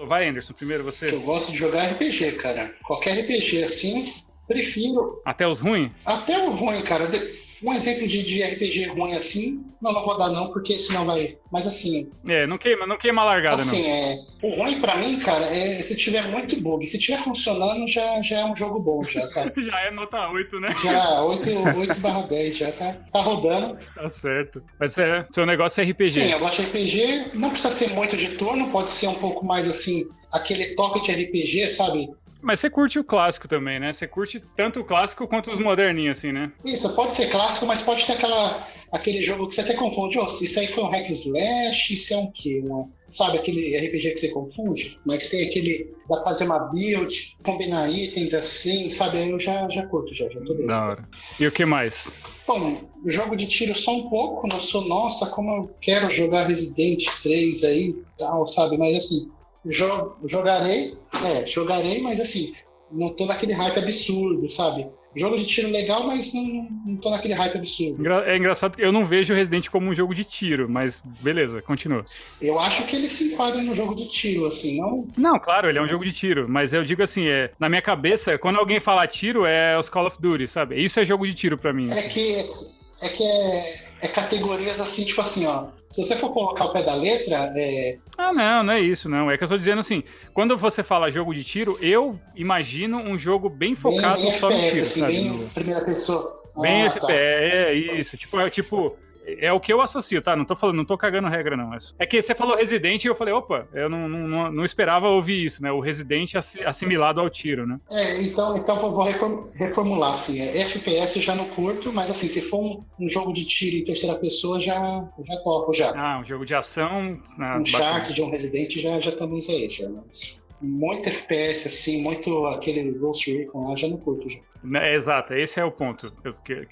Vai, 0.06 0.28
Anderson, 0.28 0.52
primeiro 0.52 0.82
você. 0.82 1.06
Eu 1.06 1.20
gosto 1.20 1.52
de 1.52 1.58
jogar 1.58 1.84
RPG, 1.84 2.32
cara. 2.32 2.74
Qualquer 2.82 3.20
RPG 3.20 3.62
assim, 3.62 4.04
prefiro. 4.46 5.22
Até 5.24 5.46
os 5.46 5.60
ruins? 5.60 5.92
Até 6.04 6.36
o 6.46 6.50
ruim, 6.50 6.82
cara. 6.82 7.06
De- 7.06 7.47
Um 7.62 7.72
exemplo 7.72 8.06
de, 8.06 8.22
de 8.22 8.42
RPG 8.42 8.86
ruim 8.86 9.14
assim, 9.14 9.60
não, 9.82 9.92
não 9.92 10.04
vou 10.04 10.16
dar 10.16 10.28
não, 10.30 10.52
porque 10.52 10.78
senão 10.78 11.04
vai. 11.04 11.36
Mas 11.50 11.66
assim, 11.66 12.10
É, 12.26 12.46
não 12.46 12.58
queima, 12.58 12.86
não 12.86 12.98
queima 12.98 13.22
a 13.22 13.24
largada, 13.24 13.62
assim, 13.62 13.82
não. 13.82 13.88
é, 13.88 14.16
o 14.42 14.50
ruim 14.62 14.80
pra 14.80 14.96
mim, 14.96 15.18
cara, 15.18 15.46
é 15.46 15.82
se 15.82 15.96
tiver 15.96 16.26
muito 16.28 16.60
bug. 16.60 16.86
Se 16.86 16.98
tiver 16.98 17.18
funcionando, 17.18 17.86
já, 17.88 18.20
já 18.22 18.40
é 18.40 18.44
um 18.44 18.54
jogo 18.54 18.80
bom, 18.80 19.02
já, 19.02 19.26
sabe? 19.26 19.52
Já 19.62 19.78
é 19.86 19.90
nota 19.90 20.28
8, 20.30 20.60
né? 20.60 20.68
Já 20.82 21.22
8, 21.22 21.50
8 21.78 22.00
barra 22.00 22.22
10, 22.22 22.56
já 22.56 22.72
tá, 22.72 22.96
tá 23.12 23.20
rodando. 23.20 23.76
Tá 23.94 24.08
certo. 24.10 24.62
Mas 24.78 24.96
é, 24.98 25.26
seu 25.34 25.44
negócio 25.46 25.80
é 25.80 25.84
RPG. 25.90 26.10
Sim, 26.10 26.30
eu 26.32 26.38
gosto 26.38 26.62
de 26.62 26.68
RPG. 26.68 27.30
Não 27.34 27.50
precisa 27.50 27.70
ser 27.72 27.90
muito 27.92 28.16
de 28.16 28.28
turno, 28.36 28.70
pode 28.70 28.90
ser 28.90 29.08
um 29.08 29.14
pouco 29.14 29.44
mais 29.44 29.68
assim, 29.68 30.04
aquele 30.32 30.74
toque 30.74 31.02
de 31.02 31.12
RPG, 31.24 31.68
sabe? 31.68 32.08
Mas 32.40 32.60
você 32.60 32.70
curte 32.70 32.98
o 32.98 33.04
clássico 33.04 33.48
também, 33.48 33.80
né? 33.80 33.92
Você 33.92 34.06
curte 34.06 34.42
tanto 34.56 34.80
o 34.80 34.84
clássico 34.84 35.26
quanto 35.26 35.50
os 35.50 35.58
moderninhos, 35.58 36.18
assim, 36.18 36.32
né? 36.32 36.52
Isso, 36.64 36.94
pode 36.94 37.14
ser 37.14 37.30
clássico, 37.30 37.66
mas 37.66 37.82
pode 37.82 38.06
ter 38.06 38.12
aquela, 38.12 38.66
aquele 38.92 39.20
jogo 39.20 39.48
que 39.48 39.54
você 39.54 39.62
até 39.62 39.74
confunde. 39.74 40.18
Oh, 40.18 40.26
isso 40.26 40.58
aí 40.58 40.68
foi 40.68 40.84
um 40.84 40.88
hack 40.88 41.10
slash, 41.10 41.94
isso 41.94 42.14
é 42.14 42.16
um 42.16 42.30
quê? 42.30 42.62
Um, 42.64 42.88
sabe 43.10 43.38
aquele 43.38 43.76
RPG 43.76 44.12
que 44.12 44.20
você 44.20 44.28
confunde? 44.28 44.98
Mas 45.04 45.28
tem 45.28 45.46
aquele. 45.46 45.92
dá 46.08 46.16
pra 46.16 46.24
fazer 46.24 46.44
uma 46.44 46.58
build, 46.58 47.36
combinar 47.42 47.90
itens 47.90 48.34
assim, 48.34 48.88
sabe? 48.88 49.18
Aí 49.18 49.30
eu 49.30 49.40
já, 49.40 49.68
já 49.68 49.86
curto, 49.86 50.14
já, 50.14 50.28
já 50.28 50.40
tô 50.40 50.54
bem. 50.54 50.66
Da 50.66 50.86
hora. 50.86 51.08
E 51.40 51.46
o 51.46 51.52
que 51.52 51.64
mais? 51.64 52.12
Bom, 52.46 52.80
jogo 53.04 53.36
de 53.36 53.46
tiro 53.46 53.76
só 53.76 53.94
um 53.94 54.08
pouco, 54.08 54.48
não 54.48 54.58
sou, 54.58 54.88
nossa, 54.88 55.26
como 55.26 55.50
eu 55.50 55.70
quero 55.80 56.08
jogar 56.10 56.46
Resident 56.46 57.04
3 57.22 57.64
aí, 57.64 57.96
tal, 58.16 58.46
sabe? 58.46 58.78
Mas 58.78 58.96
assim, 58.96 59.30
jo 59.64 60.16
jogarei, 60.24 60.96
é, 61.24 61.46
jogarei, 61.46 62.00
mas 62.00 62.20
assim, 62.20 62.52
não 62.90 63.10
tô 63.10 63.26
naquele 63.26 63.52
hype 63.52 63.78
absurdo, 63.78 64.48
sabe? 64.48 64.86
Jogo 65.16 65.38
de 65.38 65.46
tiro 65.46 65.70
legal, 65.70 66.06
mas 66.06 66.32
não, 66.34 66.68
não 66.86 66.96
tô 66.96 67.10
naquele 67.10 67.34
hype 67.34 67.56
absurdo. 67.56 68.12
É 68.24 68.36
engraçado 68.36 68.76
que 68.76 68.82
eu 68.82 68.92
não 68.92 69.04
vejo 69.04 69.32
o 69.32 69.36
Resident 69.36 69.68
como 69.68 69.88
um 69.88 69.94
jogo 69.94 70.14
de 70.14 70.22
tiro, 70.22 70.68
mas 70.68 71.02
beleza, 71.22 71.62
continua. 71.62 72.04
Eu 72.40 72.60
acho 72.60 72.86
que 72.86 72.94
ele 72.94 73.08
se 73.08 73.32
enquadra 73.32 73.62
no 73.62 73.74
jogo 73.74 73.94
de 73.94 74.06
tiro, 74.06 74.46
assim, 74.46 74.78
não. 74.78 75.08
Não, 75.16 75.38
claro, 75.38 75.68
ele 75.68 75.78
é 75.78 75.82
um 75.82 75.88
jogo 75.88 76.04
de 76.04 76.12
tiro, 76.12 76.46
mas 76.48 76.72
eu 76.72 76.84
digo 76.84 77.02
assim, 77.02 77.26
é, 77.26 77.50
na 77.58 77.68
minha 77.68 77.82
cabeça, 77.82 78.38
quando 78.38 78.58
alguém 78.58 78.80
fala 78.80 79.06
tiro, 79.06 79.46
é 79.46 79.78
os 79.78 79.88
Call 79.88 80.06
of 80.06 80.18
Duty, 80.20 80.46
sabe? 80.46 80.80
Isso 80.80 81.00
é 81.00 81.04
jogo 81.04 81.26
de 81.26 81.34
tiro 81.34 81.56
pra 81.56 81.72
mim. 81.72 81.90
É 81.90 82.02
que 82.02 82.34
é, 82.34 83.08
que 83.08 83.22
é, 83.24 83.87
é 84.00 84.08
categorias 84.08 84.80
assim, 84.80 85.04
tipo 85.04 85.20
assim, 85.20 85.46
ó. 85.46 85.66
Se 85.90 86.04
você 86.04 86.16
for 86.16 86.32
colocar 86.32 86.66
o 86.66 86.72
pé 86.72 86.82
da 86.82 86.94
letra, 86.94 87.52
é, 87.56 87.98
Ah, 88.16 88.32
não, 88.32 88.62
não 88.64 88.72
é 88.74 88.80
isso, 88.80 89.08
não. 89.08 89.30
É 89.30 89.38
que 89.38 89.44
eu 89.44 89.48
tô 89.48 89.56
dizendo 89.58 89.78
assim, 89.80 90.02
quando 90.34 90.56
você 90.56 90.82
fala 90.82 91.10
jogo 91.10 91.34
de 91.34 91.42
tiro, 91.44 91.78
eu 91.80 92.18
imagino 92.36 92.98
um 92.98 93.18
jogo 93.18 93.48
bem 93.48 93.70
bem, 93.70 93.74
focado 93.76 94.20
bem 94.20 94.32
só 94.32 94.48
no 94.50 94.54
FPS, 94.56 94.70
tiro, 94.72 94.82
assim, 94.84 95.00
sabe? 95.00 95.12
bem 95.14 95.24
No- 95.30 95.48
primeira 95.50 95.80
pessoa. 95.84 96.38
Bem 96.60 96.82
Ah, 96.82 96.86
FPS, 96.86 97.06
tá. 97.06 97.12
é 97.12 97.74
isso. 97.74 98.16
Tipo, 98.16 98.40
é 98.40 98.50
tipo. 98.50 98.96
É 99.40 99.52
o 99.52 99.60
que 99.60 99.72
eu 99.72 99.80
associo, 99.80 100.22
tá? 100.22 100.34
Não 100.34 100.44
tô 100.44 100.56
falando, 100.56 100.76
não 100.76 100.84
tô 100.84 100.96
cagando 100.96 101.28
regra, 101.28 101.56
não. 101.56 101.74
É 101.74 101.78
É 101.98 102.06
que 102.06 102.20
você 102.22 102.34
falou 102.34 102.56
Resident 102.56 103.04
e 103.04 103.08
eu 103.08 103.14
falei, 103.14 103.34
opa, 103.34 103.68
eu 103.74 103.88
não, 103.88 104.08
não, 104.08 104.52
não- 104.52 104.64
esperava 104.64 105.08
ouvir 105.08 105.44
isso, 105.44 105.62
né? 105.62 105.70
O 105.72 105.80
Resident 105.80 106.34
assi- 106.34 106.64
assimilado 106.64 107.20
ao 107.20 107.28
tiro, 107.28 107.66
né? 107.66 107.78
É, 107.90 108.22
então, 108.22 108.56
então 108.56 108.78
vou 108.78 108.92
vou 108.92 109.04
reform- 109.04 109.42
reformular 109.58 110.12
assim. 110.12 110.40
É, 110.40 110.58
FPS 110.62 111.20
já 111.20 111.34
não 111.34 111.48
curto, 111.50 111.92
mas 111.92 112.10
assim, 112.10 112.28
se 112.28 112.40
for 112.42 112.60
um, 112.60 112.84
um 113.04 113.08
jogo 113.08 113.32
de 113.32 113.44
tiro 113.44 113.76
em 113.76 113.84
terceira 113.84 114.16
pessoa, 114.18 114.58
já, 114.60 114.74
já 115.22 115.36
topo 115.42 115.72
já. 115.72 115.92
Ah, 115.96 116.20
um 116.20 116.24
jogo 116.24 116.44
de 116.46 116.54
ação. 116.54 117.20
Ah, 117.38 117.58
um. 117.58 117.66
Shark 117.66 118.12
de 118.12 118.22
um 118.22 118.30
Resident 118.30 118.72
já, 118.76 118.98
já 119.00 119.10
estamos 119.10 119.48
aí, 119.50 119.68
já. 119.70 119.88
Mas 119.88 120.44
muito 120.60 121.08
FPS, 121.08 121.68
assim, 121.68 122.02
muito 122.02 122.46
aquele 122.46 122.90
Ghost 122.92 123.30
Recon 123.32 123.68
lá, 123.68 123.76
já 123.76 123.88
não 123.88 123.96
curto 123.96 124.28
já. 124.28 124.40
É, 124.80 124.94
exato, 124.96 125.34
esse 125.34 125.60
é 125.60 125.64
o 125.64 125.70
ponto. 125.70 126.12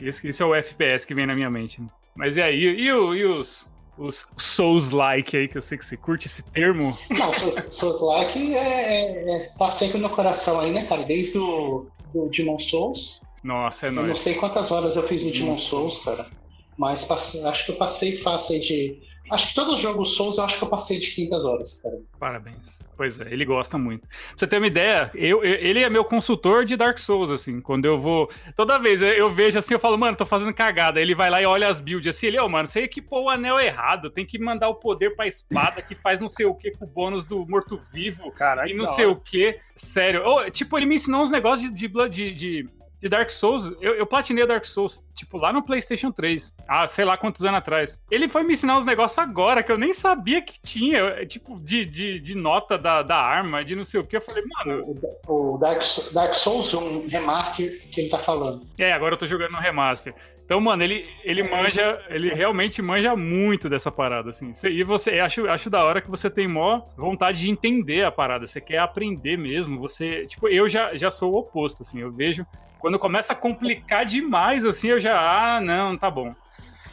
Esse, 0.00 0.26
esse 0.28 0.42
é 0.42 0.44
o 0.44 0.54
FPS 0.54 1.06
que 1.06 1.14
vem 1.14 1.24
na 1.26 1.34
minha 1.36 1.48
mente. 1.50 1.80
né? 1.80 1.88
Mas 2.16 2.36
e 2.36 2.42
aí? 2.42 2.56
E, 2.56 2.86
e 2.86 2.92
os, 3.24 3.68
os 3.98 4.26
Souls-like 4.36 5.36
aí, 5.36 5.48
que 5.48 5.56
eu 5.58 5.62
sei 5.62 5.76
que 5.78 5.84
você 5.84 5.96
curte 5.96 6.26
esse 6.26 6.42
termo? 6.42 6.96
Não, 7.10 7.32
Souls, 7.32 7.54
Souls 7.74 8.00
Like 8.02 8.54
é, 8.54 8.58
é- 8.58 9.36
é- 9.36 9.48
tá 9.58 9.70
sempre 9.70 9.98
no 9.98 10.10
coração 10.10 10.58
aí, 10.60 10.70
né, 10.72 10.84
cara? 10.84 11.04
Desde 11.04 11.38
o 11.38 11.86
do 12.12 12.28
Demon 12.28 12.58
Souls. 12.58 13.20
Nossa, 13.44 13.86
é 13.86 13.88
Eu 13.88 13.92
não 13.92 14.06
nóis. 14.06 14.18
sei 14.20 14.34
quantas 14.34 14.70
horas 14.72 14.96
eu 14.96 15.02
fiz 15.02 15.24
no 15.24 15.30
Demon 15.32 15.58
Souls, 15.58 15.98
cara. 15.98 16.26
Mas 16.78 17.04
passe- 17.04 17.42
acho 17.44 17.64
que 17.66 17.72
eu 17.72 17.76
passei 17.76 18.16
fácil 18.16 18.54
aí 18.54 18.60
de. 18.60 19.00
Acho 19.30 19.48
que 19.48 19.54
todos 19.56 19.74
os 19.74 19.80
jogos 19.80 20.14
Souls 20.14 20.38
eu 20.38 20.44
acho 20.44 20.56
que 20.58 20.64
eu 20.64 20.68
passei 20.68 20.98
de 21.00 21.10
500 21.10 21.44
horas, 21.44 21.80
cara. 21.80 21.98
Parabéns. 22.20 22.78
Pois 22.96 23.18
é, 23.18 23.24
ele 23.32 23.44
gosta 23.44 23.76
muito. 23.76 24.02
Pra 24.06 24.18
você 24.36 24.46
ter 24.46 24.58
uma 24.58 24.66
ideia, 24.68 25.10
eu, 25.14 25.42
eu- 25.44 25.54
ele 25.54 25.80
é 25.82 25.90
meu 25.90 26.04
consultor 26.04 26.64
de 26.64 26.76
Dark 26.76 26.96
Souls, 26.98 27.30
assim. 27.30 27.60
Quando 27.60 27.86
eu 27.86 27.98
vou. 27.98 28.30
Toda 28.54 28.78
vez 28.78 29.02
eu, 29.02 29.08
eu 29.08 29.32
vejo 29.32 29.58
assim, 29.58 29.74
eu 29.74 29.80
falo, 29.80 29.98
mano, 29.98 30.16
tô 30.16 30.24
fazendo 30.24 30.54
cagada. 30.54 31.00
Ele 31.00 31.14
vai 31.14 31.28
lá 31.28 31.42
e 31.42 31.46
olha 31.46 31.68
as 31.68 31.80
builds 31.80 32.14
assim, 32.14 32.26
ele, 32.28 32.38
ô, 32.38 32.48
mano, 32.48 32.68
você 32.68 32.82
equipou 32.82 33.24
o 33.24 33.30
anel 33.30 33.58
errado. 33.58 34.10
Tem 34.10 34.24
que 34.24 34.38
mandar 34.38 34.68
o 34.68 34.76
poder 34.76 35.16
pra 35.16 35.26
espada 35.26 35.82
que 35.82 35.94
faz 35.94 36.20
não 36.20 36.28
sei 36.28 36.46
o 36.46 36.54
que 36.54 36.70
com 36.70 36.84
o 36.84 36.88
bônus 36.88 37.24
do 37.24 37.44
morto-vivo. 37.48 38.30
Caralho, 38.32 38.70
e 38.70 38.74
não 38.74 38.86
sei 38.86 39.06
o 39.06 39.16
que. 39.16 39.58
Sério. 39.74 40.24
Ô, 40.24 40.48
tipo, 40.50 40.76
ele 40.78 40.86
me 40.86 40.94
ensinou 40.94 41.22
uns 41.22 41.30
negócios 41.30 41.68
de, 41.74 41.88
de, 41.88 42.32
de 42.34 42.68
de 43.00 43.08
Dark 43.08 43.30
Souls, 43.30 43.72
eu, 43.80 43.94
eu 43.94 44.06
platinei 44.06 44.44
o 44.44 44.46
Dark 44.46 44.64
Souls, 44.64 45.04
tipo, 45.14 45.36
lá 45.36 45.52
no 45.52 45.62
PlayStation 45.62 46.10
3. 46.10 46.54
Ah, 46.66 46.86
sei 46.86 47.04
lá 47.04 47.16
quantos 47.16 47.44
anos 47.44 47.58
atrás. 47.58 47.98
Ele 48.10 48.28
foi 48.28 48.42
me 48.42 48.54
ensinar 48.54 48.78
uns 48.78 48.84
negócios 48.84 49.18
agora 49.18 49.62
que 49.62 49.70
eu 49.70 49.78
nem 49.78 49.92
sabia 49.92 50.40
que 50.40 50.60
tinha, 50.60 50.98
é, 50.98 51.26
tipo, 51.26 51.60
de, 51.60 51.84
de, 51.84 52.20
de 52.20 52.34
nota 52.34 52.78
da, 52.78 53.02
da 53.02 53.16
arma, 53.16 53.64
de 53.64 53.76
não 53.76 53.84
sei 53.84 54.00
o 54.00 54.04
que. 54.04 54.16
Eu 54.16 54.20
falei, 54.20 54.42
mano. 54.46 54.98
O, 55.26 55.54
o 55.54 55.58
Dark, 55.58 55.82
Dark 56.12 56.34
Souls, 56.34 56.72
um 56.74 57.06
remaster 57.06 57.86
que 57.90 58.00
ele 58.00 58.08
tá 58.08 58.18
falando. 58.18 58.66
É, 58.78 58.92
agora 58.92 59.14
eu 59.14 59.18
tô 59.18 59.26
jogando 59.26 59.52
no 59.52 59.58
remaster. 59.58 60.14
Então, 60.46 60.60
mano, 60.60 60.80
ele, 60.84 61.04
ele 61.24 61.42
manja, 61.42 62.00
ele 62.08 62.32
realmente 62.32 62.80
manja 62.80 63.16
muito 63.16 63.68
dessa 63.68 63.90
parada, 63.90 64.30
assim. 64.30 64.52
E 64.64 64.84
você, 64.84 65.18
acho, 65.18 65.48
acho 65.48 65.68
da 65.68 65.84
hora 65.84 66.00
que 66.00 66.08
você 66.08 66.30
tem 66.30 66.46
mó 66.46 66.82
vontade 66.96 67.40
de 67.40 67.50
entender 67.50 68.04
a 68.04 68.12
parada, 68.12 68.46
você 68.46 68.60
quer 68.60 68.78
aprender 68.78 69.36
mesmo, 69.36 69.80
você, 69.80 70.24
tipo, 70.26 70.48
eu 70.48 70.68
já, 70.68 70.94
já 70.94 71.10
sou 71.10 71.32
o 71.32 71.38
oposto, 71.38 71.82
assim, 71.82 72.00
eu 72.00 72.12
vejo, 72.12 72.46
quando 72.78 72.98
começa 72.98 73.32
a 73.32 73.36
complicar 73.36 74.04
demais, 74.04 74.64
assim, 74.64 74.88
eu 74.88 75.00
já, 75.00 75.18
ah, 75.18 75.60
não, 75.60 75.96
tá 75.96 76.10
bom. 76.10 76.34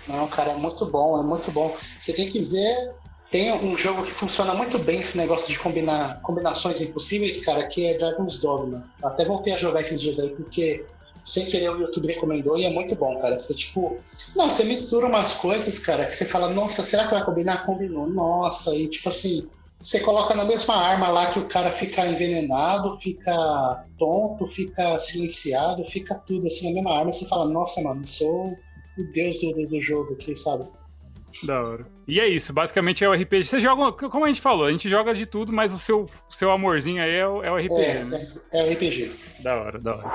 Não, 0.08 0.28
cara, 0.28 0.52
é 0.52 0.56
muito 0.56 0.86
bom, 0.86 1.20
é 1.20 1.24
muito 1.24 1.52
bom. 1.52 1.76
Você 2.00 2.14
tem 2.14 2.30
que 2.30 2.40
ver, 2.40 2.96
tem 3.32 3.54
um 3.54 3.78
jogo 3.78 4.04
que 4.04 4.12
funciona 4.12 4.54
muito 4.54 4.78
bem 4.78 5.00
esse 5.02 5.18
negócio 5.18 5.52
de 5.52 5.60
combinar 5.60 6.22
combinações 6.22 6.82
impossíveis, 6.82 7.44
cara, 7.46 7.68
que 7.68 7.86
é 7.86 7.98
Dragon's 7.98 8.40
Dogma. 8.40 8.84
Até 9.04 9.26
voltei 9.26 9.54
a 9.54 9.58
jogar 9.58 9.82
esses 9.82 10.02
dias 10.02 10.20
aí, 10.20 10.30
porque 10.30 10.86
sem 11.24 11.46
querer 11.46 11.70
o 11.70 11.80
YouTube 11.80 12.08
recomendou 12.08 12.58
e 12.58 12.66
é 12.66 12.70
muito 12.70 12.96
bom, 12.96 13.18
cara. 13.22 13.40
Você, 13.40 13.54
tipo, 13.54 13.98
não, 14.36 14.50
você 14.50 14.66
mistura 14.66 15.08
umas 15.08 15.34
coisas, 15.34 15.80
cara, 15.80 16.06
que 16.06 16.16
você 16.16 16.26
fala, 16.26 16.50
nossa, 16.50 16.84
será 16.84 17.08
que 17.08 17.14
vai 17.14 17.24
combinar? 17.24 17.66
Combinou, 17.66 18.08
nossa, 18.08 18.76
e 18.76 18.90
tipo 18.90 19.08
assim, 19.08 19.48
você 19.84 20.00
coloca 20.00 20.34
na 20.34 20.46
mesma 20.46 20.76
arma 20.76 21.10
lá 21.10 21.30
que 21.30 21.40
o 21.40 21.46
cara 21.46 21.74
fica 21.74 22.08
envenenado, 22.08 22.98
fica 23.02 23.86
tonto, 24.00 24.48
fica 24.48 24.98
silenciado, 24.98 25.84
fica 25.90 26.16
tudo 26.26 26.48
assim 26.48 26.70
na 26.70 26.76
mesma 26.76 26.98
arma, 26.98 27.12
você 27.12 27.28
fala, 27.28 27.50
nossa, 27.50 27.82
mano, 27.82 28.08
sou 28.08 28.58
o 28.98 29.04
deus 29.12 29.42
do, 29.42 29.68
do, 29.68 29.82
jogo 29.82 30.14
aqui, 30.14 30.36
sabe? 30.38 30.66
Da 31.44 31.62
hora. 31.62 31.86
E 32.08 32.18
é 32.20 32.28
isso, 32.30 32.54
basicamente 32.54 33.04
é 33.04 33.10
o 33.10 33.14
RPG. 33.14 33.44
Você 33.44 33.60
joga, 33.60 33.92
como 33.92 34.24
a 34.24 34.30
gente 34.30 34.40
falou, 34.40 34.68
a 34.68 34.72
gente 34.72 34.90
joga 34.90 35.14
de 35.14 35.26
tudo, 35.26 35.52
mas 35.52 35.74
o 35.74 35.80
seu, 35.80 36.06
seu 36.30 36.50
amorzinho 36.50 37.04
aí 37.04 37.16
é 37.16 37.28
o, 37.28 37.44
é 37.44 37.52
o 37.52 37.58
RPG. 37.58 37.82
É, 37.82 38.04
né? 38.06 38.28
é, 38.54 38.60
é 38.60 38.64
o 38.64 38.74
RPG. 38.74 39.12
Da 39.44 39.56
hora, 39.56 39.80
da 39.80 39.96
hora. 39.98 40.12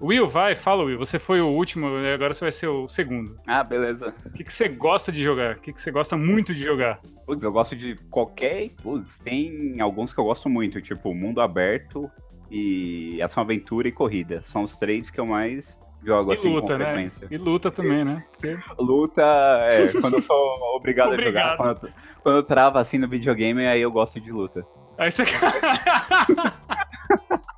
Will, 0.00 0.28
vai, 0.28 0.54
fala, 0.54 0.84
Will. 0.84 0.98
Você 0.98 1.18
foi 1.18 1.40
o 1.40 1.48
último, 1.48 1.86
agora 1.86 2.34
você 2.34 2.44
vai 2.44 2.52
ser 2.52 2.68
o 2.68 2.88
segundo. 2.88 3.38
Ah, 3.46 3.64
beleza. 3.64 4.14
O 4.24 4.30
que, 4.30 4.44
que 4.44 4.52
você 4.52 4.68
gosta 4.68 5.10
de 5.10 5.22
jogar? 5.22 5.56
O 5.56 5.60
que, 5.60 5.72
que 5.72 5.80
você 5.80 5.90
gosta 5.90 6.16
muito 6.16 6.54
de 6.54 6.62
jogar? 6.62 7.00
Putz, 7.26 7.42
eu 7.42 7.52
gosto 7.52 7.74
de 7.74 7.96
qualquer. 8.10 8.70
Putz, 8.82 9.18
tem 9.18 9.80
alguns 9.80 10.12
que 10.12 10.20
eu 10.20 10.24
gosto 10.24 10.48
muito, 10.48 10.80
tipo 10.80 11.14
Mundo 11.14 11.40
Aberto 11.40 12.10
e 12.50 13.20
Ação 13.22 13.42
Aventura 13.42 13.88
e 13.88 13.92
Corrida. 13.92 14.42
São 14.42 14.62
os 14.62 14.78
três 14.78 15.10
que 15.10 15.18
eu 15.18 15.26
mais 15.26 15.78
jogo 16.04 16.30
e 16.30 16.34
assim 16.34 16.48
luta, 16.48 16.66
com 16.74 16.78
né? 16.78 16.84
frequência. 16.84 17.28
E 17.30 17.36
luta 17.36 17.70
também, 17.70 18.04
né? 18.04 18.24
Porque... 18.32 18.54
Luta, 18.78 19.22
é, 19.22 19.92
quando 20.00 20.14
eu 20.14 20.20
sou 20.20 20.36
obrigado, 20.76 21.14
a 21.14 21.20
jogar. 21.20 21.56
Quando 21.56 21.86
eu, 21.86 21.92
quando 22.22 22.36
eu 22.36 22.42
travo 22.42 22.78
assim 22.78 22.98
no 22.98 23.08
videogame, 23.08 23.66
aí 23.66 23.80
eu 23.80 23.90
gosto 23.90 24.20
de 24.20 24.30
luta. 24.30 24.64
Aí 24.98 25.10
você. 25.10 25.24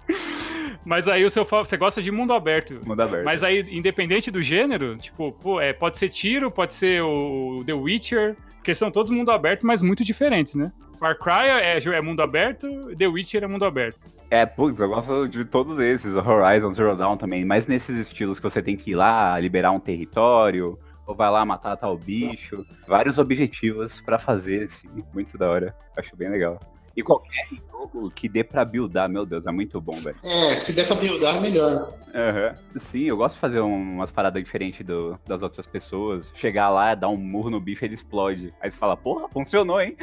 Mas 0.88 1.06
aí 1.06 1.22
o 1.22 1.30
seu 1.30 1.44
você 1.44 1.76
gosta 1.76 2.00
de 2.00 2.10
mundo 2.10 2.32
aberto. 2.32 2.80
Mundo 2.82 3.02
aberto. 3.02 3.22
Mas 3.22 3.42
aí, 3.42 3.60
independente 3.70 4.30
do 4.30 4.40
gênero, 4.40 4.96
tipo, 4.96 5.32
pô, 5.32 5.60
é, 5.60 5.70
pode 5.70 5.98
ser 5.98 6.08
tiro, 6.08 6.50
pode 6.50 6.72
ser 6.72 7.02
o 7.02 7.62
The 7.66 7.74
Witcher, 7.74 8.36
porque 8.54 8.74
são 8.74 8.90
todos 8.90 9.10
mundo 9.10 9.30
aberto, 9.30 9.66
mas 9.66 9.82
muito 9.82 10.02
diferentes, 10.02 10.54
né? 10.54 10.72
Far 10.98 11.18
Cry 11.18 11.46
é, 11.46 11.76
é 11.76 12.00
mundo 12.00 12.22
aberto, 12.22 12.66
The 12.96 13.06
Witcher 13.06 13.44
é 13.44 13.46
mundo 13.46 13.66
aberto. 13.66 14.00
É, 14.30 14.46
putz, 14.46 14.80
eu 14.80 14.88
gosto 14.88 15.28
de 15.28 15.44
todos 15.44 15.78
esses, 15.78 16.16
Horizon 16.16 16.70
Zero 16.70 16.96
Dawn 16.96 17.18
também, 17.18 17.44
mas 17.44 17.66
nesses 17.66 17.98
estilos 17.98 18.40
que 18.40 18.48
você 18.48 18.62
tem 18.62 18.74
que 18.74 18.92
ir 18.92 18.94
lá, 18.94 19.38
liberar 19.38 19.72
um 19.72 19.80
território, 19.80 20.78
ou 21.06 21.14
vai 21.14 21.30
lá 21.30 21.44
matar 21.44 21.76
tal 21.76 21.98
bicho, 21.98 22.64
vários 22.86 23.18
objetivos 23.18 24.00
para 24.00 24.18
fazer, 24.18 24.62
assim, 24.62 24.88
muito 25.12 25.36
da 25.36 25.50
hora. 25.50 25.74
Acho 25.94 26.16
bem 26.16 26.30
legal. 26.30 26.58
E 26.98 27.02
qualquer 27.02 27.46
jogo 27.70 28.10
que 28.10 28.28
dê 28.28 28.42
pra 28.42 28.64
buildar, 28.64 29.08
meu 29.08 29.24
Deus, 29.24 29.46
é 29.46 29.52
muito 29.52 29.80
bom, 29.80 30.00
velho. 30.00 30.16
É, 30.24 30.56
se 30.56 30.74
der 30.74 30.84
pra 30.84 30.96
buildar, 30.96 31.40
melhor. 31.40 31.94
Uhum. 32.08 32.80
Sim, 32.80 33.04
eu 33.04 33.16
gosto 33.16 33.36
de 33.36 33.40
fazer 33.40 33.60
umas 33.60 34.10
paradas 34.10 34.42
diferentes 34.42 34.84
do, 34.84 35.16
das 35.24 35.44
outras 35.44 35.64
pessoas. 35.64 36.32
Chegar 36.34 36.70
lá, 36.70 36.96
dar 36.96 37.08
um 37.08 37.16
murro 37.16 37.50
no 37.50 37.60
bicho, 37.60 37.84
ele 37.84 37.94
explode. 37.94 38.52
Aí 38.60 38.68
você 38.68 38.76
fala, 38.76 38.96
porra, 38.96 39.28
funcionou, 39.28 39.80
hein? 39.80 39.96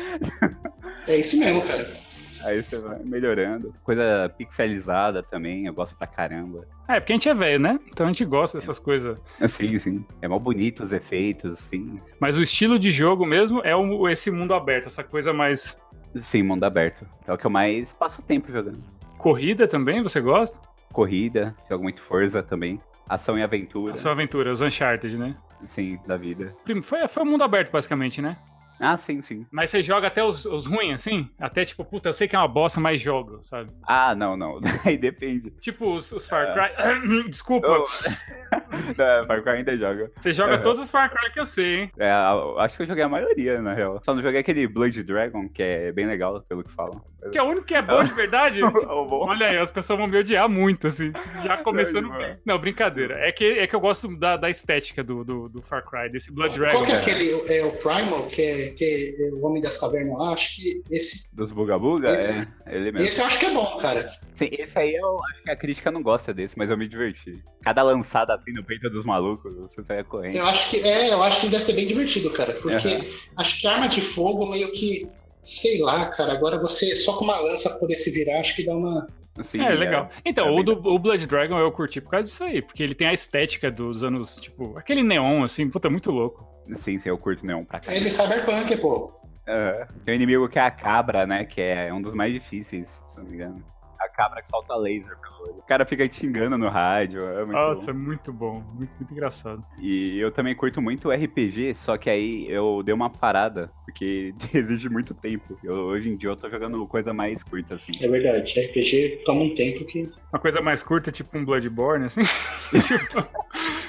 É 1.06 1.18
isso 1.18 1.38
mesmo, 1.38 1.64
cara. 1.64 1.98
Aí 2.46 2.64
você 2.64 2.78
vai 2.78 3.00
melhorando. 3.00 3.74
Coisa 3.84 4.32
pixelizada 4.38 5.22
também, 5.24 5.66
eu 5.66 5.74
gosto 5.74 5.98
pra 5.98 6.06
caramba. 6.08 6.68
É, 6.88 7.00
porque 7.00 7.12
a 7.12 7.16
gente 7.16 7.28
é 7.28 7.34
velho, 7.34 7.60
né? 7.60 7.80
Então 7.88 8.06
a 8.06 8.10
gente 8.10 8.24
gosta 8.24 8.60
dessas 8.60 8.80
coisas. 8.80 9.18
Sim, 9.48 9.80
sim. 9.80 10.06
É 10.22 10.28
mal 10.28 10.39
bonito 10.39 10.84
os 10.84 10.93
efeitos, 10.93 11.58
sim. 11.58 12.00
Mas 12.20 12.38
o 12.38 12.43
estilo 12.43 12.78
de 12.78 12.91
jogo 12.91 13.26
mesmo 13.26 13.62
é 13.66 13.74
esse 14.14 14.30
mundo 14.30 14.54
aberto, 14.54 14.86
essa 14.86 15.04
coisa 15.04 15.34
mais 15.34 15.76
Sim, 16.22 16.43
mundo 16.43 16.63
aberto. 16.63 17.07
É 17.28 17.34
o 17.34 17.38
que 17.38 17.45
eu 17.45 17.51
mais 17.51 17.93
passo 17.93 18.22
tempo 18.22 18.51
jogando. 18.51 18.84
Corrida 19.18 19.68
também, 19.68 20.01
você 20.01 20.22
gosta? 20.22 20.59
Corrida, 20.91 21.55
jogo 21.70 21.84
muito 21.84 22.01
Forza 22.01 22.41
também. 22.41 22.80
Ação 23.07 23.38
e 23.38 23.43
aventura. 23.43 23.93
Ação 23.93 24.11
e 24.11 24.13
aventura, 24.13 24.51
os 24.51 24.61
Uncharted, 24.61 25.18
né? 25.18 25.36
Sim, 25.63 25.99
da 26.05 26.18
vida. 26.18 26.55
Foi, 26.84 27.07
foi 27.07 27.24
o 27.24 27.26
mundo 27.26 27.43
aberto, 27.43 27.72
basicamente, 27.72 28.22
né? 28.22 28.38
Ah, 28.80 28.97
sim, 28.97 29.22
sim. 29.22 29.45
Mas 29.51 29.70
você 29.70 29.82
joga 29.82 30.07
até 30.07 30.24
os, 30.24 30.45
os 30.45 30.66
ruins, 30.66 30.95
assim? 30.95 31.30
Até 31.39 31.63
tipo, 31.63 31.84
puta, 31.86 32.09
eu 32.09 32.13
sei 32.13 32.28
que 32.28 32.36
é 32.36 32.39
uma 32.39 32.47
bosta, 32.47 32.80
mas 32.80 32.99
jogo, 32.99 33.39
sabe? 33.41 33.72
Ah, 33.88 34.13
não, 34.13 34.36
não. 34.36 34.59
Aí 34.86 34.97
depende. 34.97 35.51
Tipo, 35.61 35.93
os, 35.93 36.11
os 36.11 36.28
Far 36.28 36.53
Cry. 36.53 37.24
Uh... 37.24 37.24
Desculpa. 37.30 37.68
Oh. 37.70 37.86
não, 38.97 39.26
Far 39.28 39.41
Cry 39.41 39.51
ainda 39.51 39.78
joga. 39.78 40.11
Você 40.17 40.34
joga 40.34 40.57
uhum. 40.57 40.63
todos 40.63 40.82
os 40.82 40.89
Far 40.89 41.09
Cry 41.11 41.32
que 41.32 41.39
eu 41.39 41.45
sei, 41.45 41.76
hein? 41.76 41.91
É, 41.97 42.11
acho 42.59 42.78
que 42.78 42.84
eu 42.84 42.88
joguei 42.88 43.03
a 43.03 43.09
maioria, 43.09 43.61
na 43.61 43.73
real. 43.73 43.99
Só 44.03 44.13
não 44.13 44.21
joguei 44.21 44.39
aquele 44.39 44.67
Blood 44.67 45.03
Dragon, 45.03 45.47
que 45.49 45.61
é 45.61 45.91
bem 45.91 46.05
legal, 46.05 46.41
pelo 46.41 46.63
que 46.63 46.71
falam. 46.71 47.01
Que 47.32 47.38
é 47.38 47.43
o 47.43 47.45
único 47.45 47.65
que 47.65 47.73
é 47.73 47.82
bom 47.82 48.03
de 48.03 48.13
verdade? 48.13 48.59
Olha 48.88 49.47
aí, 49.47 49.57
as 49.57 49.71
pessoas 49.71 49.97
vão 49.97 50.07
me 50.07 50.17
odiar 50.17 50.47
muito, 50.47 50.88
assim. 50.88 51.11
Já 51.43 51.57
começando 51.57 52.09
bem. 52.11 52.38
Não, 52.45 52.59
brincadeira. 52.59 53.15
É 53.15 53.32
que, 53.32 53.45
é 53.59 53.65
que 53.65 53.76
eu 53.76 53.80
gosto 53.80 54.15
da, 54.17 54.38
da 54.38 54.49
estética 54.49 55.03
do, 55.03 55.23
do, 55.23 55.49
do 55.49 55.61
Far 55.61 55.84
Cry, 55.84 56.09
desse 56.09 56.32
Blood 56.32 56.57
Dragon. 56.57 56.78
Qual 56.78 56.86
que 56.86 56.91
é 56.91 56.97
aquele, 56.97 57.53
é 57.53 57.65
o 57.65 57.71
Primal, 57.78 58.28
que 58.28 58.41
é, 58.41 58.69
que 58.69 59.15
é 59.19 59.34
o 59.34 59.43
Homem 59.43 59.61
das 59.61 59.78
Cavernas 59.78 60.17
lá? 60.17 60.34
Acho 60.34 60.55
que 60.55 60.84
esse... 60.91 61.34
Dos 61.34 61.51
Buga 61.51 61.80
Buga? 61.80 62.09
É, 62.09 62.45
ele 62.67 62.91
mesmo. 62.91 63.07
Esse 63.07 63.21
eu 63.21 63.26
acho 63.26 63.39
que 63.39 63.45
é 63.45 63.51
bom, 63.51 63.78
cara. 63.78 64.11
Sim, 64.34 64.49
esse 64.51 64.78
aí 64.78 64.93
eu 64.93 65.19
acho 65.32 65.43
que 65.43 65.49
a 65.49 65.55
crítica 65.55 65.89
não 65.91 66.03
gosta 66.03 66.34
desse, 66.34 66.57
mas 66.57 66.69
eu 66.69 66.78
me 66.78 66.88
diverti. 66.88 67.41
Cada 67.63 67.82
lançada 67.82 68.34
assim 68.34 68.51
no 68.51 68.63
peito 68.66 68.89
dos 68.89 69.05
malucos, 69.05 69.55
você 69.55 69.82
saia 69.82 70.03
correndo. 70.03 70.36
Eu 70.36 70.45
acho 70.45 70.70
que, 70.70 70.82
é, 70.82 71.13
eu 71.13 71.24
acho 71.24 71.41
que 71.41 71.47
deve 71.47 71.63
ser 71.63 71.74
bem 71.74 71.86
divertido, 71.86 72.32
cara. 72.32 72.55
Porque 72.55 72.88
uhum. 72.88 73.13
acho 73.38 73.61
que 73.61 73.68
arma 73.68 73.88
de 73.88 74.01
fogo 74.01 74.49
meio 74.49 74.72
que 74.72 75.07
sei 75.45 75.80
lá, 75.80 76.09
cara, 76.09 76.34
agora 76.34 76.57
você 76.57 76.95
só 76.95 77.16
com 77.16 77.24
uma 77.24 77.39
lança 77.39 77.70
poder 77.78 77.95
se 77.95 78.09
virar, 78.09 78.39
acho 78.39 78.55
que 78.55 78.66
dá 78.66 78.76
uma. 78.76 79.07
Sim, 79.41 79.61
é, 79.61 79.70
legal. 79.70 80.09
É, 80.24 80.30
então, 80.30 80.47
é 80.47 80.51
o, 80.51 80.63
do, 80.63 80.72
o 80.72 80.97
Blood 80.97 81.28
Dragon 81.28 81.59
eu 81.59 81.72
curti 81.72 82.01
por 82.01 82.09
causa 82.09 82.28
disso 82.28 82.43
aí, 82.43 82.61
porque 82.61 82.82
ele 82.82 82.95
tem 82.95 83.07
a 83.07 83.13
estética 83.13 83.70
dos 83.70 84.01
anos, 84.03 84.38
tipo, 84.38 84.76
aquele 84.78 85.03
neon, 85.03 85.43
assim, 85.43 85.70
puta, 85.70 85.89
muito 85.89 86.09
louco. 86.09 86.47
Sim, 86.74 86.97
sim, 86.97 87.09
eu 87.09 87.18
curto 87.18 87.45
neon 87.45 87.63
pra 87.63 87.80
cá. 87.80 87.93
Ele 87.93 88.07
é 88.07 88.11
cyberpunk, 88.11 88.76
pô. 88.78 89.13
Uhum. 89.47 89.86
Tem 90.03 90.13
um 90.13 90.16
inimigo 90.16 90.49
que 90.49 90.57
é 90.57 90.63
a 90.63 90.72
cabra, 90.72 91.28
né? 91.28 91.45
Que 91.45 91.61
é 91.61 91.93
um 91.93 92.01
dos 92.01 92.16
mais 92.16 92.34
difíceis, 92.34 93.03
se 93.07 93.18
não 93.18 93.26
me 93.26 93.36
engano 93.36 93.74
a 94.00 94.10
cabra 94.10 94.41
que 94.41 94.48
solta 94.48 94.76
laser 94.76 95.18
pelo 95.18 95.43
olho. 95.43 95.60
O 95.60 95.68
cara 95.68 95.86
fica 95.86 96.08
te 96.08 96.18
xingando 96.18 96.58
no 96.58 96.70
rádio. 96.70 97.24
É 97.24 97.39
muito 97.39 97.52
Nossa, 97.52 97.86
bom. 97.86 97.91
é 97.91 97.93
muito 97.93 98.34
bom. 98.34 98.64
Muito, 98.74 98.96
muito 98.98 99.12
engraçado. 99.12 99.64
E 99.80 100.20
eu 100.20 100.32
também 100.32 100.56
curto 100.56 100.82
muito 100.82 101.12
RPG, 101.12 101.74
só 101.76 101.98
que 101.98 102.10
aí 102.10 102.46
eu 102.50 102.82
dei 102.84 102.93
uma 102.93 103.10
parada, 103.10 103.72
porque 103.86 104.34
exige 104.54 104.89
muito 104.89 105.14
tempo. 105.14 105.58
Eu, 105.64 105.74
hoje 105.86 106.10
em 106.10 106.18
dia 106.18 106.30
eu 106.30 106.36
tô 106.36 106.50
jogando 106.50 106.86
coisa 106.88 107.14
mais 107.14 107.43
curta, 107.43 107.76
assim. 107.76 107.93
É 108.02 108.08
verdade. 108.08 108.60
RPG 108.60 109.24
toma 109.26 109.43
um 109.43 109.54
tempo 109.54 109.86
que. 109.86 110.12
Uma 110.32 110.39
coisa 110.39 110.62
mais 110.62 110.84
curta, 110.84 111.12
tipo 111.12 111.38
um 111.38 111.46
Bloodborne, 111.46 112.06
assim. 112.06 112.22
tipo. 112.72 113.26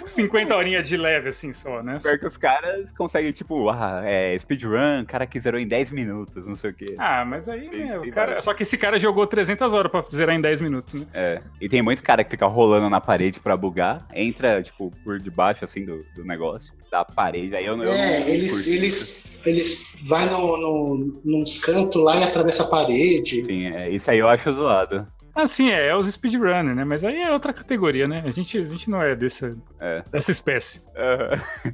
50 0.07 0.57
horinhas 0.57 0.89
de 0.89 0.97
leve, 0.97 1.29
assim, 1.29 1.53
só, 1.53 1.83
né? 1.83 1.99
Pior 2.03 2.19
que 2.19 2.27
os 2.27 2.37
caras 2.37 2.93
conseguem, 2.93 3.33
tipo, 3.33 3.69
ah, 3.71 4.03
é, 4.05 4.39
speedrun, 4.39 5.05
cara 5.07 5.27
que 5.27 5.39
zerou 5.39 5.61
em 5.61 5.67
10 5.67 5.93
minutos, 5.93 6.47
não 6.47 6.55
sei 6.55 6.71
o 6.71 6.75
quê. 6.75 6.95
Ah, 6.99 7.25
mas 7.25 7.49
aí, 7.49 7.69
né, 7.69 7.99
o 7.99 8.11
cara... 8.13 8.41
Só 8.41 8.55
que 8.55 8.63
esse 8.63 8.79
cara 8.79 8.99
jogou 8.99 9.27
300 9.27 9.73
horas 9.73 9.91
pra 9.91 10.05
zerar 10.15 10.35
em 10.35 10.41
10 10.41 10.61
minutos, 10.61 10.95
né? 10.95 11.07
É, 11.13 11.43
e 11.61 11.69
tem 11.69 11.83
muito 11.83 12.03
cara 12.03 12.25
que 12.25 12.31
fica 12.31 12.47
rolando 12.47 12.89
na 12.89 13.01
parede 13.01 13.41
pra 13.41 13.57
bugar, 13.57 14.07
entra, 14.15 14.63
tipo, 14.63 14.91
por 15.03 15.19
debaixo, 15.19 15.65
assim, 15.65 15.85
do, 15.85 16.05
do 16.15 16.25
negócio, 16.25 16.73
da 16.91 17.05
parede, 17.05 17.57
aí 17.57 17.67
eu, 17.67 17.77
eu 17.77 17.93
é, 17.93 18.21
não... 18.21 18.29
eles, 18.29 18.67
eles, 18.67 19.27
eles 19.45 19.93
vai 20.05 20.29
no, 20.29 20.57
no, 20.57 21.21
nos 21.25 21.65
cantos 21.65 22.03
lá 22.03 22.17
e 22.17 22.23
atravessa 22.23 22.63
a 22.63 22.69
parede. 22.69 23.43
Sim, 23.45 23.67
é, 23.67 23.91
isso 23.91 24.11
aí 24.11 24.19
eu 24.19 24.29
acho 24.29 24.53
zoado. 24.53 25.07
Ah, 25.37 25.47
sim, 25.47 25.69
é, 25.69 25.89
é 25.89 25.95
os 25.95 26.11
speedrunner, 26.11 26.75
né? 26.75 26.83
Mas 26.83 27.05
aí 27.05 27.21
é 27.21 27.31
outra 27.31 27.53
categoria, 27.53 28.09
né? 28.09 28.23
A 28.25 28.31
gente, 28.31 28.57
a 28.57 28.65
gente 28.65 28.89
não 28.89 29.03
é, 29.03 29.15
dessa, 29.15 29.55
é. 29.79 30.03
dessa 30.11 30.31
espécie. 30.31 30.83
Uhum. 30.97 31.73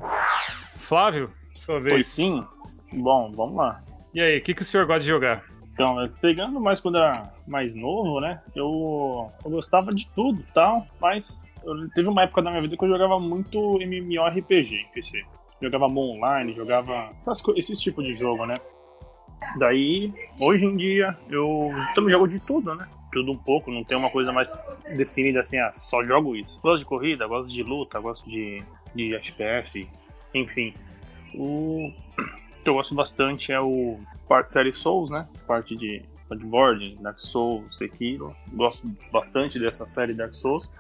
Flávio, 0.79 1.31
sua 1.65 1.79
vez. 1.79 1.95
Pois 1.95 2.09
sim. 2.09 2.41
Bom, 2.95 3.31
vamos 3.31 3.55
lá. 3.55 3.81
E 4.13 4.21
aí, 4.21 4.39
o 4.39 4.43
que, 4.43 4.53
que 4.53 4.63
o 4.63 4.65
senhor 4.65 4.85
gosta 4.85 5.03
de 5.03 5.07
jogar? 5.07 5.45
Então, 5.73 5.97
pegando 6.21 6.61
mais 6.61 6.81
quando 6.81 6.99
era 6.99 7.31
mais 7.47 7.77
novo, 7.77 8.21
né? 8.21 8.43
Eu, 8.53 9.31
eu 9.45 9.51
gostava 9.53 9.95
de 9.95 10.09
tudo 10.09 10.45
tal, 10.53 10.85
mas 11.01 11.45
eu, 11.65 11.89
teve 11.91 12.09
uma 12.09 12.25
época 12.25 12.43
da 12.43 12.51
minha 12.51 12.63
vida 12.63 12.77
que 12.77 12.85
eu 12.85 12.89
jogava 12.89 13.21
muito 13.21 13.81
MMORPG 13.81 14.75
em 14.75 14.93
PC. 14.93 15.23
Jogava 15.63 15.87
online, 15.87 16.53
jogava 16.53 17.13
essas, 17.17 17.41
esses 17.55 17.81
tipos 17.81 18.05
de 18.05 18.15
jogo, 18.15 18.45
né? 18.45 18.61
Daí, 19.57 20.13
hoje 20.41 20.67
em 20.67 20.77
dia, 20.77 21.17
eu 21.31 21.71
também 21.95 22.11
jogo 22.11 22.27
de 22.27 22.41
tudo, 22.41 22.75
né? 22.75 22.89
Tudo 23.13 23.31
um 23.31 23.39
pouco, 23.39 23.71
não 23.71 23.85
tem 23.85 23.97
uma 23.97 24.11
coisa 24.11 24.33
mais 24.33 24.51
definida 24.97 25.41
assim, 25.41 25.59
ah, 25.59 25.71
só 25.73 26.03
jogo 26.03 26.35
isso. 26.35 26.59
Gosto 26.61 26.83
de 26.83 26.89
corrida, 26.89 27.27
gosto 27.27 27.53
de 27.53 27.63
luta, 27.63 28.01
gosto 28.01 28.29
de, 28.29 28.63
de 28.95 29.15
FPS, 29.15 29.87
enfim. 30.35 30.75
O 31.35 31.93
que 32.63 32.69
eu 32.69 32.75
gosto 32.75 32.95
bastante 32.95 33.53
é 33.53 33.61
o 33.61 33.99
parte 34.29 34.51
série 34.51 34.73
Souls, 34.73 35.11
né? 35.11 35.29
Parte 35.47 35.77
de 35.77 36.03
Bloodborne, 36.29 36.97
Dark 37.01 37.19
Souls, 37.19 37.77
Sekiro. 37.77 38.35
Gosto 38.53 38.89
bastante 39.13 39.59
dessa 39.59 39.87
série 39.87 40.15
Dark 40.15 40.33
Souls. 40.33 40.73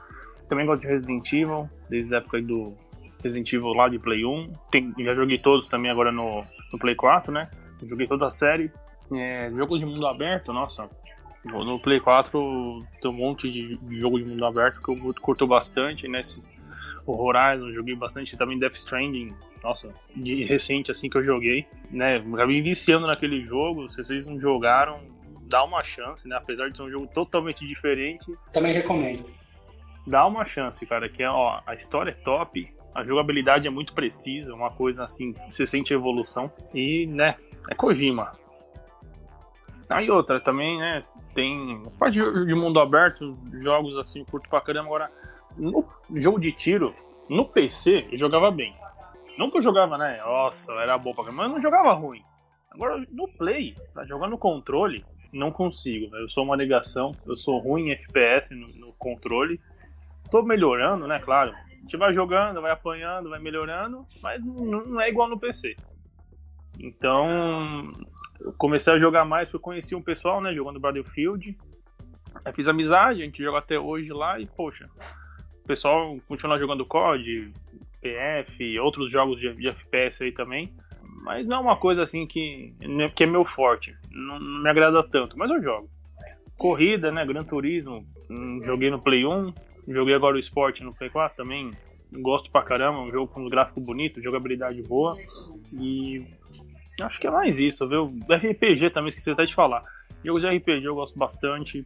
Também 0.48 0.66
gosto 0.66 0.82
de 0.82 0.88
Resident 0.88 1.32
Evil, 1.32 1.68
desde 1.88 2.14
a 2.14 2.18
época 2.18 2.40
do 2.40 2.74
Resident 3.22 3.52
Evil 3.52 3.70
lá 3.70 3.88
de 3.88 3.98
Play 3.98 4.24
1. 4.24 4.52
Tem, 4.70 4.92
já 4.98 5.14
joguei 5.14 5.38
todos 5.38 5.66
também 5.66 5.90
agora 5.90 6.12
no, 6.12 6.44
no 6.72 6.78
Play 6.78 6.94
4, 6.94 7.32
né? 7.32 7.50
Joguei 7.88 8.06
toda 8.06 8.26
a 8.26 8.30
série. 8.30 8.70
É, 9.12 9.50
jogos 9.50 9.80
de 9.80 9.86
mundo 9.86 10.06
aberto, 10.06 10.52
nossa. 10.52 10.88
No 11.44 11.80
Play 11.80 11.98
4 11.98 12.86
tem 13.00 13.10
um 13.10 13.14
monte 13.14 13.50
de 13.50 13.78
jogo 13.98 14.18
de 14.18 14.24
mundo 14.24 14.44
aberto 14.44 14.80
que 14.80 14.90
eu 14.90 15.14
curto 15.20 15.46
bastante, 15.46 16.06
né? 16.06 16.22
o 17.06 17.20
Horizon, 17.20 17.72
joguei 17.72 17.94
bastante 17.94 18.36
também 18.36 18.58
Death 18.58 18.74
Stranding, 18.74 19.34
nossa, 19.62 19.92
de 20.14 20.44
recente 20.44 20.90
assim 20.90 21.08
que 21.08 21.16
eu 21.16 21.22
joguei, 21.24 21.66
né? 21.90 22.16
Acabei 22.32 22.60
viciando 22.62 23.06
naquele 23.06 23.42
jogo, 23.42 23.88
se 23.88 24.02
vocês 24.02 24.26
não 24.26 24.38
jogaram, 24.38 25.00
dá 25.42 25.64
uma 25.64 25.82
chance, 25.84 26.26
né? 26.28 26.36
Apesar 26.36 26.70
de 26.70 26.76
ser 26.76 26.82
um 26.82 26.90
jogo 26.90 27.08
totalmente 27.08 27.66
diferente. 27.66 28.32
Também 28.52 28.72
recomendo. 28.72 29.28
Dá 30.06 30.26
uma 30.26 30.44
chance, 30.44 30.84
cara, 30.86 31.08
que 31.08 31.24
ó, 31.24 31.60
a 31.66 31.74
história 31.74 32.10
é 32.10 32.14
top, 32.14 32.72
a 32.94 33.04
jogabilidade 33.04 33.66
é 33.66 33.70
muito 33.70 33.92
precisa, 33.92 34.54
uma 34.54 34.70
coisa 34.70 35.04
assim, 35.04 35.34
você 35.50 35.66
sente 35.66 35.94
evolução 35.94 36.52
e, 36.74 37.06
né, 37.06 37.36
é 37.70 37.74
Kojima. 37.74 38.36
Aí 39.88 40.10
outra 40.10 40.40
também, 40.40 40.78
né? 40.78 41.04
Tem 41.34 41.82
parte 41.98 42.18
de 42.20 42.54
mundo 42.54 42.78
aberto, 42.78 43.36
jogos 43.54 43.96
assim, 43.96 44.24
curto 44.24 44.48
pra 44.48 44.60
caramba. 44.60 44.86
Agora, 44.86 45.08
no 45.56 45.84
jogo 46.16 46.38
de 46.38 46.52
tiro, 46.52 46.94
no 47.28 47.46
PC, 47.46 48.08
eu 48.10 48.18
jogava 48.18 48.50
bem. 48.50 48.74
Não 49.38 49.50
que 49.50 49.56
eu 49.56 49.62
jogava, 49.62 49.96
né? 49.96 50.20
Nossa, 50.24 50.72
era 50.74 50.98
bom 50.98 51.14
pra 51.14 51.24
caramba, 51.24 51.42
mas 51.42 51.50
eu 51.50 51.54
não 51.54 51.60
jogava 51.60 51.92
ruim. 51.92 52.22
Agora, 52.70 53.04
no 53.10 53.28
Play, 53.28 53.76
pra 53.92 54.04
jogar 54.04 54.28
no 54.28 54.38
controle, 54.38 55.04
não 55.32 55.50
consigo. 55.50 56.14
Eu 56.16 56.28
sou 56.28 56.44
uma 56.44 56.56
negação, 56.56 57.14
eu 57.26 57.36
sou 57.36 57.58
ruim 57.58 57.88
em 57.88 57.92
FPS 57.92 58.54
no, 58.54 58.68
no 58.78 58.92
controle. 58.94 59.60
Tô 60.30 60.42
melhorando, 60.42 61.06
né? 61.06 61.18
Claro. 61.18 61.52
A 61.52 61.74
gente 61.82 61.96
vai 61.96 62.12
jogando, 62.12 62.60
vai 62.60 62.70
apanhando, 62.70 63.30
vai 63.30 63.40
melhorando, 63.40 64.06
mas 64.22 64.42
não, 64.44 64.84
não 64.86 65.00
é 65.00 65.08
igual 65.08 65.28
no 65.28 65.38
PC. 65.38 65.76
Então, 66.78 67.92
eu 68.44 68.52
comecei 68.54 68.92
a 68.92 68.98
jogar 68.98 69.24
mais, 69.24 69.52
eu 69.52 69.60
conheci 69.60 69.94
um 69.94 70.02
pessoal, 70.02 70.40
né, 70.40 70.52
jogando 70.54 70.80
Battlefield. 70.80 71.56
Aí 72.44 72.52
fiz 72.52 72.66
amizade, 72.68 73.22
a 73.22 73.24
gente 73.24 73.42
joga 73.42 73.58
até 73.58 73.78
hoje 73.78 74.12
lá 74.12 74.38
e, 74.40 74.46
poxa, 74.46 74.88
o 75.62 75.66
pessoal 75.66 76.18
continua 76.26 76.58
jogando 76.58 76.84
COD, 76.84 77.52
PF, 78.00 78.78
outros 78.80 79.10
jogos 79.10 79.40
de, 79.40 79.54
de, 79.54 79.68
FPS 79.68 80.24
aí 80.24 80.32
também. 80.32 80.72
Mas 81.22 81.46
não 81.46 81.58
é 81.58 81.60
uma 81.60 81.76
coisa 81.76 82.02
assim 82.02 82.26
que, 82.26 82.74
que 83.14 83.24
é 83.24 83.26
meu 83.26 83.44
forte. 83.44 83.94
Não, 84.10 84.40
não 84.40 84.62
me 84.62 84.68
agrada 84.68 85.02
tanto, 85.04 85.38
mas 85.38 85.50
eu 85.50 85.62
jogo. 85.62 85.88
Corrida, 86.56 87.12
né, 87.12 87.24
Gran 87.24 87.44
Turismo, 87.44 88.04
hum, 88.28 88.60
joguei 88.64 88.90
no 88.90 89.00
Play 89.00 89.24
1, 89.24 89.54
joguei 89.88 90.14
agora 90.14 90.36
o 90.36 90.40
Sport 90.40 90.80
no 90.80 90.94
Play 90.94 91.10
4 91.10 91.36
também. 91.36 91.72
Gosto 92.12 92.50
pra 92.50 92.62
caramba, 92.62 92.98
um 92.98 93.10
jogo 93.10 93.32
com 93.32 93.48
gráfico 93.48 93.80
bonito, 93.80 94.20
jogabilidade 94.20 94.82
boa. 94.82 95.14
E 95.72 96.26
Acho 97.00 97.20
que 97.20 97.26
é 97.26 97.30
mais 97.30 97.58
isso, 97.58 97.88
viu? 97.88 98.12
RPG 98.28 98.90
também, 98.90 99.08
esqueci 99.08 99.30
até 99.30 99.44
de 99.44 99.54
falar. 99.54 99.82
Jogos 100.24 100.42
de 100.42 100.48
RPG 100.48 100.84
eu 100.84 100.94
gosto 100.94 101.18
bastante. 101.18 101.84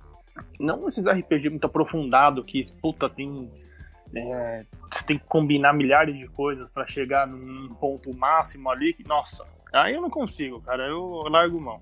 Não 0.60 0.86
esses 0.86 1.06
RPG 1.06 1.50
muito 1.50 1.64
aprofundado 1.64 2.42
que, 2.44 2.60
puta, 2.80 3.08
tem. 3.08 3.50
É, 4.14 4.64
você 4.90 5.06
tem 5.06 5.18
que 5.18 5.24
combinar 5.24 5.72
milhares 5.72 6.16
de 6.16 6.26
coisas 6.28 6.70
para 6.70 6.86
chegar 6.86 7.26
num 7.26 7.68
ponto 7.74 8.10
máximo 8.18 8.70
ali. 8.70 8.92
Que, 8.92 9.06
nossa, 9.06 9.46
aí 9.72 9.94
eu 9.94 10.02
não 10.02 10.10
consigo, 10.10 10.60
cara. 10.60 10.86
Eu 10.86 11.28
largo 11.28 11.62
mão. 11.62 11.80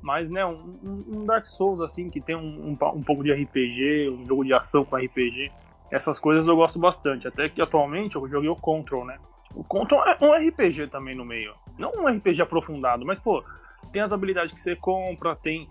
Mas, 0.00 0.28
né, 0.28 0.44
um, 0.44 0.78
um 0.82 1.24
Dark 1.24 1.46
Souls, 1.46 1.80
assim, 1.80 2.10
que 2.10 2.20
tem 2.20 2.36
um, 2.36 2.40
um, 2.40 2.72
um 2.72 3.02
pouco 3.02 3.24
de 3.24 3.32
RPG, 3.32 4.10
um 4.10 4.26
jogo 4.26 4.44
de 4.44 4.52
ação 4.52 4.84
com 4.84 4.96
RPG, 4.96 5.50
essas 5.90 6.18
coisas 6.18 6.46
eu 6.46 6.56
gosto 6.56 6.78
bastante. 6.78 7.26
Até 7.26 7.48
que 7.48 7.60
atualmente 7.60 8.16
eu 8.16 8.28
joguei 8.28 8.48
o 8.48 8.56
Control, 8.56 9.06
né? 9.06 9.18
O 9.54 9.64
Control 9.64 10.04
é 10.06 10.16
um 10.20 10.32
RPG 10.48 10.88
também 10.88 11.14
no 11.14 11.24
meio. 11.24 11.54
Não 11.78 11.92
um 11.92 12.06
RPG 12.06 12.42
aprofundado, 12.42 13.04
mas, 13.04 13.18
pô, 13.18 13.44
tem 13.92 14.02
as 14.02 14.12
habilidades 14.12 14.52
que 14.52 14.60
você 14.60 14.76
compra, 14.76 15.36
tem 15.36 15.68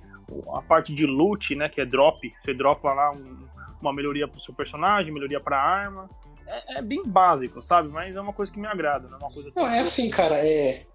a 0.54 0.62
parte 0.62 0.94
de 0.94 1.06
loot, 1.06 1.56
né, 1.56 1.70
que 1.70 1.82
é 1.82 1.86
drop. 1.86 2.34
Você 2.42 2.54
dropa 2.54 2.94
lá 2.94 3.12
um, 3.12 3.48
uma 3.82 3.94
melhoria 3.94 4.28
pro 4.28 4.42
seu 4.42 4.54
personagem, 4.54 5.14
melhoria 5.14 5.40
pra 5.40 5.62
arma. 5.62 6.10
É, 6.46 6.78
é, 6.78 6.82
bem 6.82 7.04
básico, 7.06 7.62
sabe? 7.62 7.90
Mas 7.90 8.16
é 8.16 8.22
uma 8.22 8.34
coisa 8.34 8.52
que 8.52 8.60
me 8.60 8.68
agrada, 8.68 9.08
não 9.08 9.18
é 9.18 9.22
uma 9.22 9.32
coisa... 9.32 9.52
Não, 9.56 9.68
é 9.68 9.80
assim, 9.80 10.10
cara, 10.10 10.36
é... 10.36 10.86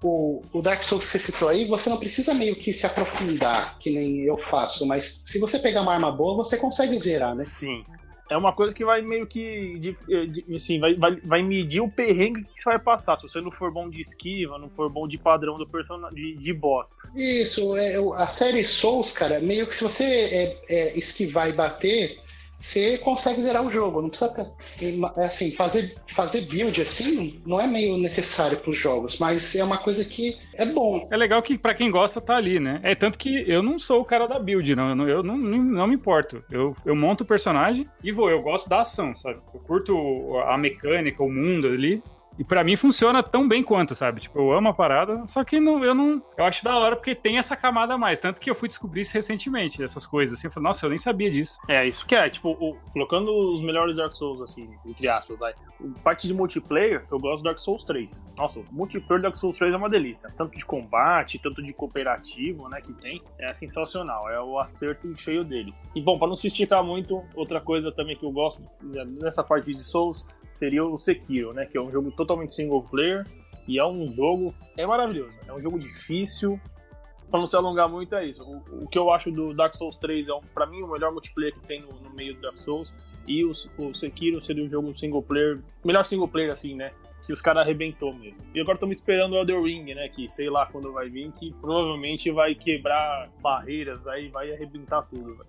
O, 0.00 0.44
o 0.54 0.62
Dark 0.62 0.80
Souls 0.84 1.04
que 1.04 1.10
você 1.10 1.18
citou 1.18 1.48
aí, 1.48 1.64
você 1.64 1.90
não 1.90 1.96
precisa 1.96 2.32
meio 2.32 2.54
que 2.54 2.72
se 2.72 2.86
aprofundar, 2.86 3.76
que 3.80 3.90
nem 3.90 4.20
eu 4.20 4.38
faço, 4.38 4.86
mas 4.86 5.24
se 5.26 5.40
você 5.40 5.58
pegar 5.58 5.82
uma 5.82 5.92
arma 5.92 6.12
boa, 6.12 6.36
você 6.36 6.56
consegue 6.56 6.96
zerar, 6.96 7.34
né? 7.34 7.42
Sim 7.42 7.84
é 8.30 8.36
uma 8.36 8.52
coisa 8.52 8.74
que 8.74 8.84
vai 8.84 9.00
meio 9.00 9.26
que. 9.26 9.78
De, 9.78 9.94
de, 10.26 10.54
assim, 10.54 10.78
vai, 10.78 10.94
vai, 10.94 11.16
vai 11.16 11.42
medir 11.42 11.80
o 11.80 11.90
perrengue 11.90 12.44
que 12.44 12.60
você 12.60 12.70
vai 12.70 12.78
passar. 12.78 13.16
Se 13.16 13.22
você 13.22 13.40
não 13.40 13.50
for 13.50 13.72
bom 13.72 13.88
de 13.88 14.00
esquiva, 14.00 14.58
não 14.58 14.68
for 14.70 14.90
bom 14.90 15.08
de 15.08 15.16
padrão 15.16 15.56
do 15.56 15.66
personagem, 15.66 16.14
de, 16.14 16.34
de 16.34 16.52
boss. 16.52 16.96
Isso, 17.14 17.76
é, 17.76 17.96
a 18.16 18.28
série 18.28 18.62
Souls, 18.64 19.12
cara, 19.12 19.40
meio 19.40 19.66
que 19.66 19.74
se 19.74 19.82
você 19.82 20.04
é, 20.04 20.60
é, 20.68 20.98
esquivar 20.98 21.48
e 21.48 21.52
bater, 21.52 22.18
você 22.58 22.98
consegue 22.98 23.40
zerar 23.40 23.64
o 23.64 23.70
jogo. 23.70 24.02
Não 24.02 24.08
precisa 24.08 24.32
ter, 24.34 24.46
assim, 25.16 25.52
fazer, 25.52 25.96
fazer 26.08 26.42
build 26.42 26.80
assim 26.80 27.40
não 27.46 27.60
é 27.60 27.66
meio 27.66 27.96
necessário 27.96 28.58
para 28.58 28.70
os 28.70 28.76
jogos, 28.76 29.18
mas 29.18 29.54
é 29.54 29.62
uma 29.62 29.78
coisa 29.78 30.04
que 30.04 30.36
é 30.54 30.66
bom. 30.66 31.06
É 31.10 31.16
legal 31.16 31.40
que 31.42 31.56
para 31.56 31.74
quem 31.74 31.90
gosta 31.90 32.20
tá 32.20 32.36
ali, 32.36 32.58
né? 32.58 32.80
É 32.82 32.94
tanto 32.94 33.18
que 33.18 33.44
eu 33.50 33.62
não 33.62 33.78
sou 33.78 34.00
o 34.00 34.04
cara 34.04 34.26
da 34.26 34.38
build, 34.38 34.74
não. 34.74 35.08
Eu 35.08 35.22
não, 35.22 35.36
não, 35.36 35.58
não 35.58 35.86
me 35.86 35.94
importo. 35.94 36.42
Eu, 36.50 36.76
eu 36.84 36.96
monto 36.96 37.24
o 37.24 37.26
personagem 37.26 37.88
e 38.02 38.10
vou. 38.10 38.28
Eu 38.30 38.42
gosto 38.42 38.68
da 38.68 38.80
ação, 38.80 39.14
sabe? 39.14 39.38
Eu 39.54 39.60
curto 39.60 40.36
a 40.46 40.58
mecânica, 40.58 41.22
o 41.22 41.30
mundo 41.30 41.68
ali. 41.68 42.02
E 42.38 42.44
para 42.44 42.62
mim 42.62 42.76
funciona 42.76 43.22
tão 43.22 43.48
bem 43.48 43.62
quanto, 43.62 43.94
sabe? 43.94 44.20
Tipo, 44.20 44.38
eu 44.38 44.52
amo 44.52 44.68
a 44.68 44.74
parada, 44.74 45.26
só 45.26 45.42
que 45.42 45.58
não, 45.58 45.84
eu 45.84 45.94
não. 45.94 46.22
Eu 46.36 46.44
acho 46.44 46.62
da 46.62 46.76
hora 46.76 46.94
porque 46.94 47.14
tem 47.14 47.36
essa 47.36 47.56
camada 47.56 47.94
a 47.94 47.98
mais. 47.98 48.20
Tanto 48.20 48.40
que 48.40 48.48
eu 48.48 48.54
fui 48.54 48.68
descobrir 48.68 49.00
isso 49.00 49.14
recentemente, 49.14 49.82
essas 49.82 50.06
coisas. 50.06 50.38
Assim, 50.38 50.46
eu 50.46 50.52
falei, 50.52 50.68
nossa, 50.68 50.86
eu 50.86 50.90
nem 50.90 50.98
sabia 50.98 51.30
disso. 51.30 51.58
É, 51.68 51.86
isso 51.86 52.06
que 52.06 52.14
é, 52.14 52.30
tipo, 52.30 52.50
o, 52.50 52.76
colocando 52.92 53.32
os 53.32 53.60
melhores 53.62 53.96
Dark 53.96 54.14
Souls, 54.14 54.40
assim, 54.40 54.68
entre 54.86 55.08
aspas, 55.08 55.36
vai. 55.36 55.54
Parte 56.04 56.28
de 56.28 56.34
multiplayer, 56.34 57.04
eu 57.10 57.18
gosto 57.18 57.42
do 57.42 57.44
Dark 57.44 57.58
Souls 57.58 57.84
3. 57.84 58.24
Nossa, 58.36 58.60
o 58.60 58.66
multiplayer 58.70 59.20
do 59.20 59.22
Dark 59.22 59.36
Souls 59.36 59.56
3 59.56 59.74
é 59.74 59.76
uma 59.76 59.90
delícia. 59.90 60.32
Tanto 60.36 60.56
de 60.56 60.64
combate, 60.64 61.38
tanto 61.38 61.62
de 61.62 61.72
cooperativo, 61.72 62.68
né, 62.68 62.80
que 62.80 62.92
tem. 62.92 63.20
É 63.38 63.52
sensacional. 63.52 64.28
É 64.30 64.40
o 64.40 64.58
acerto 64.60 65.12
cheio 65.16 65.42
deles. 65.42 65.84
E 65.94 66.00
bom, 66.00 66.18
para 66.18 66.28
não 66.28 66.34
se 66.34 66.46
esticar 66.46 66.84
muito, 66.84 67.24
outra 67.34 67.60
coisa 67.60 67.90
também 67.90 68.16
que 68.16 68.24
eu 68.24 68.30
gosto 68.30 68.62
nessa 68.80 69.42
parte 69.42 69.72
de 69.72 69.78
Souls 69.78 70.26
seria 70.52 70.84
o 70.84 70.98
Sekiro, 70.98 71.52
né? 71.52 71.66
Que 71.66 71.78
é 71.78 71.80
um 71.80 71.90
jogo 71.90 72.10
totalmente 72.10 72.54
single 72.54 72.82
player 72.82 73.26
e 73.66 73.78
é 73.78 73.84
um 73.84 74.10
jogo 74.12 74.54
é 74.76 74.86
maravilhoso. 74.86 75.38
É 75.46 75.52
um 75.52 75.60
jogo 75.60 75.78
difícil. 75.78 76.58
Pra 77.30 77.38
não 77.38 77.46
se 77.46 77.54
alongar 77.54 77.88
muito 77.88 78.14
é 78.14 78.26
isso. 78.26 78.42
O, 78.42 78.84
o 78.84 78.88
que 78.88 78.98
eu 78.98 79.12
acho 79.12 79.30
do 79.30 79.52
Dark 79.52 79.74
Souls 79.74 79.98
3 79.98 80.28
é, 80.28 80.34
um, 80.34 80.40
para 80.54 80.66
mim, 80.66 80.82
o 80.82 80.90
melhor 80.90 81.12
multiplayer 81.12 81.52
que 81.52 81.60
tem 81.60 81.82
no, 81.82 81.92
no 82.00 82.10
meio 82.10 82.34
do 82.34 82.40
Dark 82.40 82.56
Souls. 82.56 82.94
E 83.26 83.44
o, 83.44 83.52
o 83.76 83.94
Sekiro 83.94 84.40
seria 84.40 84.64
um 84.64 84.70
jogo 84.70 84.96
single 84.98 85.22
player, 85.22 85.60
melhor 85.84 86.06
single 86.06 86.26
player 86.26 86.50
assim, 86.50 86.74
né? 86.74 86.92
Que 87.26 87.32
os 87.32 87.42
caras 87.42 87.64
arrebentou 87.64 88.14
mesmo. 88.14 88.40
E 88.54 88.60
agora 88.60 88.76
estamos 88.76 88.96
esperando 88.96 89.34
o 89.34 89.36
Elder 89.36 89.62
Ring, 89.62 89.92
né? 89.94 90.08
Que 90.08 90.26
sei 90.26 90.48
lá 90.48 90.64
quando 90.64 90.90
vai 90.90 91.10
vir, 91.10 91.30
que 91.32 91.52
provavelmente 91.60 92.30
vai 92.30 92.54
quebrar 92.54 93.28
barreiras 93.42 94.06
aí, 94.06 94.28
vai 94.28 94.50
arrebentar 94.50 95.02
tudo. 95.02 95.44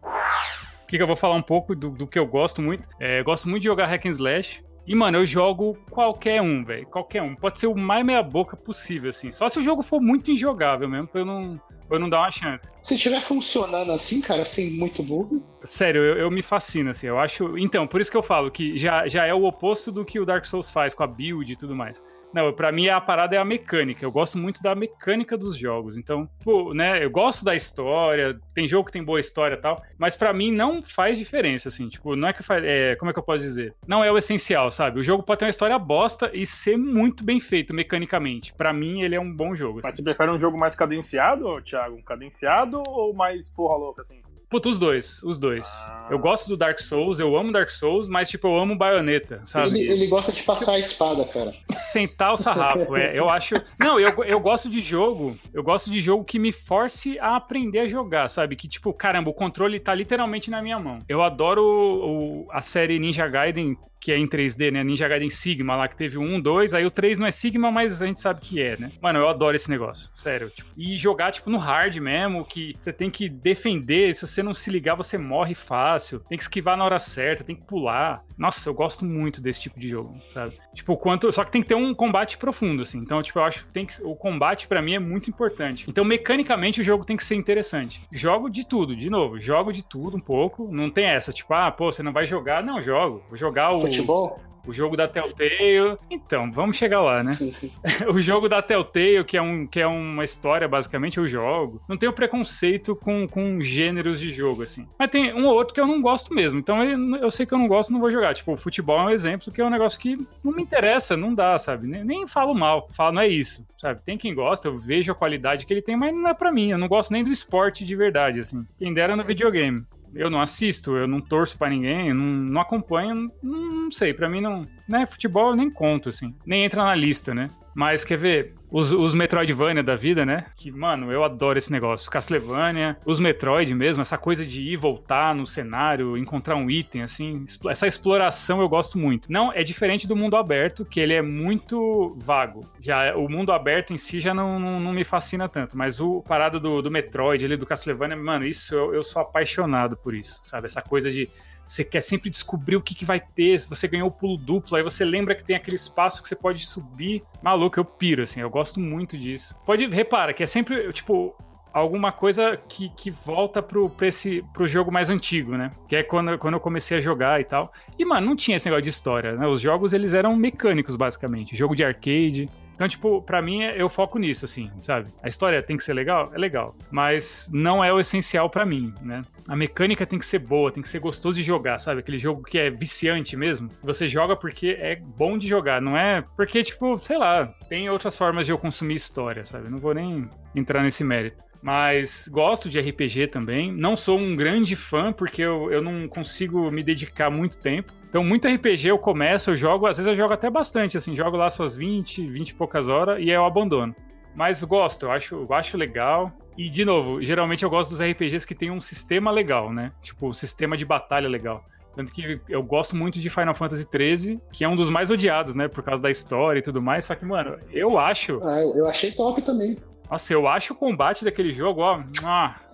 O 0.83 0.87
que, 0.87 0.97
que 0.97 1.03
eu 1.03 1.07
vou 1.07 1.15
falar 1.15 1.35
um 1.35 1.41
pouco 1.41 1.73
do, 1.73 1.91
do 1.91 2.05
que 2.05 2.19
eu 2.19 2.25
gosto 2.25 2.61
muito? 2.61 2.89
É, 2.99 3.21
eu 3.21 3.23
gosto 3.23 3.47
muito 3.47 3.61
de 3.61 3.67
jogar 3.69 3.85
hack 3.85 4.05
and 4.05 4.09
slash. 4.09 4.61
E, 4.89 4.95
mano, 4.95 5.19
eu 5.19 5.25
jogo 5.25 5.77
qualquer 5.91 6.41
um, 6.41 6.65
velho. 6.65 6.87
Qualquer 6.87 7.21
um. 7.21 7.35
Pode 7.35 7.59
ser 7.59 7.67
o 7.67 7.75
mais 7.77 8.03
meia-boca 8.03 8.57
possível, 8.57 9.11
assim. 9.11 9.31
Só 9.31 9.47
se 9.47 9.59
o 9.59 9.61
jogo 9.61 9.83
for 9.83 10.01
muito 10.01 10.31
injogável 10.31 10.89
mesmo, 10.89 11.07
pra 11.07 11.21
eu 11.21 11.25
não, 11.25 11.61
pra 11.87 11.97
eu 11.97 11.99
não 11.99 12.09
dar 12.09 12.21
uma 12.21 12.31
chance. 12.31 12.71
Se 12.81 12.95
estiver 12.95 13.21
funcionando 13.21 13.91
assim, 13.91 14.19
cara, 14.19 14.43
sem 14.45 14.71
muito 14.71 15.03
bug. 15.03 15.43
Sério, 15.63 16.03
eu, 16.03 16.17
eu, 16.17 16.31
me 16.31 16.41
fascino, 16.41 16.89
assim. 16.89 17.05
Eu 17.05 17.19
acho. 17.19 17.55
Então, 17.55 17.85
por 17.85 18.01
isso 18.01 18.09
que 18.09 18.17
eu 18.17 18.23
falo 18.23 18.49
que 18.49 18.79
já, 18.79 19.07
já 19.07 19.27
é 19.27 19.33
o 19.33 19.43
oposto 19.43 19.91
do 19.91 20.03
que 20.03 20.19
o 20.19 20.25
Dark 20.25 20.43
Souls 20.43 20.71
faz 20.71 20.95
com 20.95 21.03
a 21.03 21.07
build 21.07 21.53
e 21.53 21.55
tudo 21.55 21.75
mais. 21.75 22.01
Não, 22.33 22.53
pra 22.53 22.71
mim 22.71 22.87
a 22.87 23.01
parada 23.01 23.35
é 23.35 23.39
a 23.39 23.45
mecânica. 23.45 24.05
Eu 24.05 24.11
gosto 24.11 24.37
muito 24.37 24.61
da 24.61 24.75
mecânica 24.75 25.37
dos 25.37 25.57
jogos. 25.57 25.97
Então, 25.97 26.29
pô, 26.43 26.73
né, 26.73 27.03
eu 27.03 27.09
gosto 27.09 27.43
da 27.43 27.55
história, 27.55 28.39
tem 28.53 28.67
jogo 28.67 28.85
que 28.85 28.91
tem 28.91 29.03
boa 29.03 29.19
história 29.19 29.55
e 29.55 29.57
tal, 29.57 29.83
mas 29.97 30.15
para 30.15 30.31
mim 30.33 30.51
não 30.51 30.83
faz 30.83 31.17
diferença, 31.17 31.69
assim. 31.69 31.89
Tipo, 31.89 32.15
não 32.15 32.27
é 32.27 32.33
que 32.33 32.43
faz. 32.43 32.63
É, 32.63 32.95
como 32.95 33.09
é 33.09 33.13
que 33.13 33.19
eu 33.19 33.23
posso 33.23 33.39
dizer? 33.39 33.73
Não 33.87 34.03
é 34.03 34.11
o 34.11 34.17
essencial, 34.17 34.71
sabe? 34.71 34.99
O 34.99 35.03
jogo 35.03 35.23
pode 35.23 35.39
ter 35.39 35.45
uma 35.45 35.51
história 35.51 35.77
bosta 35.79 36.29
e 36.33 36.45
ser 36.45 36.77
muito 36.77 37.23
bem 37.23 37.39
feito 37.39 37.73
mecanicamente. 37.73 38.53
Para 38.53 38.71
mim, 38.71 39.01
ele 39.01 39.15
é 39.15 39.19
um 39.19 39.31
bom 39.31 39.55
jogo. 39.55 39.75
Mas 39.75 39.85
assim. 39.85 39.97
você 39.97 40.03
prefere 40.03 40.31
um 40.31 40.39
jogo 40.39 40.57
mais 40.57 40.75
cadenciado, 40.75 41.61
Thiago? 41.61 41.95
Um 41.95 42.01
cadenciado 42.01 42.83
ou 42.87 43.13
mais 43.13 43.49
porra 43.49 43.75
louca, 43.75 44.01
assim? 44.01 44.21
Puta, 44.49 44.67
os 44.67 44.79
dois, 44.79 45.21
os 45.23 45.37
dois. 45.37 45.67
Ah. 45.67 46.07
Eu 46.09 46.17
gosto 46.17 46.47
do 46.47 46.57
Dark 46.57 46.79
Souls, 46.79 47.19
eu 47.19 47.37
amo 47.37 47.51
Dark 47.51 47.69
Souls, 47.69 48.07
mas, 48.07 48.29
tipo, 48.29 48.47
eu 48.47 48.57
amo 48.57 48.75
Bayonetta, 48.75 49.41
sabe? 49.45 49.67
Ele, 49.67 49.91
ele 49.91 50.07
gosta 50.07 50.31
de 50.31 50.41
passar 50.41 50.73
a 50.73 50.79
espada, 50.79 51.23
cara. 51.25 51.53
Sentar 51.77 52.33
o 52.33 52.37
sarrafo, 52.37 52.95
é. 52.95 53.17
Eu 53.17 53.29
acho. 53.29 53.53
Não, 53.79 53.99
eu, 53.99 54.23
eu 54.23 54.39
gosto 54.39 54.67
de 54.67 54.81
jogo. 54.81 55.37
Eu 55.53 55.61
gosto 55.61 55.91
de 55.91 56.01
jogo 56.01 56.23
que 56.23 56.39
me 56.39 56.51
force 56.51 57.19
a 57.19 57.35
aprender 57.35 57.79
a 57.79 57.87
jogar, 57.87 58.27
sabe? 58.27 58.55
Que, 58.55 58.67
tipo, 58.67 58.91
caramba, 58.91 59.29
o 59.29 59.33
controle 59.33 59.79
tá 59.79 59.93
literalmente 59.93 60.49
na 60.49 60.63
minha 60.63 60.79
mão. 60.79 61.03
Eu 61.07 61.21
adoro 61.21 61.63
o, 61.63 62.47
a 62.49 62.61
série 62.61 62.97
Ninja 62.97 63.27
Gaiden 63.27 63.77
que 63.99 64.11
é 64.11 64.17
em 64.17 64.27
3D, 64.27 64.71
né? 64.71 64.83
Ninja 64.83 65.07
Gaiden 65.07 65.29
Sigma 65.29 65.75
lá, 65.75 65.87
que 65.87 65.95
teve 65.95 66.17
um, 66.17 66.39
dois, 66.39 66.73
aí 66.73 66.85
o 66.85 66.91
3 66.91 67.17
não 67.17 67.27
é 67.27 67.31
Sigma, 67.31 67.69
mas 67.69 68.01
a 68.01 68.05
gente 68.05 68.21
sabe 68.21 68.39
que 68.39 68.61
é, 68.61 68.77
né? 68.77 68.91
Mano, 69.01 69.19
eu 69.19 69.27
adoro 69.27 69.55
esse 69.55 69.69
negócio, 69.69 70.09
sério. 70.15 70.49
Tipo, 70.49 70.69
e 70.77 70.95
jogar, 70.95 71.31
tipo, 71.31 71.49
no 71.49 71.57
hard 71.57 71.97
mesmo, 71.97 72.45
que 72.45 72.75
você 72.79 72.93
tem 72.93 73.09
que 73.09 73.27
defender, 73.27 74.15
se 74.15 74.25
você 74.25 74.38
não 74.43 74.53
se 74.53 74.69
ligar, 74.69 74.95
você 74.95 75.17
morre 75.17 75.53
fácil, 75.55 76.19
tem 76.21 76.37
que 76.37 76.43
esquivar 76.43 76.77
na 76.77 76.85
hora 76.85 76.99
certa, 76.99 77.43
tem 77.43 77.55
que 77.55 77.63
pular. 77.63 78.23
Nossa, 78.37 78.69
eu 78.69 78.73
gosto 78.73 79.05
muito 79.05 79.41
desse 79.41 79.61
tipo 79.61 79.79
de 79.79 79.89
jogo, 79.89 80.15
sabe? 80.29 80.57
Tipo, 80.73 80.95
quanto. 80.97 81.31
Só 81.31 81.43
que 81.43 81.51
tem 81.51 81.61
que 81.61 81.67
ter 81.67 81.75
um 81.75 81.93
combate 81.93 82.37
profundo, 82.37 82.83
assim. 82.83 82.99
Então, 82.99 83.21
tipo, 83.21 83.39
eu 83.39 83.43
acho 83.43 83.65
que 83.65 83.71
tem 83.71 83.85
que. 83.85 84.01
O 84.03 84.15
combate, 84.15 84.67
para 84.67 84.81
mim, 84.81 84.95
é 84.95 84.99
muito 84.99 85.29
importante. 85.29 85.85
Então, 85.89 86.03
mecanicamente, 86.05 86.81
o 86.81 86.83
jogo 86.83 87.05
tem 87.05 87.17
que 87.17 87.25
ser 87.25 87.35
interessante. 87.35 88.01
Jogo 88.11 88.49
de 88.49 88.65
tudo, 88.65 88.95
de 88.95 89.09
novo, 89.09 89.39
jogo 89.39 89.73
de 89.73 89.83
tudo 89.83 90.17
um 90.17 90.21
pouco. 90.21 90.69
Não 90.71 90.89
tem 90.89 91.05
essa, 91.05 91.31
tipo, 91.31 91.53
ah, 91.53 91.71
pô, 91.71 91.91
você 91.91 92.01
não 92.01 92.13
vai 92.13 92.25
jogar. 92.25 92.63
Não, 92.63 92.81
jogo. 92.81 93.23
Vou 93.27 93.37
jogar 93.37 93.71
o 93.71 93.81
futebol? 93.81 94.39
O 94.69 94.73
jogo 94.73 94.95
da 94.95 95.07
Telltale. 95.07 95.97
Então, 96.11 96.51
vamos 96.51 96.77
chegar 96.77 97.01
lá, 97.01 97.23
né? 97.23 97.35
o 98.07 98.21
jogo 98.21 98.47
da 98.47 98.61
Telltale, 98.61 99.23
que 99.23 99.35
é, 99.35 99.41
um, 99.41 99.65
que 99.65 99.79
é 99.79 99.87
uma 99.87 100.23
história, 100.23 100.67
basicamente, 100.67 101.17
eu 101.17 101.27
jogo. 101.27 101.81
Não 101.89 101.97
tenho 101.97 102.13
preconceito 102.13 102.95
com, 102.95 103.27
com 103.27 103.59
gêneros 103.61 104.19
de 104.19 104.29
jogo, 104.29 104.61
assim. 104.61 104.87
Mas 104.99 105.09
tem 105.09 105.33
um 105.33 105.47
ou 105.47 105.55
outro 105.55 105.73
que 105.73 105.81
eu 105.81 105.87
não 105.87 105.99
gosto 106.03 106.35
mesmo. 106.35 106.59
Então 106.59 106.83
eu, 106.83 107.15
eu 107.15 107.31
sei 107.31 107.47
que 107.47 107.53
eu 107.53 107.57
não 107.57 107.67
gosto, 107.67 107.91
não 107.91 107.99
vou 107.99 108.11
jogar. 108.11 108.35
Tipo, 108.35 108.53
o 108.53 108.57
futebol 108.57 108.99
é 108.99 109.03
um 109.05 109.09
exemplo 109.09 109.51
que 109.51 109.59
é 109.59 109.65
um 109.65 109.71
negócio 109.71 109.99
que 109.99 110.15
não 110.43 110.51
me 110.51 110.61
interessa, 110.61 111.17
não 111.17 111.33
dá, 111.33 111.57
sabe? 111.57 111.87
Nem, 111.87 112.03
nem 112.03 112.27
falo 112.27 112.53
mal. 112.53 112.87
Falo, 112.93 113.13
não 113.13 113.23
é 113.23 113.27
isso, 113.27 113.65
sabe? 113.75 114.01
Tem 114.05 114.19
quem 114.19 114.35
gosta, 114.35 114.67
eu 114.67 114.77
vejo 114.77 115.11
a 115.11 115.15
qualidade 115.15 115.65
que 115.65 115.73
ele 115.73 115.81
tem, 115.81 115.97
mas 115.97 116.13
não 116.13 116.29
é 116.29 116.33
pra 116.35 116.51
mim. 116.51 116.69
Eu 116.69 116.77
não 116.77 116.87
gosto 116.87 117.11
nem 117.11 117.23
do 117.23 117.31
esporte 117.31 117.83
de 117.83 117.95
verdade, 117.95 118.39
assim. 118.39 118.63
Quem 118.77 118.93
dera 118.93 119.15
no 119.15 119.23
videogame 119.23 119.83
eu 120.13 120.29
não 120.29 120.41
assisto, 120.41 120.95
eu 120.95 121.07
não 121.07 121.21
torço 121.21 121.57
para 121.57 121.69
ninguém, 121.69 122.13
não, 122.13 122.25
não 122.25 122.61
acompanho, 122.61 123.31
não, 123.41 123.83
não 123.83 123.91
sei, 123.91 124.13
para 124.13 124.29
mim 124.29 124.41
não, 124.41 124.67
né, 124.87 125.05
futebol 125.05 125.49
eu 125.49 125.55
nem 125.55 125.69
conto, 125.69 126.09
assim, 126.09 126.33
nem 126.45 126.63
entra 126.63 126.83
na 126.83 126.95
lista, 126.95 127.33
né? 127.33 127.49
Mas 127.73 128.03
quer 128.03 128.17
ver, 128.17 128.55
os, 128.71 128.91
os 128.91 129.13
Metroidvania 129.13 129.81
da 129.83 129.95
vida, 129.95 130.25
né? 130.25 130.45
Que, 130.55 130.71
mano, 130.71 131.11
eu 131.11 131.23
adoro 131.23 131.57
esse 131.57 131.71
negócio. 131.71 132.09
Castlevania, 132.09 132.97
os 133.05 133.19
Metroid 133.19 133.73
mesmo, 133.73 134.01
essa 134.01 134.17
coisa 134.17 134.45
de 134.45 134.61
ir 134.61 134.75
voltar 134.75 135.33
no 135.33 135.45
cenário, 135.47 136.17
encontrar 136.17 136.55
um 136.55 136.69
item, 136.69 137.01
assim. 137.01 137.45
Essa 137.67 137.87
exploração 137.87 138.61
eu 138.61 138.69
gosto 138.69 138.97
muito. 138.97 139.31
Não, 139.31 139.51
é 139.51 139.63
diferente 139.63 140.07
do 140.07 140.15
mundo 140.15 140.35
aberto, 140.35 140.85
que 140.85 140.99
ele 140.99 141.13
é 141.13 141.21
muito 141.21 142.15
vago. 142.17 142.69
Já 142.79 143.15
o 143.15 143.27
mundo 143.27 143.51
aberto 143.51 143.93
em 143.93 143.97
si 143.97 144.19
já 144.19 144.33
não, 144.33 144.59
não, 144.59 144.79
não 144.79 144.93
me 144.93 145.03
fascina 145.03 145.49
tanto. 145.49 145.77
Mas 145.77 145.99
o 145.99 146.21
parada 146.21 146.59
do, 146.59 146.81
do 146.81 146.91
Metroid, 146.91 147.43
ali, 147.43 147.57
do 147.57 147.65
Castlevania, 147.65 148.15
mano, 148.15 148.45
isso 148.45 148.75
eu, 148.75 148.93
eu 148.93 149.03
sou 149.03 149.21
apaixonado 149.21 149.97
por 149.97 150.13
isso, 150.13 150.39
sabe? 150.43 150.67
Essa 150.67 150.81
coisa 150.81 151.09
de 151.09 151.29
você 151.69 151.83
quer 151.83 152.01
sempre 152.01 152.31
descobrir 152.31 152.75
o 152.75 152.81
que, 152.81 152.95
que 152.95 153.05
vai 153.05 153.19
ter. 153.19 153.59
Se 153.59 153.69
você 153.69 153.87
ganhou 153.87 154.07
o 154.07 154.11
pulo 154.11 154.35
duplo, 154.37 154.75
aí 154.75 154.81
você 154.81 155.05
lembra 155.05 155.35
que 155.35 155.43
tem 155.43 155.55
aquele 155.55 155.75
espaço 155.75 156.21
que 156.21 156.27
você 156.27 156.35
pode 156.35 156.65
subir. 156.65 157.23
Maluco, 157.43 157.79
eu 157.79 157.85
piro, 157.85 158.23
assim, 158.23 158.41
eu 158.41 158.49
gosto 158.49 158.79
muito 158.79 159.15
disso. 159.15 159.55
Pode, 159.65 159.85
repara, 159.85 160.33
que 160.33 160.41
é 160.41 160.47
sempre, 160.47 160.91
tipo, 160.91 161.35
alguma 161.71 162.11
coisa 162.11 162.57
que, 162.67 162.89
que 162.89 163.11
volta 163.11 163.61
pro, 163.61 163.87
pra 163.87 164.07
esse, 164.07 164.43
pro 164.51 164.67
jogo 164.67 164.91
mais 164.91 165.11
antigo, 165.11 165.55
né? 165.55 165.71
Que 165.87 165.97
é 165.97 166.03
quando, 166.03 166.39
quando 166.39 166.55
eu 166.55 166.59
comecei 166.59 166.97
a 166.97 167.01
jogar 167.01 167.39
e 167.39 167.43
tal. 167.43 167.71
E, 167.97 168.03
mano, 168.03 168.25
não 168.25 168.35
tinha 168.35 168.57
esse 168.57 168.65
negócio 168.65 168.83
de 168.83 168.89
história, 168.89 169.33
né? 169.33 169.47
Os 169.47 169.61
jogos, 169.61 169.93
eles 169.93 170.15
eram 170.15 170.35
mecânicos, 170.35 170.95
basicamente. 170.95 171.55
Jogo 171.55 171.75
de 171.75 171.83
arcade. 171.83 172.49
Então, 172.79 172.87
tipo, 172.87 173.21
para 173.21 173.41
mim 173.41 173.61
eu 173.61 173.89
foco 173.89 174.17
nisso, 174.17 174.45
assim, 174.45 174.71
sabe? 174.79 175.11
A 175.21 175.27
história 175.27 175.61
tem 175.61 175.75
que 175.75 175.83
ser 175.83 175.93
legal? 175.93 176.31
É 176.33 176.37
legal. 176.37 176.73
Mas 176.89 177.49
não 177.51 177.83
é 177.83 177.91
o 177.91 177.99
essencial 177.99 178.49
para 178.49 178.65
mim, 178.65 178.93
né? 179.01 179.21
A 179.49 179.53
mecânica 179.53 180.05
tem 180.05 180.17
que 180.17 180.25
ser 180.25 180.39
boa, 180.39 180.71
tem 180.71 180.81
que 180.81 180.87
ser 180.87 180.99
gostoso 180.99 181.37
de 181.37 181.43
jogar, 181.43 181.77
sabe? 181.79 181.99
Aquele 181.99 182.17
jogo 182.17 182.41
que 182.41 182.57
é 182.57 182.69
viciante 182.69 183.35
mesmo. 183.35 183.69
Você 183.83 184.07
joga 184.07 184.33
porque 184.33 184.77
é 184.79 184.95
bom 184.95 185.37
de 185.37 185.45
jogar, 185.45 185.81
não 185.81 185.97
é 185.97 186.23
porque, 186.37 186.63
tipo, 186.63 186.97
sei 186.99 187.17
lá, 187.17 187.47
tem 187.67 187.89
outras 187.89 188.15
formas 188.15 188.45
de 188.45 188.53
eu 188.53 188.57
consumir 188.57 188.95
história, 188.95 189.43
sabe? 189.43 189.69
Não 189.69 189.79
vou 189.79 189.93
nem 189.93 190.29
entrar 190.55 190.81
nesse 190.81 191.03
mérito. 191.03 191.43
Mas 191.61 192.29
gosto 192.31 192.69
de 192.69 192.79
RPG 192.79 193.27
também. 193.27 193.73
Não 193.73 193.97
sou 193.97 194.17
um 194.17 194.35
grande 194.35 194.75
fã, 194.75 195.11
porque 195.11 195.41
eu, 195.41 195.69
eu 195.69 195.81
não 195.81 196.07
consigo 196.07 196.71
me 196.71 196.81
dedicar 196.81 197.29
muito 197.29 197.59
tempo. 197.59 197.91
Então, 198.09 198.23
muito 198.23 198.47
RPG 198.47 198.87
eu 198.87 198.97
começo, 198.97 199.51
eu 199.51 199.55
jogo, 199.55 199.85
às 199.85 199.97
vezes 199.97 200.09
eu 200.09 200.15
jogo 200.15 200.33
até 200.33 200.49
bastante, 200.49 200.97
assim, 200.97 201.15
jogo 201.15 201.37
lá 201.37 201.49
suas 201.49 201.75
20, 201.75 202.25
20 202.25 202.49
e 202.49 202.53
poucas 202.55 202.89
horas 202.89 203.19
e 203.19 203.29
aí 203.29 203.29
eu 203.29 203.45
abandono. 203.45 203.95
Mas 204.35 204.63
gosto, 204.63 205.05
eu 205.05 205.11
acho, 205.11 205.35
eu 205.35 205.53
acho 205.53 205.77
legal. 205.77 206.31
E, 206.57 206.69
de 206.69 206.83
novo, 206.83 207.23
geralmente 207.23 207.63
eu 207.63 207.69
gosto 207.69 207.91
dos 207.91 208.01
RPGs 208.01 208.45
que 208.45 208.55
tem 208.55 208.71
um 208.71 208.81
sistema 208.81 209.31
legal, 209.31 209.71
né? 209.71 209.91
Tipo, 210.01 210.27
um 210.27 210.33
sistema 210.33 210.75
de 210.75 210.85
batalha 210.85 211.29
legal. 211.29 211.63
Tanto 211.95 212.13
que 212.13 212.39
eu 212.47 212.63
gosto 212.63 212.95
muito 212.95 213.19
de 213.19 213.29
Final 213.29 213.53
Fantasy 213.53 213.85
XIII, 213.85 214.39
que 214.51 214.63
é 214.63 214.69
um 214.69 214.75
dos 214.75 214.89
mais 214.89 215.09
odiados, 215.09 215.55
né? 215.55 215.67
Por 215.67 215.83
causa 215.83 216.01
da 216.01 216.09
história 216.09 216.59
e 216.59 216.61
tudo 216.61 216.81
mais. 216.81 217.05
Só 217.05 217.15
que, 217.15 217.25
mano, 217.25 217.57
eu 217.71 217.99
acho. 217.99 218.39
Ah, 218.41 218.61
eu 218.75 218.87
achei 218.87 219.11
top 219.11 219.41
também. 219.41 219.77
Nossa, 220.09 220.33
eu 220.33 220.47
acho 220.47 220.73
o 220.73 220.75
combate 220.75 221.23
daquele 221.23 221.53
jogo, 221.53 221.81
ó. 221.81 222.01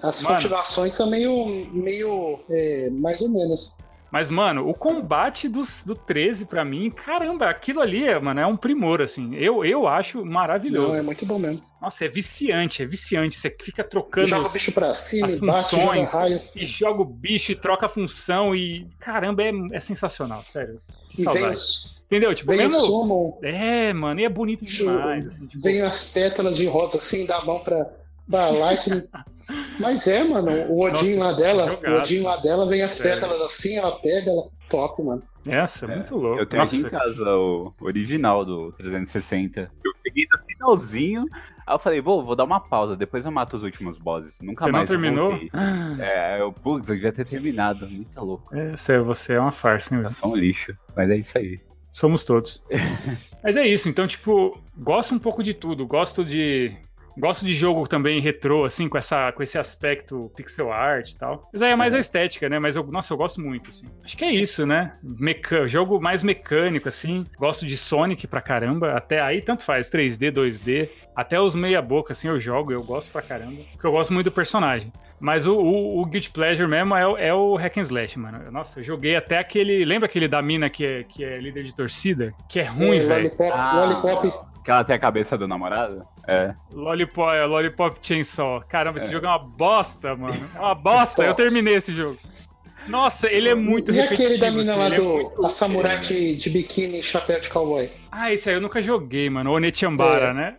As 0.02 0.22
mano. 0.22 0.36
continuações 0.36 0.94
são 0.94 1.10
meio. 1.10 1.48
meio. 1.74 2.40
É, 2.50 2.90
mais 2.92 3.22
ou 3.22 3.30
menos. 3.30 3.80
Mas, 4.16 4.30
mano, 4.30 4.66
o 4.70 4.74
combate 4.74 5.50
dos, 5.50 5.84
do 5.84 5.94
13, 5.94 6.46
pra 6.46 6.64
mim, 6.64 6.90
caramba, 6.90 7.50
aquilo 7.50 7.82
ali, 7.82 8.18
mano, 8.22 8.40
é 8.40 8.48
um 8.48 8.56
primor, 8.56 9.02
assim. 9.02 9.36
Eu, 9.36 9.66
eu 9.66 9.90
acho 9.90 10.24
maravilhoso. 10.24 10.88
Não, 10.88 10.96
é 10.96 11.02
muito 11.02 11.26
bom 11.26 11.38
mesmo. 11.38 11.62
Nossa, 11.82 12.06
é 12.06 12.08
viciante, 12.08 12.82
é 12.82 12.86
viciante. 12.86 13.36
Você 13.36 13.54
fica 13.62 13.84
trocando. 13.84 14.30
Joga 14.30 14.48
o 14.48 14.52
bicho 14.54 14.72
pra 14.72 14.94
cima, 14.94 15.28
as 15.28 15.36
funções, 15.70 16.14
raio. 16.14 16.42
E 16.56 16.64
joga 16.64 17.02
o 17.02 17.06
bicho 17.06 17.52
e 17.52 17.56
troca 17.58 17.88
a 17.88 17.90
função. 17.90 18.56
E, 18.56 18.88
caramba, 19.02 19.44
é, 19.44 19.52
é 19.74 19.80
sensacional, 19.82 20.46
sério. 20.46 20.80
Que 21.10 21.24
e 21.24 21.26
vem 21.26 21.50
os, 21.50 22.02
Entendeu? 22.06 22.34
Tipo, 22.34 22.52
vem 22.52 22.60
mesmo... 22.60 22.78
o 22.78 22.86
summon. 22.86 23.40
É, 23.44 23.92
mano, 23.92 24.22
e 24.22 24.24
é 24.24 24.30
bonito 24.30 24.64
demais. 24.64 25.28
Assim, 25.28 25.48
tipo... 25.48 25.62
Vem 25.62 25.82
as 25.82 26.10
pétalas 26.10 26.56
de 26.56 26.66
rosa 26.68 27.00
assim, 27.00 27.26
dá 27.26 27.40
a 27.40 27.44
mão 27.44 27.60
pra, 27.60 27.86
pra 28.32 28.48
Lightning. 28.48 29.04
Mas 29.80 30.08
é, 30.08 30.24
mano, 30.24 30.52
o 30.70 30.82
Odin 30.82 31.16
Nossa, 31.16 31.32
lá 31.32 31.34
dela, 31.34 31.68
jogado. 31.68 31.94
o 31.94 31.98
Odin 31.98 32.22
lá 32.22 32.38
dela 32.38 32.68
vem 32.68 32.82
as 32.82 33.00
pétalas 33.00 33.42
assim, 33.42 33.78
ela 33.78 34.00
pega, 34.00 34.32
ela 34.32 34.46
top, 34.70 35.02
mano. 35.02 35.24
Essa, 35.48 35.86
é 35.86 35.96
muito 35.96 36.16
louco. 36.16 36.40
Eu 36.40 36.46
tenho 36.46 36.62
Nossa. 36.62 36.76
aqui 36.76 36.86
em 36.86 36.90
casa 36.90 37.30
o 37.38 37.72
original 37.82 38.44
do 38.44 38.72
360. 38.74 39.72
Eu 39.84 39.92
peguei 40.04 40.26
no 40.32 40.40
finalzinho, 40.40 41.26
aí 41.68 41.76
eu 41.76 41.80
falei, 41.80 42.02
vou, 42.02 42.24
vou 42.24 42.36
dar 42.36 42.46
uma 42.46 42.60
pausa, 42.60 42.96
depois 42.96 43.26
eu 43.26 43.32
mato 43.32 43.56
os 43.56 43.64
últimos 43.64 43.98
bosses. 43.98 44.42
Nunca 44.42 44.66
você 44.66 44.72
mais. 44.72 44.90
Você 44.90 44.98
não 44.98 45.02
terminou? 45.02 45.40
É, 46.00 46.42
eu, 46.42 46.52
putz, 46.52 46.90
eu 46.90 46.96
devia 46.96 47.12
ter 47.12 47.26
terminado. 47.26 47.88
Muito 47.88 48.20
louco. 48.20 48.56
É, 48.56 48.72
você, 48.72 49.00
você 49.00 49.34
é 49.34 49.40
uma 49.40 49.52
farsa, 49.52 49.94
hein? 49.94 50.02
É 50.02 50.10
só 50.10 50.28
um 50.28 50.36
lixo, 50.36 50.76
mas 50.96 51.10
é 51.10 51.18
isso 51.18 51.38
aí. 51.38 51.60
Somos 51.92 52.26
todos. 52.26 52.64
mas 53.44 53.56
é 53.56 53.66
isso, 53.68 53.88
então, 53.88 54.08
tipo, 54.08 54.60
gosto 54.76 55.14
um 55.14 55.20
pouco 55.20 55.44
de 55.44 55.54
tudo. 55.54 55.86
Gosto 55.86 56.26
de 56.26 56.76
Gosto 57.18 57.46
de 57.46 57.54
jogo 57.54 57.88
também 57.88 58.20
retrô, 58.20 58.66
assim, 58.66 58.90
com, 58.90 58.98
essa, 58.98 59.32
com 59.32 59.42
esse 59.42 59.58
aspecto 59.58 60.32
pixel 60.36 60.72
art 60.72 61.12
e 61.12 61.18
tal. 61.18 61.50
Mas 61.52 61.62
aí 61.62 61.72
é 61.72 61.76
mais 61.76 61.94
a 61.94 62.00
estética, 62.00 62.50
né? 62.50 62.60
Mas 62.60 62.76
eu, 62.76 62.84
nossa, 62.86 63.14
eu 63.14 63.18
gosto 63.18 63.42
muito, 63.42 63.70
assim. 63.70 63.88
Acho 64.04 64.18
que 64.18 64.26
é 64.26 64.32
isso, 64.32 64.66
né? 64.66 64.94
Meca... 65.02 65.68
Jogo 65.68 66.00
mais 66.00 66.24
mecânico, 66.24 66.90
assim. 66.90 67.26
Gosto 67.38 67.66
de 67.66 67.78
Sonic 67.78 68.28
pra 68.28 68.42
caramba. 68.42 68.94
Até 68.94 69.22
aí 69.22 69.42
tanto 69.42 69.64
faz, 69.64 69.90
3D, 69.90 70.32
2D. 70.32 70.90
Até 71.16 71.40
os 71.40 71.56
meia 71.56 71.82
boca, 71.82 72.12
assim, 72.12 72.28
eu 72.28 72.40
jogo, 72.40 72.74
eu 72.74 72.84
gosto 72.84 73.10
pra 73.10 73.22
caramba. 73.22 73.62
Porque 73.72 73.88
eu 73.88 73.92
gosto 73.92 74.14
muito 74.14 74.26
do 74.26 74.34
personagem. 74.34 74.92
Mas 75.20 75.48
o, 75.48 75.56
o, 75.56 76.02
o 76.02 76.06
Guilty 76.06 76.30
Pleasure 76.30 76.68
mesmo 76.68 76.94
é, 76.94 77.28
é 77.28 77.34
o 77.34 77.56
Hack 77.56 77.78
and 77.78 77.84
Slash, 77.84 78.20
mano. 78.20 78.52
Nossa, 78.52 78.82
eu 78.82 78.84
joguei 78.84 79.16
até 79.16 79.40
aquele... 79.40 79.86
Lembra 79.86 80.08
aquele 80.08 80.28
da 80.28 80.42
mina 80.42 80.70
que 80.70 80.86
é, 80.86 81.04
que 81.04 81.24
é 81.24 81.40
líder 81.40 81.64
de 81.64 81.74
torcida? 81.74 82.34
Que 82.50 82.60
é 82.60 82.64
ruim, 82.64 83.00
velho. 83.00 83.10
Lollipop, 83.10 83.52
ah. 83.54 83.80
Lollipop 83.80 84.55
que 84.66 84.72
ela 84.72 84.84
tem 84.84 84.96
a 84.96 85.00
cabeça 85.00 85.38
do 85.38 85.48
namorado? 85.48 86.04
É. 86.28 86.56
Lollipop, 86.72 87.30
é, 87.36 87.46
Lollipop 87.46 88.00
Chainsaw. 88.02 88.64
Caramba, 88.68 88.98
esse 88.98 89.08
é. 89.08 89.12
jogo 89.12 89.28
é 89.28 89.30
uma 89.30 89.38
bosta, 89.38 90.16
mano. 90.16 90.36
É 90.56 90.60
uma 90.60 90.74
bosta. 90.74 91.24
Eu 91.24 91.36
terminei 91.36 91.76
esse 91.76 91.94
jogo. 91.94 92.18
Nossa, 92.88 93.32
ele 93.32 93.48
é 93.48 93.54
muito 93.56 93.92
E 93.92 94.02
aquele 94.02 94.38
da 94.40 94.48
repetitivo, 94.48 94.58
mina 94.58 94.72
assim, 94.74 94.82
lá 94.82 94.88
é 94.88 94.96
do. 94.98 95.04
muito- 95.04 95.46
a 95.46 95.50
samurai 95.52 96.00
de, 96.00 96.36
de 96.36 96.50
biquíni 96.50 97.00
e 97.00 97.04
chapéu 97.04 97.40
de 97.40 97.50
cowboy. 97.50 97.90
Ah, 98.12 98.34
esse 98.34 98.50
aí 98.50 98.56
eu 98.56 98.62
nunca 98.62 98.82
joguei, 98.82 99.30
mano. 99.30 99.52
O 99.52 99.54
Onechambara, 99.54 100.34
né? 100.34 100.58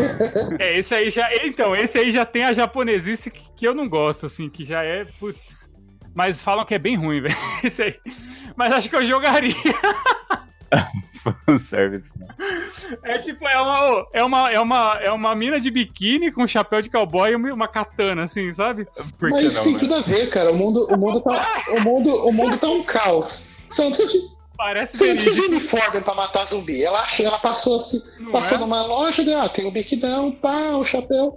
é, 0.60 0.78
esse 0.78 0.94
aí 0.94 1.08
já. 1.08 1.26
Então, 1.42 1.74
esse 1.74 1.98
aí 1.98 2.10
já 2.10 2.26
tem 2.26 2.44
a 2.44 2.52
japonesice 2.52 3.30
que, 3.30 3.50
que 3.56 3.66
eu 3.66 3.74
não 3.74 3.88
gosto, 3.88 4.26
assim, 4.26 4.50
que 4.50 4.66
já 4.66 4.82
é. 4.82 5.06
Putz. 5.18 5.70
Mas 6.14 6.42
falam 6.42 6.64
que 6.66 6.74
é 6.74 6.78
bem 6.78 6.96
ruim, 6.96 7.20
velho. 7.22 7.34
Esse 7.64 7.82
aí. 7.82 7.94
Mas 8.54 8.72
acho 8.72 8.90
que 8.90 8.96
eu 8.96 9.04
jogaria. 9.04 9.54
Fanservice. 11.46 12.12
É 13.02 13.18
tipo, 13.18 13.46
é 13.48 13.58
uma, 13.60 14.06
é 14.12 14.22
uma, 14.22 14.50
é 14.52 14.60
uma, 14.60 14.98
é 15.02 15.10
uma 15.10 15.34
mina 15.34 15.58
de 15.58 15.70
biquíni 15.72 16.30
com 16.30 16.46
chapéu 16.46 16.80
de 16.80 16.88
cowboy 16.88 17.30
e 17.32 17.34
uma 17.34 17.66
katana, 17.66 18.22
assim, 18.24 18.52
sabe? 18.52 18.86
Por 19.18 19.28
Mas 19.30 19.54
não, 19.56 19.62
tem 19.64 19.72
né? 19.72 19.78
tudo 19.80 19.94
a 19.96 20.00
ver, 20.02 20.28
cara. 20.30 20.52
O 20.52 20.56
mundo, 20.56 20.86
o 20.88 20.96
mundo, 20.96 21.20
tá, 21.20 21.62
o 21.76 21.80
mundo, 21.80 22.10
o 22.28 22.32
mundo 22.32 22.56
tá 22.58 22.68
um 22.68 22.84
caos. 22.84 23.54
Você 23.68 23.82
não 23.82 23.90
precisa 23.90 24.12
de, 24.12 24.36
Parece 24.56 24.96
você 24.98 25.08
não 25.08 25.14
precisa 25.16 25.34
de 25.34 25.40
uniforme 25.48 26.00
pra 26.00 26.14
matar 26.14 26.44
zumbi. 26.46 26.84
Ela, 26.84 27.00
acha- 27.00 27.24
ela 27.24 27.38
passou 27.38 27.74
assim, 27.76 27.98
Não 28.22 28.30
passou 28.30 28.56
é? 28.56 28.60
numa 28.60 28.86
loja, 28.86 29.24
deu, 29.24 29.40
ah, 29.40 29.48
tem 29.48 29.66
o 29.66 29.72
biquidão, 29.72 30.30
pá, 30.30 30.70
o 30.76 30.84
chapéu. 30.84 31.36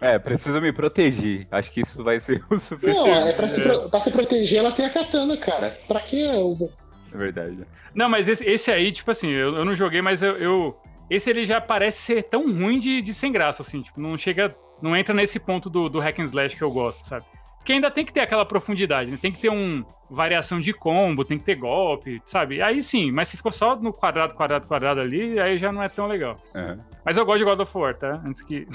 É, 0.00 0.18
preciso 0.18 0.60
me 0.60 0.72
proteger. 0.72 1.46
Acho 1.50 1.70
que 1.70 1.80
isso 1.80 2.02
vai 2.02 2.18
ser 2.20 2.42
o 2.50 2.54
Não, 2.54 2.60
suficiente. 2.60 3.28
é 3.28 3.32
pra 3.32 3.48
se, 3.48 3.60
pro- 3.60 3.90
pra 3.90 4.00
se 4.00 4.10
proteger, 4.10 4.58
ela 4.60 4.72
tem 4.72 4.86
a 4.86 4.90
katana, 4.90 5.36
cara. 5.36 5.78
Pra 5.86 6.00
que 6.00 6.24
o. 6.26 6.70
É 7.14 7.16
verdade. 7.16 7.64
Não, 7.94 8.08
mas 8.08 8.28
esse, 8.28 8.44
esse 8.44 8.70
aí, 8.72 8.90
tipo 8.92 9.10
assim, 9.10 9.30
eu, 9.30 9.56
eu 9.56 9.64
não 9.64 9.74
joguei, 9.74 10.02
mas 10.02 10.22
eu, 10.22 10.36
eu- 10.36 10.76
Esse 11.08 11.30
ele 11.30 11.44
já 11.44 11.60
parece 11.60 11.98
ser 12.02 12.24
tão 12.24 12.50
ruim 12.52 12.78
de, 12.78 13.00
de 13.02 13.14
sem 13.14 13.30
graça, 13.30 13.62
assim, 13.62 13.82
tipo, 13.82 14.00
não 14.00 14.16
chega. 14.18 14.54
Não 14.82 14.96
entra 14.96 15.14
nesse 15.14 15.38
ponto 15.38 15.70
do, 15.70 15.88
do 15.88 16.00
hack 16.00 16.18
and 16.18 16.24
slash 16.24 16.56
que 16.56 16.64
eu 16.64 16.70
gosto, 16.70 17.04
sabe? 17.04 17.24
Porque 17.64 17.72
ainda 17.72 17.90
tem 17.90 18.04
que 18.04 18.12
ter 18.12 18.20
aquela 18.20 18.44
profundidade, 18.44 19.10
né? 19.10 19.18
Tem 19.18 19.32
que 19.32 19.40
ter 19.40 19.48
um 19.48 19.82
variação 20.10 20.60
de 20.60 20.70
combo, 20.74 21.24
tem 21.24 21.38
que 21.38 21.46
ter 21.46 21.54
golpe, 21.54 22.20
sabe? 22.26 22.60
Aí 22.60 22.82
sim, 22.82 23.10
mas 23.10 23.28
se 23.28 23.38
ficou 23.38 23.50
só 23.50 23.74
no 23.74 23.90
quadrado, 23.90 24.34
quadrado, 24.34 24.66
quadrado 24.66 25.00
ali, 25.00 25.40
aí 25.40 25.56
já 25.56 25.72
não 25.72 25.82
é 25.82 25.88
tão 25.88 26.06
legal. 26.06 26.38
Aham. 26.54 26.78
Mas 27.02 27.16
eu 27.16 27.24
gosto 27.24 27.38
de 27.38 27.44
God 27.44 27.60
of 27.60 27.76
War, 27.78 27.94
tá? 27.96 28.20
Antes 28.22 28.42
que. 28.42 28.66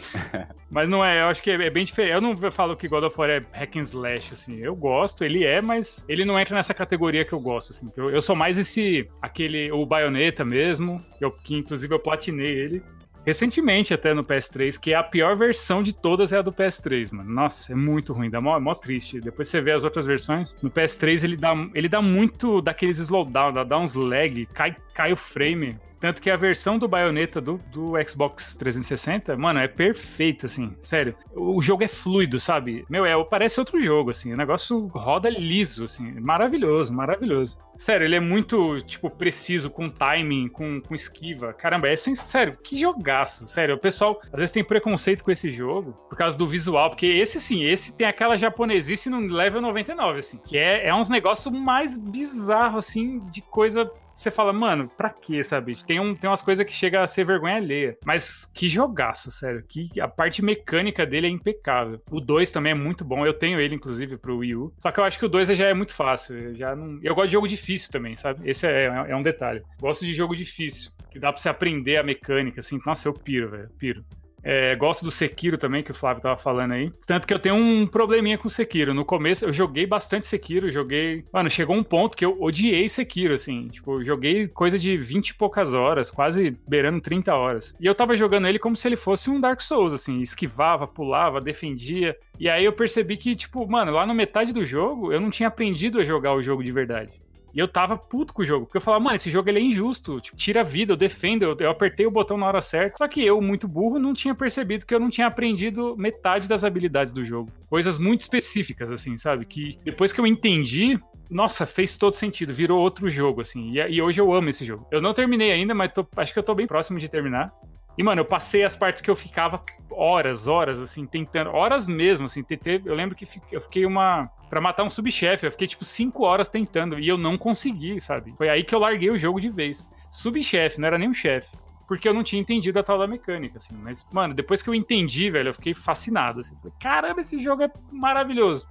mas 0.70 0.88
não 0.88 1.04
é, 1.04 1.20
eu 1.20 1.26
acho 1.26 1.42
que 1.42 1.50
é, 1.50 1.54
é 1.66 1.68
bem 1.70 1.84
diferente. 1.84 2.14
Eu 2.14 2.20
não 2.22 2.34
falo 2.50 2.74
que 2.74 2.88
God 2.88 3.04
of 3.04 3.14
War 3.18 3.28
é 3.28 3.42
hack 3.52 3.76
and 3.76 3.80
slash, 3.82 4.32
assim. 4.32 4.58
Eu 4.60 4.74
gosto, 4.74 5.24
ele 5.24 5.44
é, 5.44 5.60
mas 5.60 6.02
ele 6.08 6.24
não 6.24 6.38
entra 6.40 6.54
nessa 6.56 6.72
categoria 6.72 7.26
que 7.26 7.34
eu 7.34 7.40
gosto, 7.40 7.72
assim. 7.72 7.90
que 7.90 8.00
Eu, 8.00 8.08
eu 8.08 8.22
sou 8.22 8.34
mais 8.34 8.56
esse. 8.56 9.04
aquele. 9.20 9.70
o 9.72 9.84
Bayonetta 9.84 10.42
mesmo, 10.42 11.04
eu- 11.20 11.30
que 11.30 11.54
inclusive 11.54 11.92
eu 11.94 11.98
platinei 12.00 12.50
ele. 12.50 12.82
Recentemente, 13.24 13.94
até 13.94 14.12
no 14.12 14.24
PS3, 14.24 14.78
que 14.78 14.92
é 14.92 14.96
a 14.96 15.02
pior 15.02 15.36
versão 15.36 15.82
de 15.82 15.92
todas 15.92 16.32
é 16.32 16.38
a 16.38 16.42
do 16.42 16.52
PS3, 16.52 17.12
mano. 17.12 17.30
Nossa, 17.30 17.72
é 17.72 17.74
muito 17.74 18.12
ruim, 18.12 18.28
dá 18.28 18.40
mó, 18.40 18.58
mó 18.58 18.74
triste. 18.74 19.20
Depois 19.20 19.48
você 19.48 19.60
vê 19.60 19.70
as 19.72 19.84
outras 19.84 20.06
versões. 20.06 20.56
No 20.60 20.70
PS3 20.70 21.22
ele 21.22 21.36
dá, 21.36 21.54
ele 21.72 21.88
dá 21.88 22.02
muito 22.02 22.60
daqueles 22.60 22.98
slowdown, 22.98 23.52
dá, 23.52 23.62
dá 23.62 23.78
uns 23.78 23.94
lag, 23.94 24.46
cai, 24.46 24.76
cai 24.92 25.12
o 25.12 25.16
frame. 25.16 25.78
Tanto 26.02 26.20
que 26.20 26.28
a 26.28 26.36
versão 26.36 26.80
do 26.80 26.88
Bayonetta 26.88 27.40
do, 27.40 27.60
do 27.70 27.92
Xbox 28.04 28.56
360, 28.56 29.36
mano, 29.36 29.60
é 29.60 29.68
perfeito, 29.68 30.46
assim. 30.46 30.76
Sério. 30.82 31.14
O 31.32 31.62
jogo 31.62 31.84
é 31.84 31.88
fluido, 31.88 32.40
sabe? 32.40 32.84
Meu, 32.90 33.06
é, 33.06 33.12
parece 33.24 33.60
outro 33.60 33.80
jogo, 33.80 34.10
assim. 34.10 34.32
O 34.32 34.36
negócio 34.36 34.88
roda 34.88 35.30
liso, 35.30 35.84
assim. 35.84 36.18
Maravilhoso, 36.18 36.92
maravilhoso. 36.92 37.56
Sério, 37.78 38.04
ele 38.04 38.16
é 38.16 38.20
muito, 38.20 38.80
tipo, 38.80 39.08
preciso, 39.10 39.70
com 39.70 39.88
timing, 39.88 40.48
com, 40.48 40.80
com 40.80 40.92
esquiva. 40.92 41.52
Caramba, 41.52 41.88
é 41.88 41.96
sério, 41.96 42.58
que 42.62 42.76
jogaço. 42.76 43.46
Sério, 43.46 43.76
o 43.76 43.78
pessoal 43.78 44.20
às 44.32 44.40
vezes 44.40 44.50
tem 44.52 44.64
preconceito 44.64 45.22
com 45.22 45.30
esse 45.30 45.50
jogo 45.50 45.92
por 46.08 46.18
causa 46.18 46.36
do 46.36 46.48
visual, 46.48 46.90
porque 46.90 47.06
esse 47.06 47.40
sim, 47.40 47.64
esse 47.64 47.96
tem 47.96 48.06
aquela 48.06 48.36
japonesice 48.36 49.08
no 49.08 49.20
level 49.20 49.60
99, 49.60 50.18
assim, 50.18 50.38
que 50.38 50.58
é, 50.58 50.86
é 50.88 50.94
uns 50.94 51.08
negócios 51.08 51.52
mais 51.52 51.96
bizarros, 51.96 52.86
assim, 52.86 53.20
de 53.30 53.40
coisa 53.40 53.90
você 54.22 54.30
fala, 54.30 54.52
mano, 54.52 54.88
pra 54.96 55.10
quê, 55.10 55.42
sabe? 55.44 55.74
Tem, 55.84 56.00
um, 56.00 56.14
tem 56.14 56.28
umas 56.28 56.42
coisas 56.42 56.66
que 56.66 56.72
chega 56.72 57.02
a 57.02 57.06
ser 57.06 57.24
vergonha 57.24 57.56
alheia. 57.56 57.96
Mas 58.04 58.46
que 58.52 58.68
jogaço, 58.68 59.30
sério. 59.30 59.64
Que 59.68 60.00
a 60.00 60.08
parte 60.08 60.42
mecânica 60.42 61.06
dele 61.06 61.26
é 61.26 61.30
impecável. 61.30 62.00
O 62.10 62.20
2 62.20 62.50
também 62.50 62.72
é 62.72 62.74
muito 62.74 63.04
bom. 63.04 63.26
Eu 63.26 63.34
tenho 63.34 63.60
ele, 63.60 63.74
inclusive, 63.74 64.16
pro 64.16 64.38
Wii 64.38 64.56
U. 64.56 64.72
Só 64.78 64.90
que 64.90 65.00
eu 65.00 65.04
acho 65.04 65.18
que 65.18 65.26
o 65.26 65.28
2 65.28 65.48
já 65.48 65.66
é 65.66 65.74
muito 65.74 65.94
fácil. 65.94 66.36
Eu, 66.36 66.54
já 66.54 66.74
não... 66.74 66.98
eu 67.02 67.14
gosto 67.14 67.28
de 67.28 67.32
jogo 67.32 67.48
difícil 67.48 67.90
também, 67.90 68.16
sabe? 68.16 68.48
Esse 68.48 68.66
é, 68.66 68.84
é 69.08 69.16
um 69.16 69.22
detalhe. 69.22 69.62
Gosto 69.80 70.04
de 70.04 70.12
jogo 70.12 70.36
difícil. 70.36 70.90
Que 71.10 71.18
dá 71.18 71.32
pra 71.32 71.40
você 71.40 71.48
aprender 71.48 71.98
a 71.98 72.02
mecânica, 72.02 72.60
assim. 72.60 72.80
Nossa, 72.86 73.08
eu 73.08 73.12
piro, 73.12 73.50
velho. 73.50 73.68
Piro. 73.78 74.04
É, 74.42 74.74
gosto 74.74 75.04
do 75.04 75.10
Sekiro 75.10 75.56
também, 75.56 75.82
que 75.82 75.90
o 75.90 75.94
Flávio 75.94 76.22
tava 76.22 76.36
falando 76.36 76.72
aí. 76.72 76.92
Tanto 77.06 77.26
que 77.26 77.34
eu 77.34 77.38
tenho 77.38 77.54
um 77.54 77.86
probleminha 77.86 78.36
com 78.36 78.48
Sekiro. 78.48 78.92
No 78.92 79.04
começo, 79.04 79.44
eu 79.44 79.52
joguei 79.52 79.86
bastante 79.86 80.26
Sekiro, 80.26 80.70
joguei. 80.70 81.24
Mano, 81.32 81.48
chegou 81.48 81.76
um 81.76 81.82
ponto 81.82 82.16
que 82.16 82.24
eu 82.24 82.40
odiei 82.40 82.88
Sekiro, 82.88 83.34
assim. 83.34 83.68
Tipo, 83.68 84.02
joguei 84.02 84.48
coisa 84.48 84.78
de 84.78 84.96
20 84.96 85.28
e 85.28 85.34
poucas 85.34 85.74
horas, 85.74 86.10
quase 86.10 86.56
beirando 86.66 87.00
30 87.00 87.34
horas. 87.34 87.74
E 87.80 87.86
eu 87.86 87.94
tava 87.94 88.16
jogando 88.16 88.46
ele 88.46 88.58
como 88.58 88.76
se 88.76 88.88
ele 88.88 88.96
fosse 88.96 89.30
um 89.30 89.40
Dark 89.40 89.60
Souls, 89.60 89.92
assim. 89.92 90.20
Esquivava, 90.20 90.86
pulava, 90.86 91.40
defendia. 91.40 92.16
E 92.38 92.48
aí 92.48 92.64
eu 92.64 92.72
percebi 92.72 93.16
que, 93.16 93.36
tipo, 93.36 93.66
mano, 93.68 93.92
lá 93.92 94.04
no 94.04 94.14
metade 94.14 94.52
do 94.52 94.64
jogo, 94.64 95.12
eu 95.12 95.20
não 95.20 95.30
tinha 95.30 95.48
aprendido 95.48 96.00
a 96.00 96.04
jogar 96.04 96.34
o 96.34 96.42
jogo 96.42 96.62
de 96.64 96.72
verdade. 96.72 97.12
E 97.54 97.58
eu 97.58 97.68
tava 97.68 97.96
puto 97.96 98.32
com 98.32 98.42
o 98.42 98.44
jogo, 98.44 98.66
porque 98.66 98.78
eu 98.78 98.80
falava, 98.82 99.04
mano, 99.04 99.16
esse 99.16 99.30
jogo 99.30 99.48
ele 99.48 99.58
é 99.58 99.62
injusto, 99.62 100.20
tipo, 100.20 100.36
tira 100.36 100.60
a 100.60 100.64
vida, 100.64 100.92
eu 100.92 100.96
defendo, 100.96 101.42
eu, 101.42 101.56
eu 101.58 101.70
apertei 101.70 102.06
o 102.06 102.10
botão 102.10 102.36
na 102.36 102.46
hora 102.46 102.62
certa. 102.62 102.96
Só 102.98 103.06
que 103.08 103.24
eu, 103.24 103.40
muito 103.40 103.68
burro, 103.68 103.98
não 103.98 104.14
tinha 104.14 104.34
percebido 104.34 104.86
que 104.86 104.94
eu 104.94 105.00
não 105.00 105.10
tinha 105.10 105.26
aprendido 105.26 105.96
metade 105.96 106.48
das 106.48 106.64
habilidades 106.64 107.12
do 107.12 107.24
jogo. 107.24 107.50
Coisas 107.68 107.98
muito 107.98 108.22
específicas, 108.22 108.90
assim, 108.90 109.16
sabe? 109.16 109.44
Que 109.44 109.78
depois 109.84 110.12
que 110.12 110.20
eu 110.20 110.26
entendi, 110.26 110.98
nossa, 111.30 111.66
fez 111.66 111.96
todo 111.96 112.14
sentido, 112.14 112.52
virou 112.54 112.80
outro 112.80 113.08
jogo, 113.10 113.40
assim. 113.40 113.72
E, 113.72 113.94
e 113.96 114.02
hoje 114.02 114.20
eu 114.20 114.32
amo 114.32 114.48
esse 114.48 114.64
jogo. 114.64 114.86
Eu 114.90 115.00
não 115.02 115.12
terminei 115.14 115.50
ainda, 115.52 115.74
mas 115.74 115.92
tô- 115.92 116.06
acho 116.16 116.32
que 116.32 116.38
eu 116.38 116.42
tô 116.42 116.54
bem 116.54 116.66
próximo 116.66 116.98
de 116.98 117.08
terminar. 117.08 117.52
E, 117.96 118.02
mano, 118.02 118.20
eu 118.20 118.24
passei 118.24 118.64
as 118.64 118.74
partes 118.74 119.02
que 119.02 119.10
eu 119.10 119.16
ficava 119.16 119.62
horas, 119.90 120.48
horas, 120.48 120.78
assim, 120.78 121.06
tentando. 121.06 121.50
Horas 121.50 121.86
mesmo, 121.86 122.24
assim. 122.26 122.42
Tentei, 122.42 122.80
eu 122.84 122.94
lembro 122.94 123.14
que 123.14 123.26
eu 123.50 123.60
fiquei 123.60 123.84
uma. 123.84 124.30
Pra 124.48 124.60
matar 124.60 124.84
um 124.84 124.90
subchefe, 124.90 125.46
eu 125.46 125.52
fiquei 125.52 125.66
tipo 125.66 125.84
5 125.84 126.24
horas 126.24 126.48
tentando. 126.48 126.98
E 126.98 127.08
eu 127.08 127.18
não 127.18 127.36
consegui, 127.36 128.00
sabe? 128.00 128.34
Foi 128.36 128.48
aí 128.48 128.64
que 128.64 128.74
eu 128.74 128.78
larguei 128.78 129.10
o 129.10 129.18
jogo 129.18 129.40
de 129.40 129.50
vez. 129.50 129.86
Subchefe, 130.10 130.80
não 130.80 130.86
era 130.86 130.98
nem 130.98 131.08
um 131.08 131.14
chefe. 131.14 131.56
Porque 131.86 132.08
eu 132.08 132.14
não 132.14 132.22
tinha 132.22 132.40
entendido 132.40 132.78
a 132.78 132.82
tal 132.82 132.98
da 132.98 133.06
mecânica, 133.06 133.58
assim. 133.58 133.76
Mas, 133.76 134.06
mano, 134.10 134.32
depois 134.32 134.62
que 134.62 134.70
eu 134.70 134.74
entendi, 134.74 135.30
velho, 135.30 135.50
eu 135.50 135.54
fiquei 135.54 135.74
fascinado. 135.74 136.40
Assim. 136.40 136.56
Falei, 136.56 136.72
caramba, 136.80 137.20
esse 137.20 137.38
jogo 137.38 137.62
é 137.62 137.70
maravilhoso. 137.90 138.66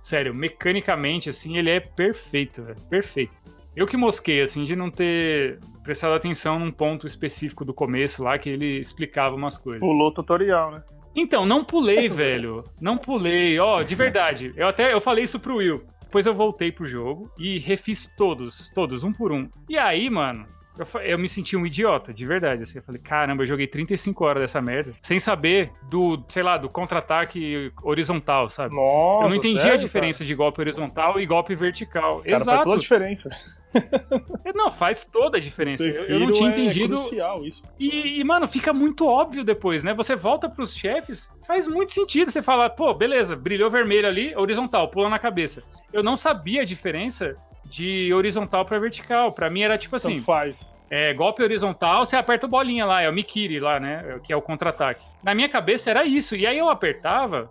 Sério, 0.00 0.34
mecanicamente, 0.34 1.28
assim, 1.28 1.56
ele 1.56 1.70
é 1.70 1.80
perfeito, 1.80 2.62
velho. 2.62 2.80
Perfeito. 2.82 3.32
Eu 3.74 3.86
que 3.86 3.96
mosquei, 3.96 4.42
assim, 4.42 4.64
de 4.64 4.76
não 4.76 4.90
ter 4.90 5.58
prestado 5.82 6.14
atenção 6.14 6.58
num 6.58 6.70
ponto 6.70 7.06
específico 7.06 7.64
do 7.64 7.72
começo 7.74 8.22
lá 8.22 8.38
que 8.38 8.50
ele 8.50 8.78
explicava 8.78 9.34
umas 9.34 9.56
coisas. 9.56 9.80
Pulou 9.80 10.08
o 10.08 10.14
tutorial, 10.14 10.70
né? 10.70 10.82
Então, 11.14 11.44
não 11.44 11.64
pulei, 11.64 12.08
velho. 12.10 12.64
Não 12.80 12.96
pulei. 12.96 13.58
Ó, 13.58 13.82
de 13.82 13.94
verdade. 13.94 14.52
Eu 14.56 14.68
até 14.68 14.92
eu 14.92 15.00
falei 15.00 15.24
isso 15.24 15.40
pro 15.40 15.56
Will. 15.56 15.82
Depois 16.02 16.26
eu 16.26 16.34
voltei 16.34 16.70
pro 16.70 16.86
jogo 16.86 17.30
e 17.38 17.58
refiz 17.58 18.06
todos, 18.16 18.70
todos, 18.74 19.02
um 19.02 19.12
por 19.12 19.32
um. 19.32 19.48
E 19.66 19.78
aí, 19.78 20.10
mano, 20.10 20.46
eu, 20.78 21.00
eu 21.02 21.18
me 21.18 21.28
senti 21.28 21.56
um 21.56 21.66
idiota, 21.66 22.12
de 22.12 22.24
verdade. 22.26 22.62
Assim, 22.62 22.78
eu 22.78 22.82
falei, 22.82 23.00
caramba, 23.00 23.42
eu 23.42 23.46
joguei 23.46 23.66
35 23.66 24.24
horas 24.24 24.42
dessa 24.42 24.60
merda, 24.60 24.94
sem 25.02 25.20
saber 25.20 25.70
do, 25.90 26.22
sei 26.28 26.42
lá, 26.42 26.56
do 26.56 26.68
contra-ataque 26.68 27.72
horizontal, 27.82 28.48
sabe? 28.48 28.74
Nossa, 28.74 29.24
eu 29.24 29.28
não 29.28 29.36
entendi 29.36 29.60
sério, 29.60 29.74
a 29.74 29.78
diferença 29.78 30.24
de 30.24 30.34
golpe 30.34 30.60
horizontal 30.60 31.20
e 31.20 31.26
golpe 31.26 31.54
vertical. 31.54 32.20
Cara? 32.20 32.22
Cara, 32.22 32.22
faz 32.22 32.42
Exato. 32.42 32.64
toda 32.64 32.76
a 32.76 32.80
diferença. 32.80 33.30
Não, 34.54 34.70
faz 34.70 35.04
toda 35.04 35.38
a 35.38 35.40
diferença. 35.40 35.82
Eu, 35.82 36.04
eu 36.04 36.20
não 36.20 36.32
tinha 36.32 36.50
é 36.50 36.52
entendido. 36.52 36.94
crucial 36.94 37.44
isso. 37.44 37.62
E, 37.78 38.20
e, 38.20 38.24
mano, 38.24 38.46
fica 38.46 38.70
muito 38.70 39.06
óbvio 39.06 39.42
depois, 39.42 39.82
né? 39.82 39.94
Você 39.94 40.14
volta 40.14 40.48
pros 40.48 40.76
chefes, 40.76 41.30
faz 41.46 41.66
muito 41.66 41.90
sentido. 41.90 42.30
Você 42.30 42.42
fala, 42.42 42.68
pô, 42.68 42.92
beleza, 42.92 43.34
brilhou 43.34 43.70
vermelho 43.70 44.06
ali, 44.06 44.36
horizontal, 44.36 44.88
pula 44.88 45.08
na 45.08 45.18
cabeça. 45.18 45.62
Eu 45.90 46.02
não 46.02 46.16
sabia 46.16 46.62
a 46.62 46.64
diferença 46.66 47.34
de 47.72 48.12
horizontal 48.12 48.64
pra 48.66 48.78
vertical. 48.78 49.32
Pra 49.32 49.48
mim 49.48 49.62
era 49.62 49.78
tipo 49.78 49.96
assim, 49.96 50.16
Tanto 50.16 50.24
faz. 50.24 50.76
é, 50.90 51.14
golpe 51.14 51.42
horizontal, 51.42 52.04
você 52.04 52.14
aperta 52.16 52.46
o 52.46 52.50
bolinha 52.50 52.84
lá, 52.84 53.00
é 53.00 53.08
o 53.08 53.12
Mikiri 53.12 53.58
lá, 53.58 53.80
né? 53.80 54.20
Que 54.22 54.30
é 54.32 54.36
o 54.36 54.42
contra-ataque. 54.42 55.06
Na 55.22 55.34
minha 55.34 55.48
cabeça 55.48 55.88
era 55.90 56.04
isso. 56.04 56.36
E 56.36 56.46
aí 56.46 56.58
eu 56.58 56.68
apertava 56.68 57.48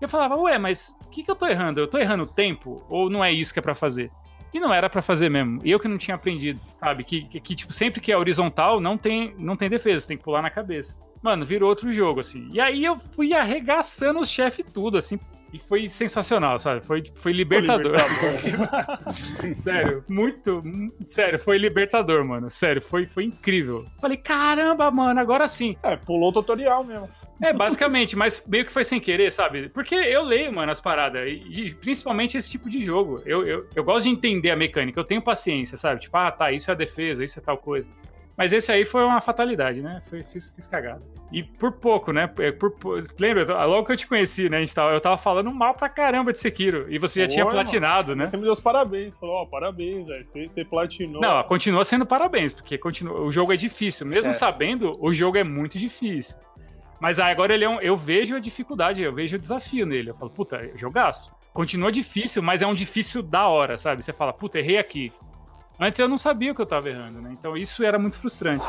e 0.00 0.04
eu 0.04 0.08
falava, 0.08 0.36
ué, 0.36 0.58
mas 0.58 0.96
o 1.04 1.08
que, 1.10 1.24
que 1.24 1.30
eu 1.30 1.34
tô 1.34 1.46
errando? 1.46 1.80
Eu 1.80 1.88
tô 1.88 1.98
errando 1.98 2.22
o 2.22 2.26
tempo? 2.26 2.84
Ou 2.88 3.10
não 3.10 3.24
é 3.24 3.32
isso 3.32 3.52
que 3.52 3.58
é 3.58 3.62
pra 3.62 3.74
fazer? 3.74 4.10
E 4.52 4.60
não 4.60 4.72
era 4.72 4.88
pra 4.88 5.02
fazer 5.02 5.28
mesmo. 5.28 5.60
E 5.64 5.72
eu 5.72 5.80
que 5.80 5.88
não 5.88 5.98
tinha 5.98 6.14
aprendido, 6.14 6.60
sabe? 6.74 7.02
Que, 7.02 7.24
que, 7.24 7.40
que, 7.40 7.56
tipo, 7.56 7.72
sempre 7.72 8.00
que 8.00 8.12
é 8.12 8.16
horizontal, 8.16 8.80
não 8.80 8.96
tem, 8.96 9.34
não 9.36 9.56
tem 9.56 9.68
defesa, 9.68 9.98
você 10.02 10.06
tem 10.08 10.16
que 10.16 10.22
pular 10.22 10.40
na 10.42 10.50
cabeça. 10.50 10.96
Mano, 11.20 11.44
virou 11.44 11.68
outro 11.68 11.90
jogo, 11.92 12.20
assim. 12.20 12.48
E 12.52 12.60
aí 12.60 12.84
eu 12.84 12.96
fui 13.16 13.34
arregaçando 13.34 14.20
os 14.20 14.30
chefes 14.30 14.64
tudo, 14.72 14.96
assim. 14.98 15.18
E 15.54 15.58
foi 15.60 15.88
sensacional, 15.88 16.58
sabe? 16.58 16.84
Foi, 16.84 17.04
foi 17.14 17.30
libertador. 17.32 17.94
sério, 19.54 20.04
muito. 20.08 20.60
Sério, 21.06 21.38
foi 21.38 21.58
libertador, 21.58 22.24
mano. 22.24 22.50
Sério, 22.50 22.82
foi, 22.82 23.06
foi 23.06 23.26
incrível. 23.26 23.86
Falei, 24.00 24.16
caramba, 24.16 24.90
mano, 24.90 25.20
agora 25.20 25.46
sim. 25.46 25.76
É, 25.84 25.94
pulou 25.94 26.30
o 26.30 26.32
tutorial 26.32 26.82
mesmo. 26.82 27.08
É, 27.40 27.52
basicamente, 27.52 28.16
mas 28.16 28.44
meio 28.48 28.64
que 28.64 28.72
foi 28.72 28.84
sem 28.84 28.98
querer, 28.98 29.30
sabe? 29.30 29.68
Porque 29.68 29.94
eu 29.94 30.24
leio, 30.24 30.52
mano, 30.52 30.72
as 30.72 30.80
paradas. 30.80 31.22
E, 31.28 31.66
e 31.66 31.74
principalmente 31.74 32.36
esse 32.36 32.50
tipo 32.50 32.68
de 32.68 32.80
jogo. 32.80 33.22
Eu, 33.24 33.46
eu, 33.46 33.68
eu 33.76 33.84
gosto 33.84 34.06
de 34.06 34.10
entender 34.10 34.50
a 34.50 34.56
mecânica, 34.56 34.98
eu 34.98 35.04
tenho 35.04 35.22
paciência, 35.22 35.76
sabe? 35.76 36.00
Tipo, 36.00 36.16
ah, 36.16 36.32
tá, 36.32 36.50
isso 36.50 36.68
é 36.68 36.74
a 36.74 36.76
defesa, 36.76 37.24
isso 37.24 37.38
é 37.38 37.42
tal 37.42 37.58
coisa. 37.58 37.88
Mas 38.36 38.52
esse 38.52 38.72
aí 38.72 38.84
foi 38.84 39.04
uma 39.04 39.20
fatalidade, 39.20 39.80
né? 39.80 40.02
Foi, 40.10 40.24
fiz, 40.24 40.50
fiz 40.50 40.66
cagada. 40.66 41.02
E 41.34 41.42
por 41.42 41.72
pouco, 41.72 42.12
né? 42.12 42.30
É, 42.38 42.52
por, 42.52 42.70
por, 42.70 43.02
lembra, 43.18 43.64
logo 43.64 43.84
que 43.86 43.92
eu 43.92 43.96
te 43.96 44.06
conheci, 44.06 44.48
né? 44.48 44.58
A 44.58 44.60
gente 44.60 44.72
tava, 44.72 44.92
eu 44.92 45.00
tava 45.00 45.18
falando 45.18 45.52
mal 45.52 45.74
pra 45.74 45.88
caramba 45.88 46.32
de 46.32 46.38
Sekiro. 46.38 46.86
E 46.88 46.96
você 46.96 47.22
já 47.22 47.26
Pô, 47.26 47.32
tinha 47.32 47.44
platinado, 47.46 48.10
mano. 48.10 48.20
né? 48.20 48.28
Você 48.28 48.36
me 48.36 48.44
deu 48.44 48.52
os 48.52 48.60
parabéns. 48.60 49.18
Falou, 49.18 49.34
ó, 49.34 49.42
oh, 49.42 49.46
parabéns, 49.48 50.06
velho. 50.06 50.24
Você, 50.24 50.48
você, 50.48 50.64
platinou. 50.64 51.20
Não, 51.20 51.42
continua 51.42 51.84
sendo 51.84 52.06
parabéns, 52.06 52.54
porque 52.54 52.78
continua, 52.78 53.20
o 53.20 53.32
jogo 53.32 53.52
é 53.52 53.56
difícil. 53.56 54.06
Mesmo 54.06 54.30
é. 54.30 54.32
sabendo, 54.32 54.92
o 55.00 55.12
jogo 55.12 55.36
é 55.36 55.42
muito 55.42 55.76
difícil. 55.76 56.36
Mas 57.00 57.18
aí 57.18 57.32
agora 57.32 57.52
ele 57.52 57.64
é 57.64 57.68
um, 57.68 57.80
eu 57.80 57.96
vejo 57.96 58.36
a 58.36 58.38
dificuldade, 58.38 59.02
eu 59.02 59.12
vejo 59.12 59.34
o 59.34 59.40
desafio 59.40 59.84
nele. 59.84 60.10
Eu 60.10 60.14
falo, 60.14 60.30
puta, 60.30 60.70
jogaço. 60.76 61.34
Continua 61.52 61.90
difícil, 61.90 62.44
mas 62.44 62.62
é 62.62 62.66
um 62.66 62.74
difícil 62.74 63.24
da 63.24 63.48
hora, 63.48 63.76
sabe? 63.76 64.04
Você 64.04 64.12
fala, 64.12 64.32
puta, 64.32 64.60
errei 64.60 64.78
aqui. 64.78 65.12
Antes 65.78 65.98
eu 65.98 66.08
não 66.08 66.16
sabia 66.16 66.52
o 66.52 66.54
que 66.54 66.60
eu 66.60 66.66
tava 66.66 66.88
errando, 66.88 67.20
né? 67.20 67.30
Então 67.32 67.56
isso 67.56 67.82
era 67.82 67.98
muito 67.98 68.18
frustrante. 68.18 68.64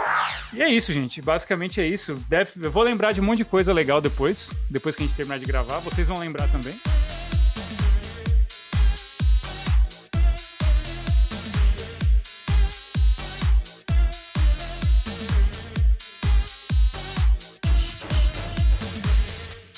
E 0.53 0.61
é 0.61 0.69
isso, 0.69 0.91
gente. 0.91 1.21
Basicamente 1.21 1.79
é 1.79 1.87
isso. 1.87 2.15
Deve... 2.27 2.51
Eu 2.65 2.71
vou 2.71 2.83
lembrar 2.83 3.11
de 3.11 3.21
um 3.21 3.23
monte 3.23 3.37
de 3.37 3.45
coisa 3.45 3.71
legal 3.71 4.01
depois. 4.01 4.57
Depois 4.69 4.95
que 4.95 5.03
a 5.03 5.05
gente 5.05 5.15
terminar 5.15 5.37
de 5.37 5.45
gravar. 5.45 5.79
Vocês 5.79 6.07
vão 6.07 6.17
lembrar 6.17 6.47
também. 6.47 6.75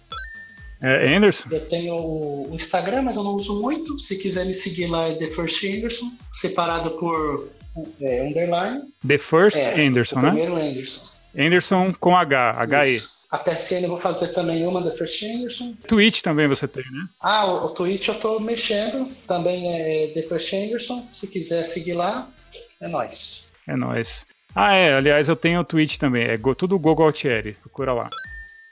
É, 0.82 1.16
Anderson? 1.16 1.48
Eu 1.50 1.68
tenho 1.68 1.94
o 1.94 2.50
Instagram, 2.52 3.02
mas 3.02 3.16
eu 3.16 3.22
não 3.22 3.34
uso 3.36 3.62
muito. 3.62 3.98
Se 3.98 4.18
quiser 4.18 4.44
me 4.44 4.54
seguir 4.54 4.88
lá 4.88 5.08
é 5.08 5.14
The 5.14 5.28
First 5.28 5.64
Anderson, 5.64 6.10
separado 6.32 6.90
por 6.92 7.48
é, 8.00 8.26
underline. 8.26 8.82
The 9.06 9.18
First 9.18 9.56
é, 9.56 9.86
Anderson, 9.86 10.20
né? 10.20 10.30
Primeiro 10.30 10.56
Anderson. 10.56 11.00
Anderson 11.36 11.94
com 11.98 12.16
H, 12.16 12.50
H-E. 12.56 13.00
A 13.30 13.38
PSN 13.38 13.84
eu 13.84 13.88
vou 13.88 13.96
fazer 13.96 14.28
também 14.34 14.66
uma 14.66 14.82
The 14.82 14.94
First 14.94 15.22
Anderson. 15.22 15.74
Twitch 15.88 16.20
também 16.20 16.46
você 16.46 16.68
tem, 16.68 16.84
né? 16.92 17.08
Ah, 17.18 17.46
o, 17.46 17.64
o 17.64 17.68
Twitch 17.70 18.08
eu 18.08 18.14
tô 18.14 18.38
mexendo. 18.38 19.08
Também 19.26 19.72
é 19.72 20.08
The 20.08 20.22
First 20.22 20.52
Anderson. 20.52 21.08
Se 21.14 21.26
quiser 21.26 21.64
seguir 21.64 21.94
lá, 21.94 22.28
é 22.80 22.88
nóis. 22.88 23.44
É 23.66 23.74
nóis. 23.74 24.26
Ah, 24.54 24.74
é. 24.74 24.94
Aliás, 24.94 25.28
eu 25.28 25.36
tenho 25.36 25.60
o 25.60 25.64
Twitch 25.64 25.96
também. 25.96 26.24
É 26.24 26.36
tudo 26.54 26.78
Google 26.78 27.06
Altieri. 27.06 27.54
Procura 27.54 27.94
lá. 27.94 28.10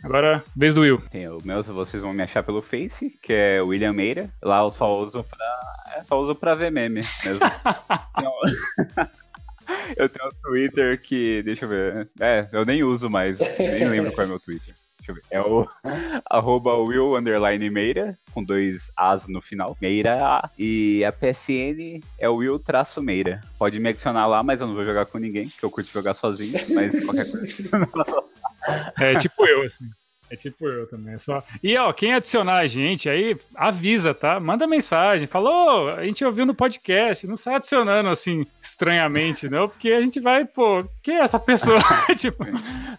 Agora, 0.02 0.42
vez 0.56 0.74
do 0.74 0.80
Will. 0.80 1.02
Tem 1.10 1.28
o 1.28 1.38
meu, 1.44 1.62
vocês 1.62 2.02
vão 2.02 2.12
me 2.12 2.22
achar 2.22 2.42
pelo 2.42 2.62
Face, 2.62 3.10
que 3.22 3.32
é 3.32 3.60
William 3.60 3.92
Meira. 3.92 4.30
Lá 4.42 4.60
eu 4.60 4.70
só 4.70 4.98
uso 4.98 5.22
pra. 5.24 5.60
É, 5.96 6.04
só 6.04 6.20
uso 6.20 6.34
pra 6.34 6.54
ver 6.54 6.70
meme 6.70 7.02
mesmo. 7.24 7.40
eu 9.96 10.08
tenho 10.08 10.28
um 10.28 10.42
Twitter 10.42 11.00
que. 11.00 11.42
Deixa 11.42 11.64
eu 11.64 11.68
ver. 11.68 12.08
É, 12.18 12.48
eu 12.52 12.64
nem 12.64 12.82
uso 12.82 13.10
mais. 13.10 13.38
Nem 13.58 13.88
lembro 13.88 14.12
qual 14.12 14.26
é 14.26 14.30
meu 14.30 14.40
Twitter. 14.40 14.74
Deixa 14.98 15.12
eu 15.12 15.14
ver. 15.14 15.22
É 15.30 15.40
o 15.40 15.66
arroba 16.30 16.76
Will 16.76 17.16
underline 17.16 17.68
Meira, 17.70 18.16
com 18.32 18.42
dois 18.42 18.90
As 18.96 19.26
no 19.26 19.42
final. 19.42 19.76
Meira. 19.80 20.50
E 20.58 21.04
a 21.04 21.12
PSN 21.12 22.00
é 22.18 22.28
o 22.28 22.36
Will 22.36 22.58
traço 22.58 23.02
Meira. 23.02 23.40
Pode 23.58 23.78
me 23.78 23.90
adicionar 23.90 24.26
lá, 24.26 24.42
mas 24.42 24.60
eu 24.60 24.66
não 24.66 24.74
vou 24.74 24.84
jogar 24.84 25.06
com 25.06 25.18
ninguém, 25.18 25.48
que 25.48 25.62
eu 25.62 25.70
curto 25.70 25.90
jogar 25.90 26.14
sozinho, 26.14 26.58
mas 26.74 27.04
qualquer 27.04 27.30
coisa. 27.30 28.30
É 28.98 29.18
tipo 29.18 29.46
eu, 29.46 29.62
assim. 29.62 29.88
É 30.30 30.36
tipo 30.36 30.68
eu 30.68 30.86
também. 30.88 31.14
É 31.14 31.18
só... 31.18 31.42
E 31.60 31.76
ó, 31.76 31.92
quem 31.92 32.14
adicionar 32.14 32.58
a 32.58 32.66
gente 32.66 33.08
aí, 33.08 33.36
avisa, 33.54 34.14
tá? 34.14 34.38
Manda 34.38 34.64
mensagem. 34.64 35.26
Falou, 35.26 35.90
a 35.90 36.04
gente 36.04 36.24
ouviu 36.24 36.46
no 36.46 36.54
podcast. 36.54 37.26
Não 37.26 37.34
sai 37.34 37.56
adicionando 37.56 38.08
assim, 38.08 38.46
estranhamente, 38.60 39.48
não, 39.48 39.68
porque 39.68 39.90
a 39.90 40.00
gente 40.00 40.20
vai, 40.20 40.44
pô, 40.44 40.84
quem 41.02 41.16
é 41.16 41.22
essa 41.22 41.38
pessoa? 41.40 41.80
tipo, 42.16 42.44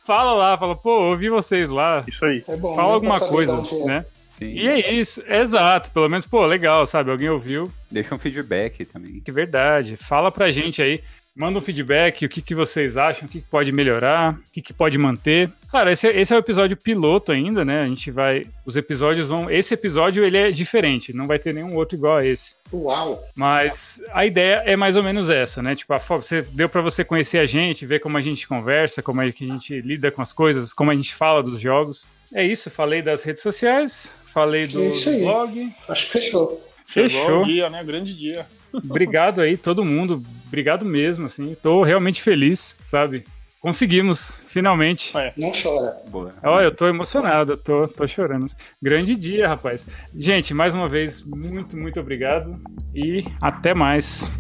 fala 0.05 0.33
lá, 0.33 0.57
fala, 0.57 0.75
pô, 0.75 1.05
ouvi 1.05 1.29
vocês 1.29 1.69
lá. 1.69 1.97
Isso 2.05 2.25
aí. 2.25 2.43
É 2.45 2.57
bom, 2.57 2.75
fala 2.75 2.89
né? 2.89 2.93
alguma 2.95 3.19
coisa, 3.19 3.63
né? 3.85 4.05
Sim. 4.27 4.47
E 4.47 4.67
é 4.67 4.93
isso, 4.93 5.21
é 5.25 5.41
exato. 5.41 5.91
Pelo 5.91 6.09
menos, 6.09 6.25
pô, 6.25 6.45
legal, 6.45 6.85
sabe? 6.85 7.11
Alguém 7.11 7.29
ouviu. 7.29 7.71
Deixa 7.89 8.15
um 8.15 8.19
feedback 8.19 8.85
também. 8.85 9.19
Que 9.19 9.31
verdade. 9.31 9.95
Fala 9.95 10.31
pra 10.31 10.51
gente 10.51 10.81
aí. 10.81 11.01
Manda 11.33 11.59
um 11.59 11.61
feedback, 11.61 12.25
o 12.25 12.29
que, 12.29 12.41
que 12.41 12.53
vocês 12.53 12.97
acham, 12.97 13.25
o 13.25 13.31
que, 13.31 13.39
que 13.39 13.47
pode 13.47 13.71
melhorar, 13.71 14.33
o 14.33 14.51
que, 14.51 14.61
que 14.61 14.73
pode 14.73 14.97
manter. 14.97 15.49
Cara, 15.71 15.91
esse, 15.91 16.05
esse 16.07 16.33
é 16.33 16.35
o 16.35 16.39
episódio 16.39 16.75
piloto 16.75 17.31
ainda, 17.31 17.63
né? 17.63 17.83
A 17.83 17.87
gente 17.87 18.11
vai. 18.11 18.43
Os 18.65 18.75
episódios 18.75 19.29
vão. 19.29 19.49
Esse 19.49 19.73
episódio 19.73 20.25
ele 20.25 20.37
é 20.37 20.51
diferente, 20.51 21.13
não 21.13 21.25
vai 21.25 21.39
ter 21.39 21.53
nenhum 21.53 21.73
outro 21.75 21.97
igual 21.97 22.17
a 22.17 22.25
esse. 22.25 22.55
Uau! 22.73 23.23
Mas 23.33 24.01
a 24.11 24.25
ideia 24.25 24.61
é 24.65 24.75
mais 24.75 24.97
ou 24.97 25.03
menos 25.03 25.29
essa, 25.29 25.61
né? 25.61 25.73
Tipo, 25.73 25.93
a, 25.93 25.99
você, 25.99 26.41
deu 26.41 26.67
para 26.67 26.81
você 26.81 27.03
conhecer 27.05 27.37
a 27.39 27.45
gente, 27.45 27.85
ver 27.85 27.99
como 27.99 28.17
a 28.17 28.21
gente 28.21 28.45
conversa, 28.45 29.01
como 29.01 29.21
é 29.21 29.31
que 29.31 29.45
a 29.45 29.47
gente 29.47 29.79
lida 29.79 30.11
com 30.11 30.21
as 30.21 30.33
coisas, 30.33 30.73
como 30.73 30.91
a 30.91 30.95
gente 30.95 31.15
fala 31.15 31.41
dos 31.41 31.61
jogos. 31.61 32.05
É 32.33 32.45
isso, 32.45 32.69
falei 32.69 33.01
das 33.01 33.23
redes 33.23 33.41
sociais, 33.41 34.11
falei 34.25 34.67
do, 34.67 34.81
é 34.81 34.89
do 34.89 35.19
blog. 35.19 35.73
Acho 35.87 36.05
que 36.05 36.11
fechou. 36.11 36.70
Fechou. 36.91 37.43
dia, 37.43 37.69
né? 37.69 37.83
Grande 37.83 38.13
dia. 38.13 38.45
Obrigado 38.73 39.41
aí, 39.41 39.57
todo 39.57 39.85
mundo. 39.85 40.21
Obrigado 40.47 40.85
mesmo, 40.85 41.27
assim. 41.27 41.55
Tô 41.61 41.83
realmente 41.83 42.21
feliz, 42.21 42.75
sabe? 42.85 43.23
Conseguimos, 43.61 44.41
finalmente. 44.47 45.15
É. 45.15 45.31
Não 45.37 45.51
chora. 45.51 45.95
Boa. 46.09 46.33
Olha, 46.41 46.65
eu 46.65 46.75
tô 46.75 46.87
emocionado, 46.87 47.53
eu 47.53 47.57
tô, 47.57 47.87
tô 47.87 48.07
chorando. 48.07 48.47
Grande 48.81 49.15
dia, 49.15 49.47
rapaz. 49.47 49.85
Gente, 50.17 50.51
mais 50.51 50.73
uma 50.73 50.89
vez, 50.89 51.21
muito, 51.21 51.77
muito 51.77 51.99
obrigado 51.99 52.59
e 52.93 53.23
até 53.39 53.75
mais. 53.75 54.31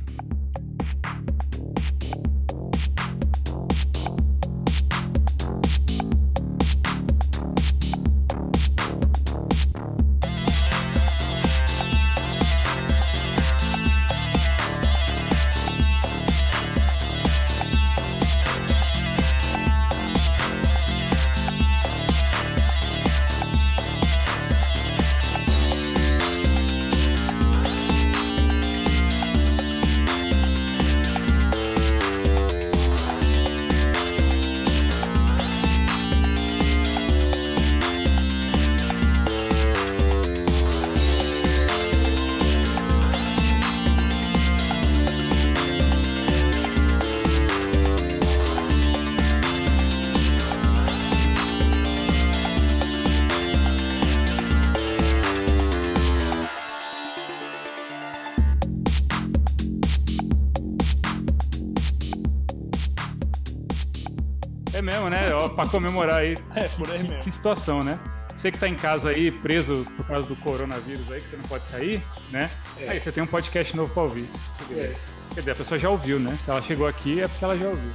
Comemorar 65.71 66.21
aí. 66.21 66.35
É, 66.55 66.67
por 66.67 66.89
aí 66.91 66.97
que, 66.97 67.03
mesmo. 67.07 67.19
que 67.23 67.31
situação, 67.31 67.79
né? 67.79 67.99
Você 68.35 68.51
que 68.51 68.57
tá 68.57 68.67
em 68.67 68.75
casa 68.75 69.09
aí, 69.09 69.31
preso 69.31 69.85
por 69.97 70.05
causa 70.05 70.27
do 70.27 70.35
coronavírus 70.35 71.11
aí, 71.11 71.19
que 71.19 71.29
você 71.29 71.35
não 71.35 71.43
pode 71.43 71.65
sair, 71.65 72.03
né? 72.31 72.49
É. 72.79 72.89
Aí 72.89 72.99
você 72.99 73.11
tem 73.11 73.23
um 73.23 73.27
podcast 73.27 73.75
novo 73.75 73.93
pra 73.93 74.03
ouvir. 74.03 74.27
É. 74.71 74.93
Quer 75.33 75.39
dizer, 75.39 75.51
a 75.51 75.55
pessoa 75.55 75.79
já 75.79 75.89
ouviu, 75.89 76.19
né? 76.19 76.37
Se 76.43 76.49
ela 76.49 76.61
chegou 76.61 76.87
aqui 76.87 77.21
é 77.21 77.27
porque 77.27 77.45
ela 77.45 77.57
já 77.57 77.67
ouviu. 77.67 77.91